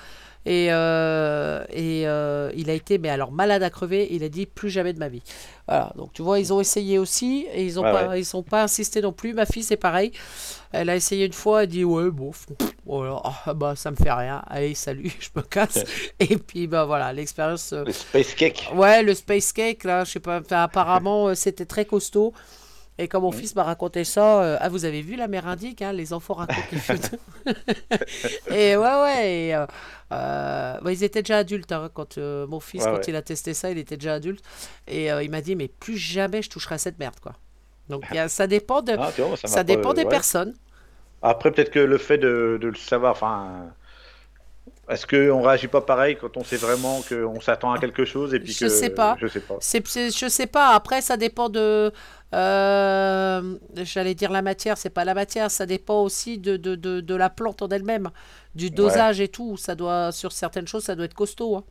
[0.45, 4.45] Et, euh, et euh, il a été, mais alors malade à crever, il a dit
[4.45, 5.22] plus jamais de ma vie.
[5.68, 8.41] Voilà, donc tu vois, ils ont essayé aussi et ils n'ont Ouais, pas, ils ont
[8.44, 9.34] pas insisté non plus.
[9.34, 10.11] Ma fille, c'est pareil.
[10.72, 12.48] Elle a essayé une fois, elle dit ouais, bon, pff,
[12.88, 14.41] Oh là, ah, bah ça me fait rien.
[14.48, 15.84] Allez, salut, je me casse.
[16.20, 17.74] Et puis bah voilà, l'expérience.
[17.74, 18.70] euh, Le Space Cake.
[18.74, 20.41] Ouais, le space cake là, je sais pas.
[20.52, 22.34] apparemment, c'était très costaud.
[23.00, 25.82] Et quand mon fils m'a raconté ça, euh, ah vous avez vu la mer Indique,
[25.82, 27.00] hein, les enfants racontent les fûts.
[28.52, 29.66] et ouais ouais, et, euh,
[30.12, 33.04] euh, bah, ils étaient déjà adultes hein, quand mon fils Ouais, quand ouais.
[33.08, 34.44] il a testé ça, il était déjà adulte
[34.88, 37.36] et il m'a dit mais plus jamais je toucherai à cette merde quoi.
[37.90, 40.10] Donc il y a- ça dépend de, Ah, vois, ça dépend des ouais.
[40.10, 40.54] personnes.
[41.22, 43.74] Après, peut-être que le fait de, de le savoir, enfin,
[44.90, 48.40] est-ce qu'on réagit pas pareil quand on sait vraiment qu'on s'attend à quelque chose et
[48.40, 49.16] puis Je que sais pas.
[49.20, 49.58] Je sais pas.
[49.62, 49.86] C'est-
[50.18, 50.70] je sais pas.
[50.74, 51.92] Après, ça dépend de.
[52.34, 55.50] Euh, j'allais dire la matière, c'est pas la matière.
[55.52, 58.10] Ça dépend aussi de, de, de, de la plante en elle-même,
[58.56, 59.58] du dosage et tout.
[59.58, 61.56] Ça doit, sur certaines choses, ça doit être costaud.
[61.58, 61.64] hein.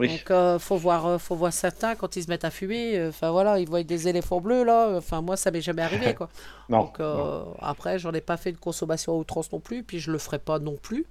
[0.00, 0.08] Oui.
[0.08, 2.98] Donc, euh, faut voir, euh, faut voir certains quand ils se mettent à fumer.
[2.98, 4.90] euh, Enfin voilà, ils voient des éléphants bleus là.
[4.96, 6.30] Enfin moi, ça m'est jamais arrivé quoi.
[6.68, 6.80] Non.
[6.80, 10.10] Donc euh, après, j'en ai pas fait de consommation à outrance non plus, puis je
[10.10, 11.06] le ferai pas non plus.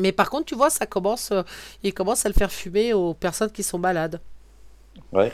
[0.00, 1.32] Mais par contre, tu vois, ça commence,
[1.84, 4.20] ils commencent à le faire fumer aux personnes qui sont malades.
[5.12, 5.32] Ouais.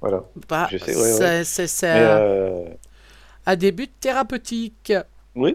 [0.00, 0.24] Voilà.
[0.48, 1.12] Bah, Je sais, ouais,
[1.44, 2.02] c'est, ouais.
[2.04, 2.74] un- euh,
[3.46, 4.92] un début thérapeutique.
[5.34, 5.54] Oui.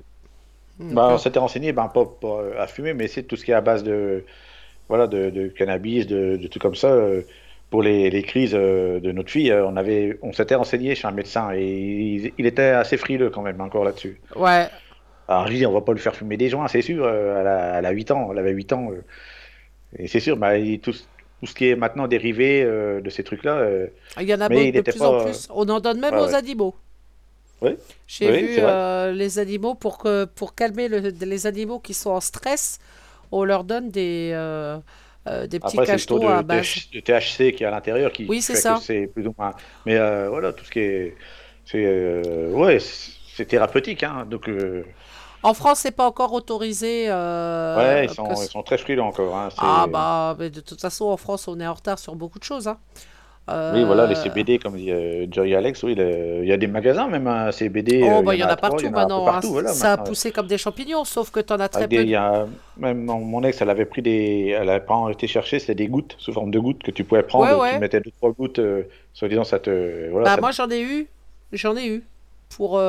[0.80, 3.38] Donc, Bah, euh, on s'était renseigné, ben, pas, pas, euh, à fumer, mais c'est tout
[3.38, 4.26] ce qui est à base de,
[4.90, 6.90] voilà, de, de cannabis, de, de trucs comme ça.
[6.94, 7.24] euh,
[7.70, 11.08] Pour les, les crises euh, de notre fille, euh, on avait, on s'était renseigné chez
[11.08, 14.22] un médecin et il, il était assez frileux quand même encore là-dessus.
[14.36, 14.72] ouais,
[15.28, 17.06] Alors je dis, on va pas le faire fumer des joints, c'est sûr.
[17.06, 18.92] euh, elle, a, elle a 8 ans, elle avait 8 ans.
[18.92, 19.06] euh,
[19.98, 20.94] et c'est sûr, bah, il- tout,
[21.42, 23.88] tout ce qui est maintenant dérivé euh, de ces trucs-là, euh,
[24.20, 25.48] il y en a Mais de plus en pas, plus.
[25.52, 26.36] On en donne même aux ouais.
[26.36, 26.76] animaux.
[27.62, 27.72] Oui.
[28.08, 32.12] J'ai Oui, vu euh, les animaux pour, que, pour calmer le- les animaux qui sont
[32.12, 32.80] en stress.
[33.32, 34.80] On leur donne des, euh,
[35.28, 36.88] euh, des petits après c'est le taux cachetons de, à de- base.
[36.94, 38.78] de THC qui est à l'intérieur qui Oui, c'est ça.
[38.82, 39.54] c'est plus ou moins.
[39.86, 39.98] Mais
[40.28, 41.16] voilà, tout ce qui est,
[41.66, 44.26] c'est, ouais, c'est thérapeutique, hein.
[44.30, 44.50] Donc,
[45.44, 47.06] En France, c'est pas encore autorisé.
[47.10, 49.36] euh, ouais, ils sont, que- ils sont très frileux encore.
[49.36, 49.50] Hein.
[49.58, 52.44] Ah bah, mais de toute façon, en France, on est en retard sur beaucoup de
[52.44, 52.68] choses.
[52.68, 52.78] hein.
[53.74, 56.58] Oui, voilà, les Euh, CBD, comme dit euh, Joy Alex, oui, le- il y a
[56.58, 58.00] des magasins même à CBD.
[58.02, 59.28] Oh, euh, bah, il y en a partout en maintenant.
[59.28, 59.42] hein.
[59.68, 62.10] ça a poussé comme des champignons, sauf que t'en as très Avec des- peu.
[62.10, 62.46] y a,
[62.78, 65.88] même mon, mon ex, elle avait pris des, elle avait pas été chercher, c'était des
[65.88, 67.46] gouttes sous forme de gouttes que tu pouvais prendre.
[67.58, 67.74] Ouais, ouais.
[67.74, 68.62] Tu mettais deux trois gouttes,
[69.14, 71.08] soi-disant ça te, voilà, Bah, ça- moi, j'en ai eu.
[71.52, 72.04] J'en ai eu.
[72.56, 72.82] Pour, euh,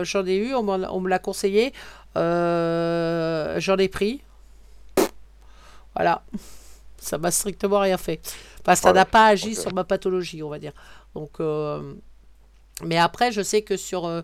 [0.00, 0.04] Euh.
[0.04, 1.72] J'en ai eu, on, me l'a conseillé.
[2.16, 4.22] Euh, J'en ai pris.
[5.94, 6.22] Voilà.
[6.98, 8.20] Ça m'a strictement rien fait.
[8.60, 9.00] Enfin, ça Voilà.
[9.00, 10.72] n'a pas agi sur ma pathologie, on va dire.
[11.14, 11.38] Donc,
[12.82, 14.22] Mais après, je sais que sur,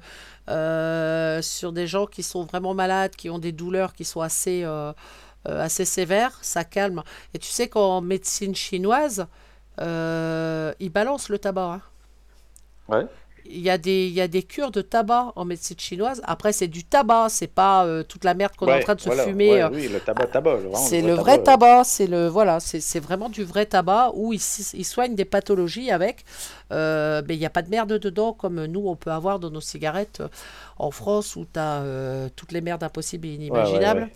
[0.48, 4.62] euh, sur des gens qui sont vraiment malades, qui ont des douleurs qui sont assez,
[4.64, 4.92] euh,
[5.44, 7.02] assez sévères, ça calme.
[7.34, 9.26] Et tu sais qu'en médecine chinoise,
[9.80, 11.72] euh, ils balancent le tabac.
[11.74, 11.80] hein.
[12.88, 13.06] Ouais.
[13.50, 16.20] Il y, a des, il y a des cures de tabac en médecine chinoise.
[16.24, 19.00] Après, c'est du tabac, c'est pas euh, toute la merde qu'on est en train de
[19.00, 19.52] se fumer.
[19.52, 23.28] ouais, euh, oui, le tabac, tabac, c'est le vrai tabac, c'est le voilà, c'est vraiment
[23.28, 24.40] du vrai tabac où ils,
[24.74, 26.24] ils soignent des pathologies avec,
[26.72, 29.50] euh, mais il n'y a pas de merde dedans comme nous on peut avoir dans
[29.50, 30.22] nos cigarettes
[30.78, 31.82] en France où tu as
[32.36, 34.12] toutes les merdes impossibles et inimaginables, ouais.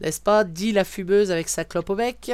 [0.00, 0.44] n'est-ce pas?
[0.44, 2.32] Dit la fumeuse avec sa clope au bec.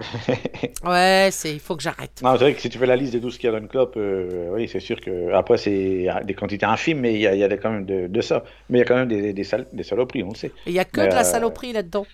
[0.84, 2.22] ouais, c'est il faut que j'arrête.
[2.22, 3.52] Non, c'est vrai que si tu fais la liste de tout ce qu'il y a
[3.52, 7.20] dans une clope, euh, oui, c'est sûr que après c'est des quantités infimes, mais il
[7.20, 8.44] y a, il y a des- quand même de, de ça.
[8.68, 10.54] Mais il y a quand même des, des, sal- des saloperies, on le sait.
[10.66, 12.08] Il n'y a que Mais, de la euh, saloperie là-dedans.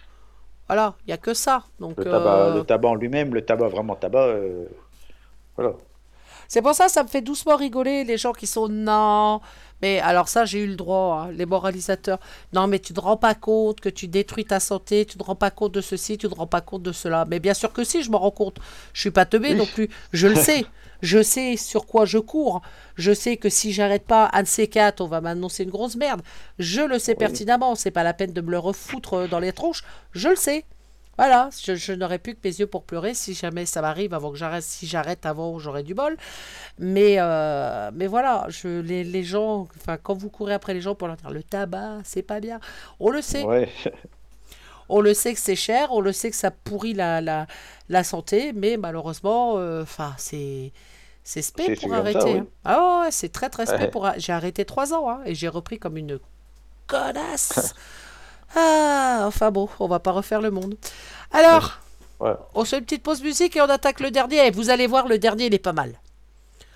[0.68, 1.66] Voilà, il n'y a que ça.
[1.80, 4.66] Donc, Le tabac, euh, le tabac en lui-même, le tabac vraiment tabac, euh,
[5.56, 5.74] voilà.
[6.48, 9.40] C'est pour ça ça me fait doucement rigoler les gens qui sont non.
[9.82, 12.18] Mais alors ça, j'ai eu le droit, hein, les moralisateurs.
[12.52, 15.34] Non, mais tu te rends pas compte que tu détruis ta santé, tu te rends
[15.34, 17.24] pas compte de ceci, tu te rends pas compte de cela.
[17.28, 18.56] Mais bien sûr que si, je m'en rends compte.
[18.94, 19.54] Je suis pas teubé Oui.
[19.56, 19.88] non plus.
[20.12, 20.64] Je le sais.
[21.02, 22.62] Je sais sur quoi je cours.
[22.94, 25.94] Je sais que si j'arrête pas un de ces quatre, on va m'annoncer une grosse
[25.96, 26.22] merde.
[26.58, 27.74] Je le sais pertinemment.
[27.74, 29.84] C'est pas la peine de me le refoutre euh, dans les tronches.
[30.12, 30.64] Je le sais.
[31.16, 34.30] Voilà, je, je n'aurais plus que mes yeux pour pleurer si jamais ça m'arrive avant
[34.30, 34.62] que j'arrête.
[34.64, 36.16] Si j'arrête avant, j'aurais du bol.
[36.78, 40.94] Mais, euh, mais voilà, je, les, les gens, enfin, quand vous courez après les gens
[40.94, 42.60] pour leur dire le tabac, c'est pas bien,
[43.00, 43.44] on le sait.
[43.44, 43.68] Ouais.
[44.88, 47.48] On le sait que c'est cher, on le sait que ça pourrit la, la,
[47.88, 50.72] la santé, mais malheureusement, euh, enfin, c'est.
[51.24, 52.20] C'est spé pour arrêter.
[52.20, 52.36] ça, oui.
[52.38, 52.46] hein.
[52.64, 53.90] Ah ouais, c'est très très spé Ouais.
[53.90, 54.06] pour.
[54.06, 56.20] a- J'ai arrêté trois ans hein, et j'ai repris comme une
[56.86, 57.74] connasse.
[58.56, 60.74] ah, enfin bon, on va pas refaire le monde.
[61.32, 61.78] Alors,
[62.18, 62.32] Ouais.
[62.54, 64.46] on fait une petite pause musique et on attaque le dernier.
[64.46, 65.92] Et vous allez voir, le dernier, il est pas mal.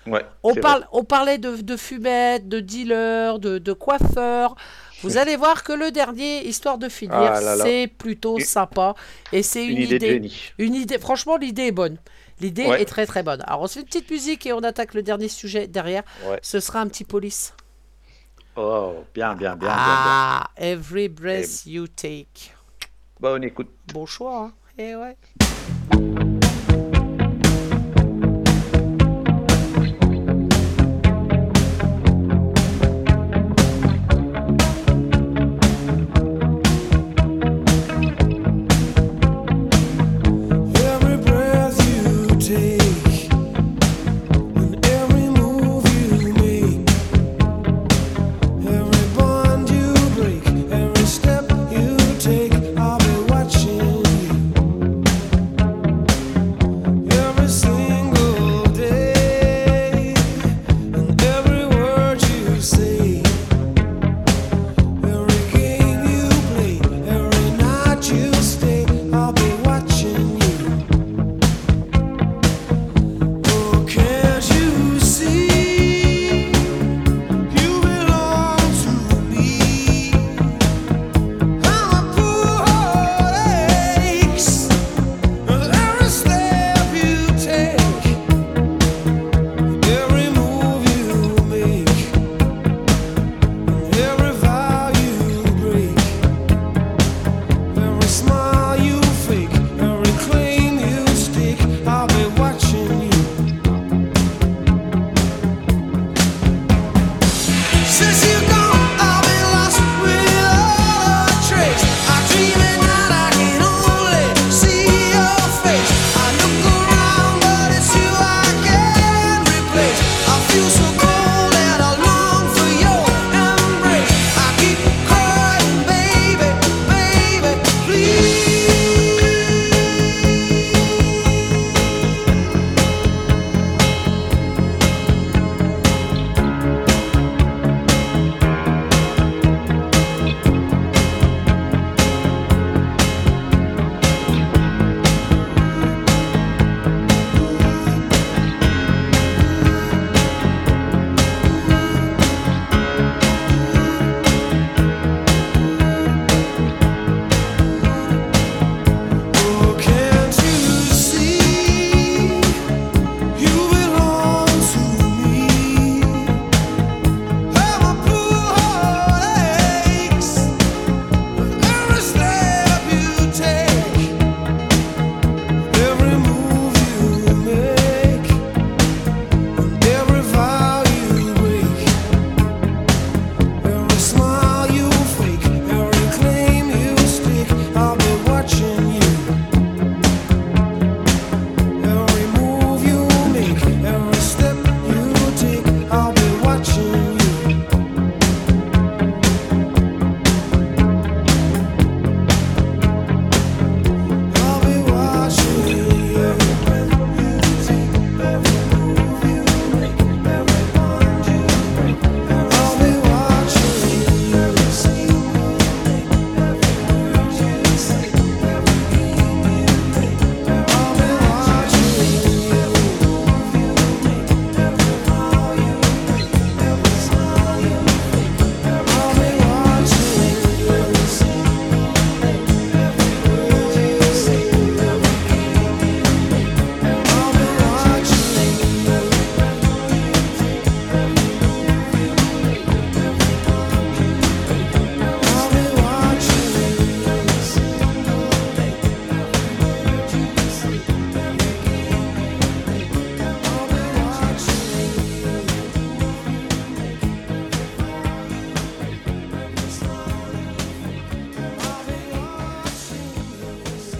[0.07, 4.55] Ouais, On, parle, on parlait de, de fumettes, de dealers, de, de coiffeurs.
[5.03, 8.95] Vous allez voir que le dernier, histoire de finir, Ah c'est plutôt Une- sympa.
[9.31, 10.31] Et c'est une, Une idée.
[10.57, 10.97] Une idée.
[10.99, 11.97] Franchement, l'idée est bonne.
[12.39, 12.81] L'idée Ouais.
[12.81, 13.43] est très très bonne.
[13.45, 16.01] Alors on se fait une petite musique et on attaque le dernier sujet derrière.
[16.27, 16.39] Ouais.
[16.41, 17.53] Ce sera un petit police.
[18.55, 19.75] Oh, bien, bien, bien, bien, bien.
[19.77, 22.51] Ah, Every Breath You Take.
[23.19, 23.69] Bonne écoute.
[23.93, 25.17] Bon choix, hein Eh ouais.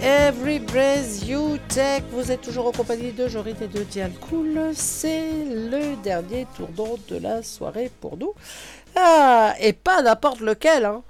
[0.02, 2.02] Every Breath You Take.
[2.10, 4.58] Vous êtes toujours en compagnie de Jorit et de Dial Cool.
[4.74, 8.34] C'est le dernier tour d'onde de la soirée pour nous.
[8.96, 10.84] Ah, et pas n'importe lequel.
[10.84, 11.02] Hein.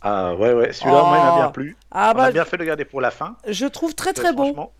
[0.00, 1.52] Ah ouais, ouais, celui-là, moi, il m'a bien Oh.
[1.52, 1.76] plu.
[1.90, 3.36] Ah On bah, a bien fait de le garder pour la fin.
[3.48, 4.70] je trouve très très bon.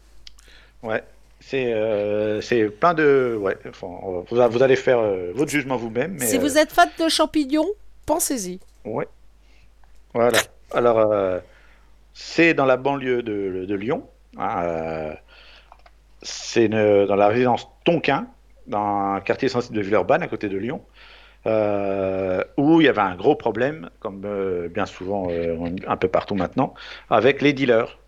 [0.83, 1.03] Ouais,
[1.41, 3.37] c'est euh, c'est plein de.
[3.41, 3.87] Ouais, enfin,
[4.31, 6.19] vous, vous allez faire euh, votre jugement vous-même.
[6.21, 7.67] Si euh, vous êtes fan de champignons,
[8.07, 8.61] pensez-y.
[8.85, 9.09] Ouais.
[10.13, 10.39] Voilà.
[10.75, 11.39] Alors, euh,
[12.15, 14.09] c'est dans la banlieue de, Lyon.
[14.39, 15.13] hein, euh,
[16.23, 18.29] c'est dans la résidence Tonquin,
[18.67, 20.81] dans un quartier sensible de Villeurbanne, à côté de Lyon,
[21.47, 25.29] euh, où il y avait un gros problème, comme euh, bien souvent
[25.87, 26.73] un peu partout maintenant,
[27.11, 27.99] avec les dealers.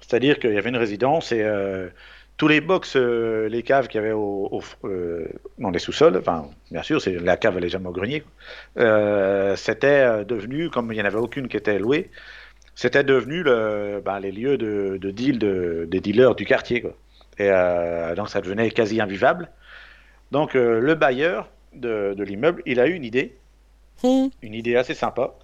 [0.00, 1.46] C'est-à-dire qu'il y avait une résidence et
[2.36, 7.12] tous les box, les caves qu'il y avait dans les sous-sols, enfin, bien sûr, c'est
[7.12, 8.22] la cave, elle est jamais au grenier.
[8.76, 12.10] c'était devenu, comme il n'y en avait aucune qui était louée,
[12.74, 16.80] c'était devenu le, ben, les lieux de, de deal de, des dealers du quartier.
[16.80, 16.94] Quoi.
[17.38, 19.50] Et euh, donc ça devenait quasi invivable.
[20.32, 23.36] Donc euh, le bailleur de, de l'immeuble, il a eu une idée,
[24.02, 24.28] Hum.
[24.42, 25.34] une idée assez sympa.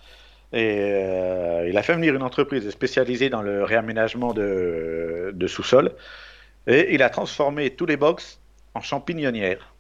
[0.52, 5.92] Et euh, il a fait venir une entreprise spécialisée dans le réaménagement de, de sous-sol.
[6.66, 8.40] Et il a transformé tous les box
[8.74, 9.72] en champignonnières.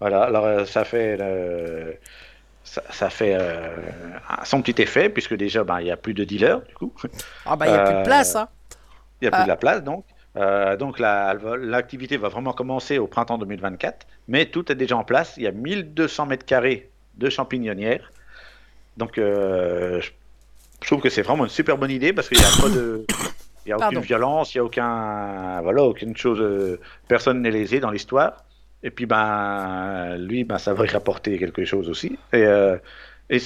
[0.00, 1.16] Voilà, alors ça fait,
[2.64, 3.76] ça, ça fait euh,
[4.44, 6.92] son petit effet, puisque déjà, ben, il n'y a plus de dealers, du coup.
[7.46, 8.36] Ah bah il n'y a plus de Euh, place.
[8.36, 8.48] Hein.
[9.20, 9.44] Il n'y a plus Ah.
[9.44, 10.04] de la place, donc.
[10.36, 14.74] Euh, donc la- elle va- l'activité va vraiment commencer au printemps 2024, mais tout est
[14.74, 15.34] déjà en place.
[15.36, 18.10] Il y a 1200 mètres carrés de champignonnières.
[18.96, 20.10] Donc euh, je,
[20.86, 23.04] trouve que c'est vraiment une super bonne idée parce qu'il n'y a pas de...
[23.66, 24.00] Il y a aucune Pardon.
[24.00, 28.42] violence, il n'y a aucun, voilà, aucune chose, euh, personne n'est lésé dans l'histoire.
[28.82, 32.18] Et puis ben, lui, ben, ça va y rapporter quelque chose aussi.
[32.32, 32.76] Et, euh,
[33.30, 33.38] et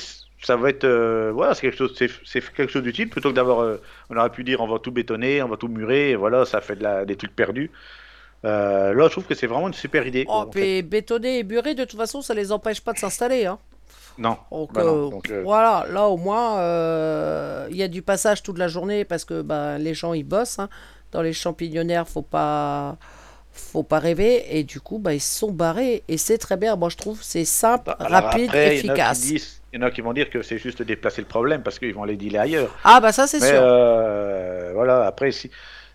[0.43, 3.35] ça va être, euh, voilà, c'est quelque chose, c'est c'est quelque chose d'utile plutôt que
[3.35, 3.81] d'avoir, euh,
[4.11, 6.61] on aurait pu dire, on va tout bétonner, on va tout murer, et voilà, ça
[6.61, 7.71] fait de la, des trucs perdus.
[8.45, 10.25] Là, je trouve que c'est vraiment une super idée.
[10.25, 13.47] quoi, Oh, puis bétonner et murer, de toute façon, ça les empêche pas de s'installer.
[13.47, 13.59] Hein.
[14.19, 14.39] Non.
[14.51, 18.43] Donc, Bah non, donc, euh, voilà, là au moins, euh, il y a du passage
[18.43, 20.59] toute la journée parce que bah, les gens ils bossent.
[20.61, 20.69] hein.
[21.13, 22.97] Dans les champignonnaires, faut pas,
[23.57, 24.57] faut pas rêver.
[24.59, 26.05] Et du coup, bah, ils se sont barrés.
[26.09, 26.77] Et c'est très bien.
[26.77, 29.37] Moi, je trouve c'est simple, alors rapide, après, efficace.
[29.73, 31.95] Il y en a qui vont dire que c'est juste déplacer le problème parce qu'ils
[31.95, 32.79] vont les dealer ailleurs.
[32.85, 33.61] Ah bah ça c'est sûr.
[33.61, 35.51] euh, voilà, après, si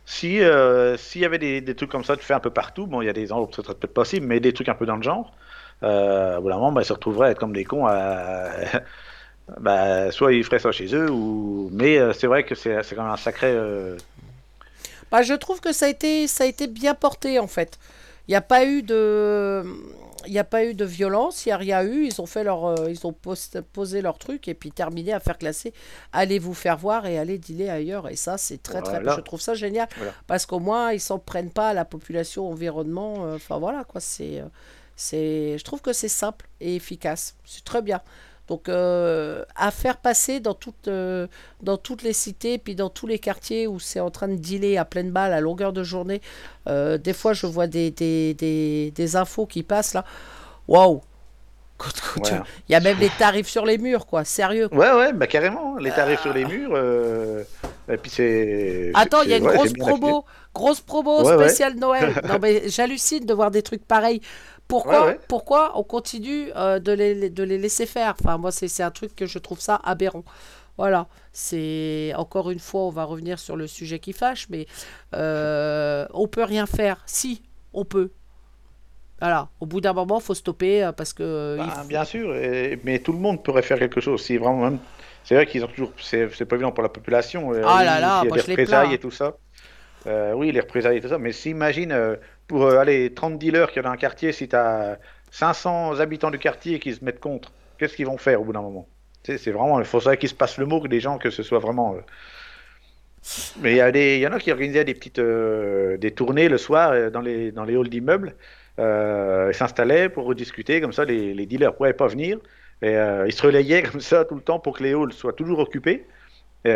[0.06, 2.88] si euh, s'il y avait des, des trucs comme ça, tu fais un peu partout,
[2.88, 4.98] bon, il y a des endroits où peut-être possible, mais des trucs un peu dans
[4.98, 5.34] le genre,
[5.84, 8.50] euh, au bout d'un moment, bah, ils se retrouveraient à être comme des cons à.
[9.60, 11.70] bah, soit ils feraient ça chez eux, ou.
[11.74, 13.56] Mais euh, c'est vrai que c'est c'est quand même un sacré.
[15.12, 17.78] Bah, je trouve que ça a été, ça a été bien porté en fait.
[18.28, 19.64] Il n'y a pas eu de,
[20.28, 22.06] il n'y a pas eu de violence, il n'y a rien eu.
[22.06, 25.20] Ils ont fait leur, euh, ils ont post- posé leur truc et puis terminé à
[25.20, 25.74] faire classer.
[26.14, 28.08] Allez vous faire voir et allez dealer ailleurs.
[28.10, 28.94] Et ça, c'est très très.
[29.02, 29.16] Voilà.
[29.18, 30.14] Je trouve ça génial Voilà.
[30.28, 33.26] parce qu'au moins ils s'en prennent pas à la population, environnement.
[33.26, 34.00] euh, Enfin voilà quoi.
[34.00, 34.46] C'est, euh,
[34.96, 37.36] c'est, je trouve que c'est simple et efficace.
[37.44, 38.02] C'est très bien.
[38.52, 41.28] Donc euh, à faire passer dans toutes, euh,
[41.62, 44.78] dans toutes les cités, puis dans tous les quartiers où c'est en train de dealer
[44.78, 46.22] à pleine balle, à longueur de journée.
[46.68, 50.04] Euh, des fois, je vois des, des, des, des infos qui passent là.
[50.68, 51.00] Waouh!
[52.18, 52.42] Ouais.
[52.70, 54.24] Il y a même les tarifs sur les murs, quoi.
[54.24, 54.68] Sérieux.
[54.72, 57.44] Ouais, ouais, bah carrément, les tarifs sur les murs, euh,
[57.92, 58.92] et puis c'est.
[58.94, 62.22] Attends, il y a une ouais, grosse promo, grosse promo spéciale Noël.
[62.28, 64.22] Non mais j'hallucine de voir des trucs pareils.
[64.72, 65.20] Pourquoi, Ouais, ouais.
[65.28, 68.16] pourquoi on continue euh, de, les, de les laisser faire?
[68.20, 70.24] Enfin moi c'est un truc que je trouve ça aberrant.
[70.78, 74.66] Voilà, c'est encore une fois on va revenir sur le sujet qui fâche, mais
[75.14, 77.04] euh, on peut rien faire.
[77.06, 77.44] Si,
[77.74, 78.12] on peut.
[79.20, 82.06] Voilà, au bout d'un moment faut stopper euh, parce que euh, il Bah, faut- Bien
[82.06, 84.22] sûr, et- mais tout le monde pourrait faire quelque chose.
[84.24, 84.80] Si vraiment même,
[85.24, 87.54] c'est vrai qu'ils ont toujours, c'est pas évident pour la population.
[87.54, 89.38] euh, Ah là là, s'il y a moi, des représailles et tout ça.
[90.08, 91.20] Euh, oui, les représailles et tout ça.
[91.20, 91.92] Mais s'imagine
[92.52, 95.00] pour euh, aller 30 dealers qu'il y a dans un quartier, si tu as
[95.32, 98.62] 500 habitants du quartier qui se mettent contre, qu'est-ce qu'ils vont faire au bout d'un
[98.62, 98.90] moment?
[99.24, 101.60] C'est vraiment, il faudrait qu'il se passe le mot que des gens, que ce soit
[101.60, 101.96] vraiment.
[101.96, 102.02] euh,
[103.56, 107.12] Mais il y, y en a qui organisaient des petites euh, des tournées le soir
[107.12, 108.36] dans les, dans les halls d'immeubles.
[108.78, 112.40] Ils s'installaient pour discuter, comme ça les, les dealers ne pouvaient pas venir.
[112.82, 112.94] Et
[113.28, 116.08] ils se relayaient comme ça tout le temps pour que les halls soient toujours occupés.
[116.66, 116.72] Et,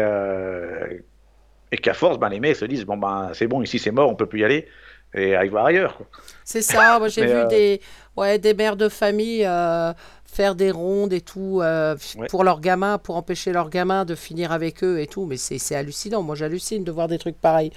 [1.71, 4.09] et qu'à force, ben, les mecs se disent bon ben c'est bon, ici c'est mort,
[4.09, 4.67] on peut plus y aller.
[5.15, 5.97] Et aller voir ailleurs.
[6.43, 7.81] C'est ça, moi j'ai vu euh, des,
[8.17, 9.93] ouais, des mères de famille euh,
[10.25, 12.27] faire des rondes et tout euh, Ouais.
[12.27, 15.57] pour leurs gamins, pour empêcher leurs gamins de finir avec eux et tout, mais c'est
[15.57, 17.71] c'est hallucinant, moi j'hallucine de voir des trucs pareils.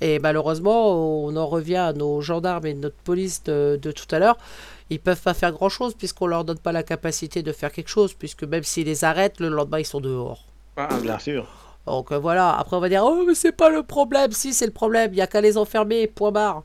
[0.00, 0.92] Et malheureusement,
[1.24, 4.38] on en revient à nos gendarmes et notre police de, de tout à l'heure.
[4.88, 7.88] Ils peuvent pas faire grand chose puisqu'on leur donne pas la capacité de faire quelque
[7.88, 10.46] chose, puisque même s'ils les arrêtent, le lendemain ils sont dehors.
[10.76, 11.46] Ah, bien sûr.
[11.86, 14.72] Donc voilà, après on va dire, oh mais c'est pas le problème, si c'est le
[14.72, 16.64] problème, il y a qu'à les enfermer, point barre.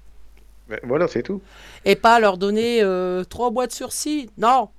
[0.67, 1.41] Mais voilà, c'est tout.
[1.85, 4.29] Et pas leur donner euh, trois mois de sursis.
[4.37, 4.69] Non,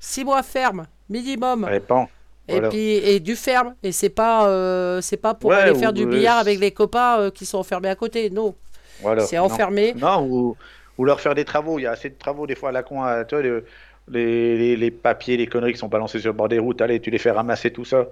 [0.00, 1.64] six mois ferme, minimum.
[1.64, 2.06] Répand.
[2.48, 2.68] Et voilà.
[2.70, 3.74] puis et du ferme.
[3.82, 6.58] Et c'est pas euh, c'est pas pour Ouais, aller faire ou, du euh, billard avec
[6.58, 8.30] les copains euh, qui sont enfermés à côté.
[8.30, 8.54] Non,
[9.02, 9.22] Voilà.
[9.26, 9.94] c'est enfermé.
[9.96, 10.56] Non, ou,
[10.96, 11.78] ou leur faire des travaux.
[11.78, 13.02] Il y a assez de travaux des fois à la con.
[13.02, 13.64] à- tu vois, le-
[14.10, 16.98] les, les, les papiers, les conneries qui sont balancés sur le bord des routes, allez,
[16.98, 18.06] tu les fais ramasser tout ça.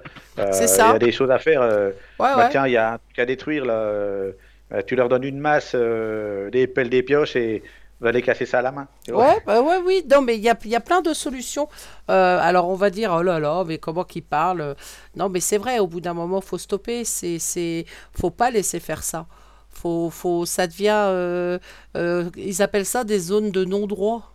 [0.53, 0.89] C'est ça.
[0.89, 1.63] Il y a des choses à faire.
[1.63, 2.49] Ouais bah, ouais.
[2.51, 4.27] tiens, il y a un truc à détruire là.
[4.73, 7.63] Euh, tu leur donnes une masse, euh, des pelles, des pioches et
[8.01, 8.89] va les casser ça à la main.
[9.09, 11.67] Ouais, bah ouais, oui, non, mais il y a, il y a plein de solutions.
[12.11, 14.77] Euh, alors, on va dire, oh là là, mais comment qu'ils parlent?
[15.15, 17.05] Non, mais c'est vrai, au bout d'un moment, faut stopper.
[17.05, 19.27] C'est, c'est, faut pas laisser faire ça.
[19.71, 20.91] Faut, faut, ça devient.
[21.09, 21.59] euh,
[21.97, 24.31] euh, ils appellent ça des zones de non-droit.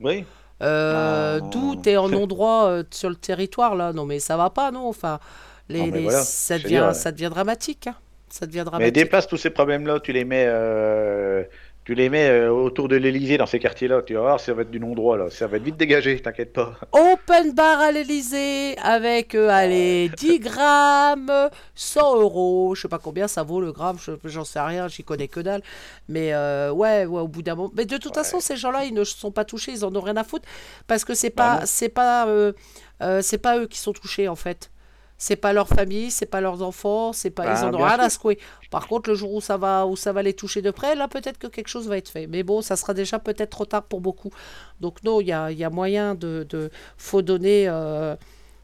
[0.00, 0.24] Oui.
[0.60, 1.38] Ah.
[1.52, 3.92] D'où tu es en non-droit sur le territoire, là.
[3.92, 4.88] Non, mais ça va pas, non.
[4.88, 5.18] Enfin,
[5.68, 7.86] les, Non, mais les- voilà, ça, devient, dire, ça devient dramatique.
[7.86, 7.96] hein.
[8.32, 8.94] Ça devient Mais dramatique.
[8.94, 11.44] déplace tous ces problèmes-là, tu les mets, euh,
[11.84, 14.00] tu les mets euh, autour de l'Elysée dans ces quartiers-là.
[14.06, 15.28] Tu vas voir, ça va être du non-droit là.
[15.28, 16.72] Ça va être vite dégagé, t'inquiète pas.
[16.92, 21.30] Open bar à l'Elysée avec, euh, allez, 10 grammes,
[21.74, 22.74] 100 euros.
[22.74, 25.40] Je sais pas combien ça vaut le gramme, je- j'en sais rien, j'y connais que
[25.40, 25.60] dalle.
[26.08, 27.70] Mais ouais, ouais, au bout d'un moment.
[27.76, 30.16] Mais de toute façon, ces gens-là, ils ne sont pas touchés, ils en ont rien
[30.16, 30.48] à foutre.
[30.86, 32.26] Parce que c'est Bah pas, c'est pas,
[33.20, 34.70] c'est pas eux qui sont touchés en fait.
[35.24, 38.00] C'est pas leur famille, c'est pas leurs enfants, c'est pas, Bah, ils en ont rien
[38.00, 38.40] à secouer.
[38.72, 41.06] Par contre, le jour où ça va, où ça va les toucher de près, là,
[41.06, 42.26] peut-être que quelque chose va être fait.
[42.26, 44.30] Mais bon, ça sera déjà peut-être trop tard pour beaucoup.
[44.80, 48.16] Donc non, il y a, il y a moyen de, de faut donner, euh,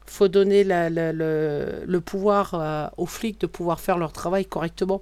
[0.05, 4.43] faut donner la- la- le, le pouvoir euh, aux flics de pouvoir faire leur travail
[4.45, 5.01] correctement.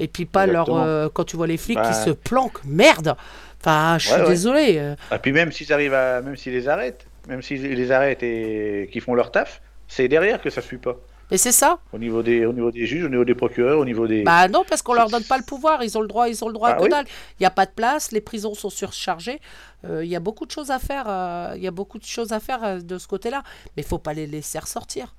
[0.00, 1.88] Et puis pas leur, euh, quand tu vois les flics Bah.
[1.88, 3.16] qui se planquent, merde.
[3.62, 4.28] Enfin, je suis Ouais, ouais.
[4.28, 4.94] désolé.
[5.14, 8.90] Et puis même s'ils arrivent à, même s'ils les arrêtent, même s'ils les arrêtent et
[8.92, 10.96] qu'ils font leur taf, c'est derrière que ça suit pas.
[11.30, 11.78] Mais c'est ça.
[11.92, 14.22] Au niveau des, au niveau des juges, au niveau des procureurs, au niveau des.
[14.24, 15.82] Bah non, parce qu'on leur donne pas le pouvoir.
[15.84, 17.04] Ils ont le droit, ils ont le droit à que dalle.
[17.38, 19.38] Il n'y a pas de place, les prisons sont surchargées.
[19.84, 21.04] Euh, Il y a beaucoup de choses à faire.
[21.08, 23.44] euh, Il y a beaucoup de choses à faire euh, de ce côté-là.
[23.76, 25.14] Mais il faut pas les laisser ressortir.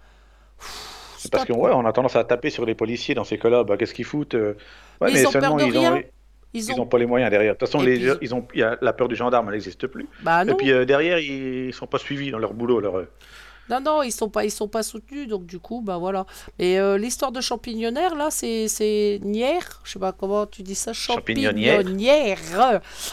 [0.60, 3.64] Pff, parce qu'on ouais, on a tendance à taper sur les policiers dans ces cas-là.
[3.64, 4.56] Bah, qu'est-ce qu'ils foutent ouais,
[5.02, 5.94] Mais ils ont peur seulement de ils rien.
[5.96, 6.02] ont,
[6.54, 6.82] Ils ils ont.
[6.82, 7.54] ont pas les moyens derrière.
[7.54, 9.54] De toute façon, Et les, puis- ils ont, y a, la peur du gendarme, elle
[9.54, 10.08] n'existe plus.
[10.24, 12.82] Bah Et puis derrière, ils sont pas suivis dans leur boulot.
[12.82, 13.06] Leur...
[13.72, 16.26] euh, Non, non, ils sont pas, ils sont pas soutenus, donc du coup, bah voilà.
[16.60, 20.76] Et euh, l'histoire de champignonnaire, là, c'est, c'est Nière, je sais pas comment tu dis
[20.76, 21.78] ça, Champignonnière.
[21.78, 22.38] champignonnière.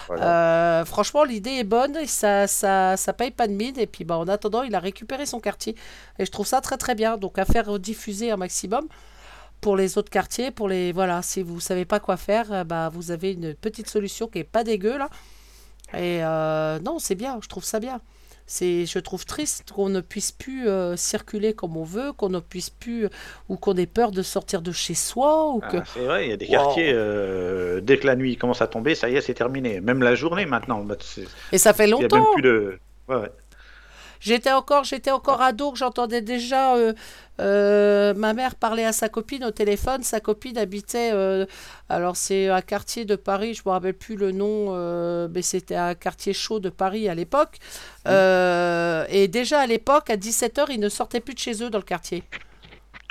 [0.09, 0.81] Voilà.
[0.81, 4.05] Euh, franchement, l'idée est bonne, et ça, ça, ça paye pas de mine, et puis
[4.05, 5.75] bah en attendant, il a récupéré son quartier,
[6.19, 7.17] et je trouve ça très très bien.
[7.17, 8.87] Donc à faire diffuser un maximum
[9.61, 12.91] pour les autres quartiers, pour les voilà, si vous savez pas quoi faire, euh, bah
[12.93, 15.09] vous avez une petite solution qui est pas dégueu là.
[15.95, 18.01] Et euh, non, c'est bien, je trouve ça bien.
[18.51, 22.41] C'est, je trouve triste qu'on ne puisse plus euh, circuler comme on veut, qu'on ne
[22.41, 23.07] puisse plus,
[23.51, 25.77] ou qu'on ait peur de sortir de chez soi, ou que.
[25.77, 26.53] Ah, c'est vrai, il y a des Wow.
[26.53, 29.83] quartiers, euh, dès que la nuit commence à tomber, ça y est, c'est terminé.
[29.83, 30.83] Même la journée maintenant.
[30.83, 32.33] bah, c'est- Et ça fait Il y a même longtemps.
[32.33, 32.79] plus de.
[33.09, 33.31] Ouais, ouais.
[34.21, 36.93] J'étais encore, j'étais encore ado, que j'entendais déjà euh,
[37.41, 40.03] euh, ma mère parler à sa copine au téléphone.
[40.03, 41.47] Sa copine habitait, euh,
[41.89, 45.95] alors c'est un quartier de Paris, je me rappelle plus le nom, mais c'était un
[45.95, 47.59] quartier chaud de Paris à l'époque.
[48.07, 51.85] Et déjà à l'époque, à 17h, ils ne sortaient plus de chez eux dans le
[51.85, 52.25] quartier.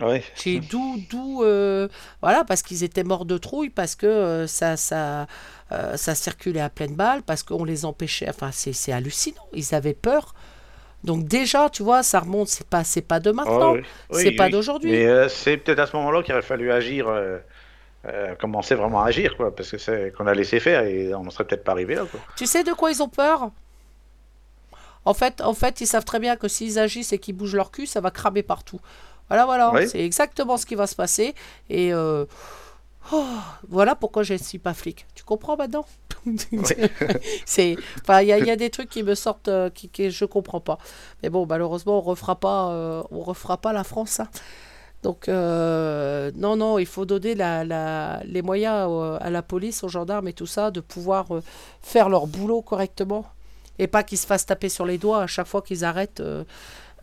[0.01, 0.23] Ouais.
[0.69, 1.87] D'où, d'où, euh,
[2.21, 5.25] voilà, parce qu'ils étaient morts de trouille, parce que euh, ça, ça,
[5.71, 8.29] euh, ça circulait à pleine balle, parce qu'on les empêchait.
[8.29, 9.47] Enfin, c'est, c'est hallucinant.
[9.53, 10.35] Ils avaient peur.
[11.03, 12.47] Donc déjà, tu vois, ça remonte.
[12.47, 13.71] C'est pas, c'est pas de maintenant.
[13.71, 13.81] Ah, oui.
[14.11, 14.91] Oui, c'est pas d'aujourd'hui.
[14.91, 17.37] Mais euh, c'est peut-être à ce moment-là qu'il aurait fallu agir, euh,
[18.05, 21.23] euh, commencer vraiment à agir, quoi, parce que c'est qu'on a laissé faire et on
[21.23, 22.19] ne serait peut-être pas arrivé là, quoi.
[22.35, 23.51] Tu sais de quoi ils ont peur?
[25.05, 27.71] En fait, en fait, ils savent très bien que s'ils agissent et qu'ils bougent leur
[27.71, 28.81] cul, ça va cramer partout.
[29.29, 29.87] Voilà, voilà, Oui.
[29.87, 31.33] c'est exactement ce qui va se passer.
[31.69, 32.25] Et euh,
[33.13, 33.25] oh,
[33.69, 35.05] voilà pourquoi je ne suis pas flic.
[35.15, 35.85] Tu comprends maintenant?
[37.45, 37.77] C'est,
[38.09, 40.77] il y, y a des trucs qui me sortent, euh, qui, qui je comprends pas.
[41.23, 44.19] Mais bon, malheureusement, on refera pas, euh, on refera pas la France.
[44.19, 44.27] hein.
[45.03, 48.89] Donc, euh, non, non, il faut donner la, la- les moyens
[49.21, 51.43] à la police, aux gendarmes et tout ça, de pouvoir euh,
[51.81, 53.25] faire leur boulot correctement.
[53.79, 56.19] Et pas qu'ils se fassent taper sur les doigts à chaque fois qu'ils arrêtent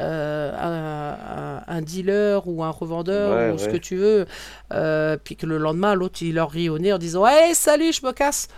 [0.01, 4.27] euh, un, dealer ou un revendeur Ouais, ou ce que tu veux.
[4.73, 7.93] euh, puis que le lendemain, l'autre, il leur rit au nez en disant Hey, salut,
[7.93, 8.49] je me casse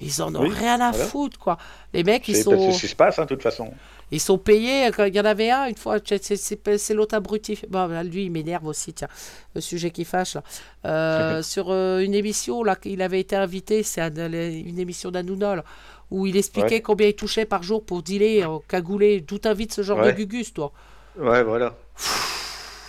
[0.00, 1.06] Ils en ont Oui, rien à voilà.
[1.06, 1.56] foutre, quoi.
[1.94, 2.50] Les mecs, ils sont.
[2.50, 3.72] c'est ce qui se passe, hein, de toute façon.
[4.10, 4.90] Ils sont payés.
[4.94, 7.58] quand Il y en avait un, une fois, c'est- l'autre abruti.
[7.68, 9.08] Bon, là, lui, il m'énerve aussi, tiens.
[9.54, 10.42] Le sujet qui fâche, là.
[10.84, 15.56] Euh, sur euh, une émission, là, il avait été invité, c'est un- une émission d'Hanouna,
[15.56, 15.64] là,
[16.10, 16.80] où il expliquait Ouais.
[16.82, 19.22] combien il touchait par jour pour dealer, en cagoulé.
[19.22, 20.12] D'où t'invites ce genre Ouais.
[20.12, 20.72] de gugus, toi
[21.18, 21.74] Ouais, voilà.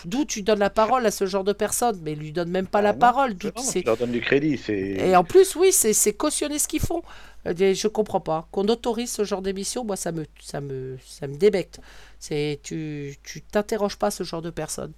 [0.06, 2.82] D'où tu donnes la parole à ce genre de personne Mais lui donne même pas
[2.82, 3.34] la Ah non, parole.
[3.36, 4.60] D'où tu leur donnes du crédit.
[4.70, 7.02] Et en plus, oui, c'est c'est cautionner ce qu'ils font.
[7.48, 8.48] Euh, Je comprends pas.
[8.52, 11.80] Qu'on autorise ce genre d'émission, moi, ça me, ça me, ça me débecte.
[12.20, 14.94] C'est, tu, tu t'interroges pas ce genre de personnes.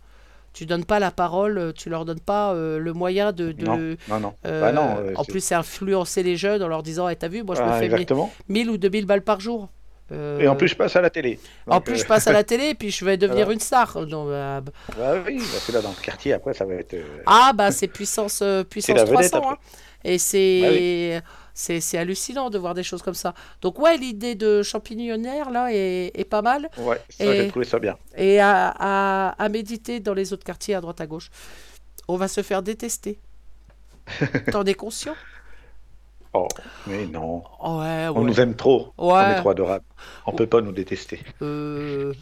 [0.51, 3.51] Tu donnes pas la parole, euh, tu leur donnes pas euh, le moyen de.
[3.51, 3.77] de Non,
[4.09, 4.33] non, non.
[4.45, 7.27] euh, Bah non, euh, en plus, c'est influencer les jeunes en leur disant Eh, T'as
[7.27, 8.31] vu, moi, je me Ah, fais exactement.
[8.47, 9.69] 1000 ou 2000 balles par jour.
[10.11, 11.39] Euh, Et en plus, je passe à la télé.
[11.69, 13.59] en Donc, plus, euh, je passe à la télé et puis je vais devenir une
[13.59, 14.05] star.
[14.07, 14.61] Non, euh,
[14.97, 16.93] bah oui, parce que là, dans le quartier, après, ça va être.
[16.95, 19.37] euh, Ah bah c'est puissance, euh, puissance la vedette, 300.
[19.37, 19.55] après.
[19.55, 19.57] hein.
[20.03, 20.81] Et c'est Bah oui.
[21.53, 23.33] c'est hallucinant de voir des choses comme ça.
[23.61, 26.69] Donc ouais, l'idée de champignonnaire là est, est pas mal.
[26.77, 27.97] Ouais, ça, j'ai trouvé ça bien.
[28.15, 31.29] Et à, à, à méditer dans les autres quartiers à droite à gauche.
[32.07, 33.19] On va se faire détester.
[34.49, 35.17] T'en es conscient?
[36.33, 36.47] Oh,
[36.85, 37.37] mais non.
[37.63, 38.11] Ouais, ouais.
[38.15, 38.93] On nous aime trop.
[38.97, 39.85] On est trop adorables.
[40.27, 41.21] On peut pas nous détester.
[41.41, 42.13] Euh,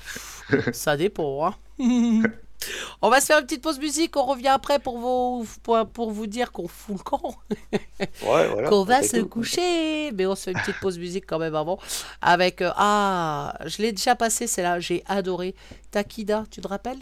[0.71, 1.45] ça dépend.
[1.47, 1.55] hein.
[3.01, 4.15] on va se faire une petite pause musique.
[4.15, 7.35] On revient après pour vous, pour, pour vous dire qu'on fout le camp,
[8.25, 8.69] Ouais, voilà.
[8.69, 9.27] qu'on va se tout.
[9.27, 10.11] coucher.
[10.13, 11.77] Mais on se fait une petite pause musique quand même avant.
[12.21, 12.61] Avec.
[12.61, 14.79] euh, ah, je l'ai déjà passé, c'est là.
[14.79, 15.53] J'ai adoré.
[15.91, 16.99] Takida, tu te rappelles?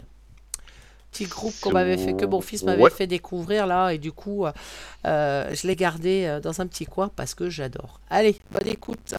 [1.16, 2.90] Petit groupe qu'on m'avait fait, que mon fils m'avait Ouais.
[2.90, 3.90] fait découvrir là.
[3.90, 4.52] Et du coup, euh,
[5.06, 8.00] euh, je l'ai gardé euh, dans un petit coin parce que j'adore.
[8.10, 9.14] Allez, bonne écoute.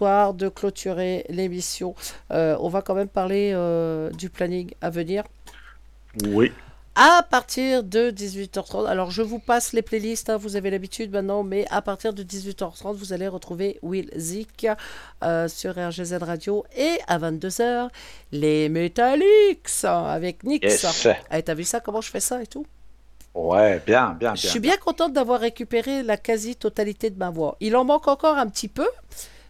[0.00, 1.94] De clôturer l'émission.
[2.32, 5.24] Euh, on va quand même parler euh, du planning à venir.
[6.24, 6.52] Oui.
[6.96, 11.42] À partir de 18h30, alors je vous passe les playlists, hein, vous avez l'habitude maintenant,
[11.42, 14.66] mais à partir de 18h30, vous allez retrouver Will Zik
[15.22, 17.88] euh, sur RGZ Radio et à 22h,
[18.32, 20.82] les Metallics avec Nix.
[20.82, 21.08] Yes.
[21.32, 22.66] Eh, T'as vu ça, comment je fais ça et tout?
[23.34, 24.34] Ouais, bien, bien, bien.
[24.34, 27.56] Je suis bien contente d'avoir récupéré la quasi-totalité de ma voix.
[27.60, 28.88] Il en manque encore un petit peu,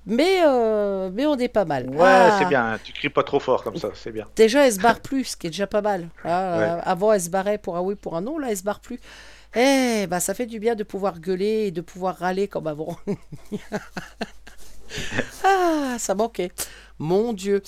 [0.06, 1.88] mais, euh, mais on est pas mal.
[1.90, 2.78] Ouais, Ah, c'est bien.
[2.82, 4.26] Tu cries pas trop fort comme ça, c'est bien.
[4.36, 6.08] Déjà, elle se barre plus, ce qui est déjà pas mal.
[6.24, 6.28] Ah,
[6.58, 6.64] Ouais.
[6.64, 8.38] euh, Avant, elle se barrait pour un oui, pour un non.
[8.38, 9.00] Là, elle se barre plus.
[9.56, 12.96] Eh, bah, ça fait du bien de pouvoir gueuler et de pouvoir râler comme avant.
[15.44, 16.52] ah, ça manquait.
[16.98, 17.62] Mon Dieu.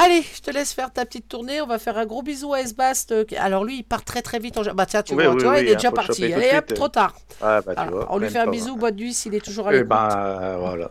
[0.00, 1.60] Allez, je te laisse faire ta petite tournée.
[1.60, 3.12] On va faire un gros bisou à Esbast.
[3.12, 4.56] euh, Alors lui, il part très très vite.
[4.56, 4.62] En...
[4.74, 6.32] Bah tiens, tu Oui, vois, oui, tu vois, oui, il est déjà parti.
[6.32, 7.14] Allez, hop, trop tard.
[7.40, 8.06] Ah, bah, tu Alors, vois.
[8.10, 9.88] on lui fait un bisou, boîte nuit, s'il est toujours à Eh l'écoute.
[9.88, 10.08] ben,
[10.42, 10.90] euh, voilà.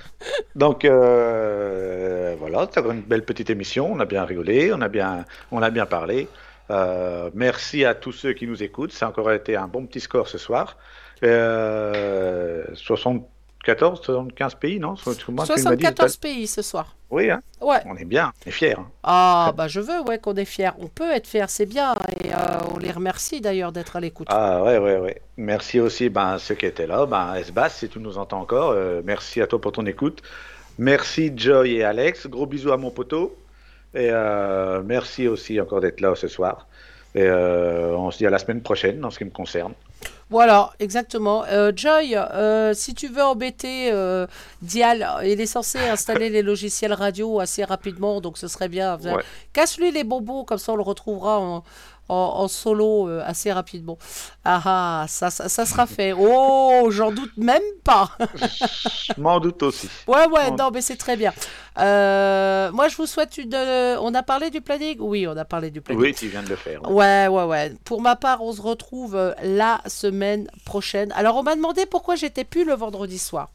[0.56, 3.92] Donc, euh, voilà, c'était une belle petite émission.
[3.92, 6.28] On a bien rigolé, on a bien, on a bien parlé.
[6.70, 8.92] Euh, merci à tous ceux qui nous écoutent.
[8.92, 10.76] Ça a encore été un bon petit score ce soir.
[11.22, 12.64] Euh,
[13.64, 14.94] 74, 75 pays, non?
[15.04, 16.94] Moi, tu m'as dit, 74 pays ce soir.
[17.10, 17.80] Oui, hein, Ouais.
[17.86, 18.74] on est bien, on est fiers.
[18.78, 18.86] hein.
[19.02, 20.70] Ah, bah je veux, ouais, qu'on est fiers.
[20.78, 21.94] On peut être fiers, c'est bien.
[22.24, 22.36] Et euh,
[22.74, 24.28] on les remercie d'ailleurs d'être à l'écoute.
[24.30, 25.20] Ah ouais, ouais, ouais.
[25.36, 27.04] Merci aussi ben, à ceux qui étaient là.
[27.06, 30.22] Ben, Esbas, si tu nous entends encore, euh, merci à toi pour ton écoute.
[30.78, 32.26] Merci Joy et Alex.
[32.28, 33.36] Gros bisous à mon poteau.
[33.94, 36.66] Et euh, merci aussi encore d'être là ce soir.
[37.14, 39.72] Et on se dit à la semaine prochaine en ce qui me concerne.
[40.30, 41.44] Voilà, exactement.
[41.46, 44.26] Euh, Joy, euh, si tu veux embêter euh,
[44.60, 48.98] Dial, il est censé installer les logiciels radio assez rapidement, donc ce serait bien.
[48.98, 49.22] Ouais.
[49.54, 51.64] Casse-lui les bonbons, comme ça on le retrouvera en,
[52.08, 53.98] en- en solo euh, assez rapidement.
[54.44, 56.12] Ah ah, ça, ça, ça sera fait.
[56.18, 58.10] Oh, j'en doute même pas.
[59.16, 59.88] Je m'en doute aussi.
[60.06, 61.32] Ouais, ouais, non, mais c'est très bien.
[61.78, 63.54] Euh, moi, je vous souhaite une.
[63.54, 64.96] euh, On a parlé du planning?
[65.00, 66.02] Oui, on a parlé du planning.
[66.02, 66.82] Oui, tu viens de le faire.
[66.90, 67.72] Ouais, ouais, ouais.
[67.84, 71.12] Pour ma part, on se retrouve la semaine prochaine.
[71.12, 73.50] Alors, on m'a demandé pourquoi j'étais plus le vendredi soir.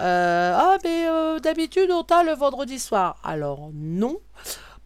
[0.00, 3.16] Euh, ah, mais d'habitude, on t'a le vendredi soir.
[3.22, 4.16] Alors, non.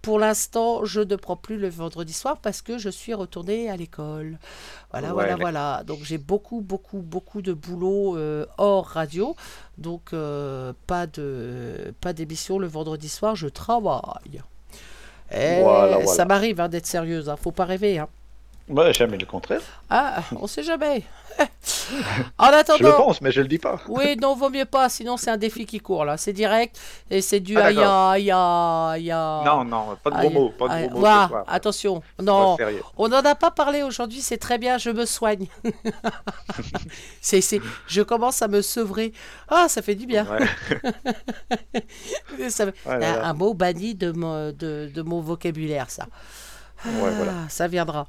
[0.05, 3.76] Pour l'instant, je ne prends plus le vendredi soir parce que je suis retournée à
[3.76, 4.39] l'école.
[4.90, 5.82] Voilà, Ouais, voilà, voilà.
[5.85, 9.35] Donc, j'ai beaucoup, beaucoup, beaucoup de boulot euh, hors radio.
[9.78, 14.43] Donc, euh, pas de pas d'émission le vendredi soir, je travaille.
[15.32, 16.06] Eh, Voilà, voilà.
[16.06, 17.36] Ça m'arrive hein, d'être sérieuse, hein.
[17.36, 17.98] faut pas rêver.
[17.98, 18.09] Hein.
[18.68, 19.60] Bah, jamais le contraire.
[19.90, 21.02] Ah, on sait jamais.
[22.38, 23.80] en Je le attendant, pense, mais je le dis pas.
[23.88, 26.16] oui, non, vaut mieux pas, sinon c'est un défi qui court là.
[26.16, 26.80] C'est direct
[27.10, 27.92] et c'est du Ah, aïe d'accord.
[28.10, 29.44] aïe aïe aïe.
[29.44, 30.50] Non, non, pas de gros mots.
[30.56, 31.44] Pas de gros mots Voilà, ce soir.
[31.48, 32.02] attention.
[32.22, 32.56] Non,
[32.96, 35.48] on n'en a pas parlé aujourd'hui, c'est très bien, je me soigne.
[37.20, 37.42] c'est,
[37.88, 39.12] je commence à me sevrer.
[39.48, 40.26] Ah, ça fait du bien.
[40.26, 41.80] Ouais.
[42.48, 46.06] Ça- Ouais, un, mot banni de mon, de, de mon vocabulaire, ça.
[46.86, 47.32] Ouais, voilà.
[47.44, 48.06] Ah, Ça viendra.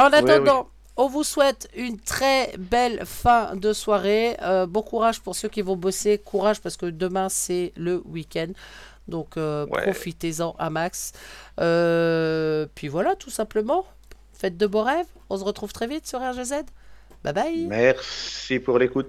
[0.00, 4.36] En attendant, on vous souhaite une très belle fin de soirée.
[4.42, 6.18] Euh, bon courage pour ceux qui vont bosser.
[6.18, 8.48] Courage parce que demain, c'est le week-end.
[9.08, 9.82] Donc, euh, Ouais.
[9.82, 11.12] profitez-en à max.
[11.60, 13.84] Euh, puis voilà, tout simplement.
[14.32, 15.06] Faites de beaux rêves.
[15.28, 16.64] On se retrouve très vite sur RGZ.
[17.24, 17.66] Bye bye.
[17.66, 19.08] Merci pour l'écoute.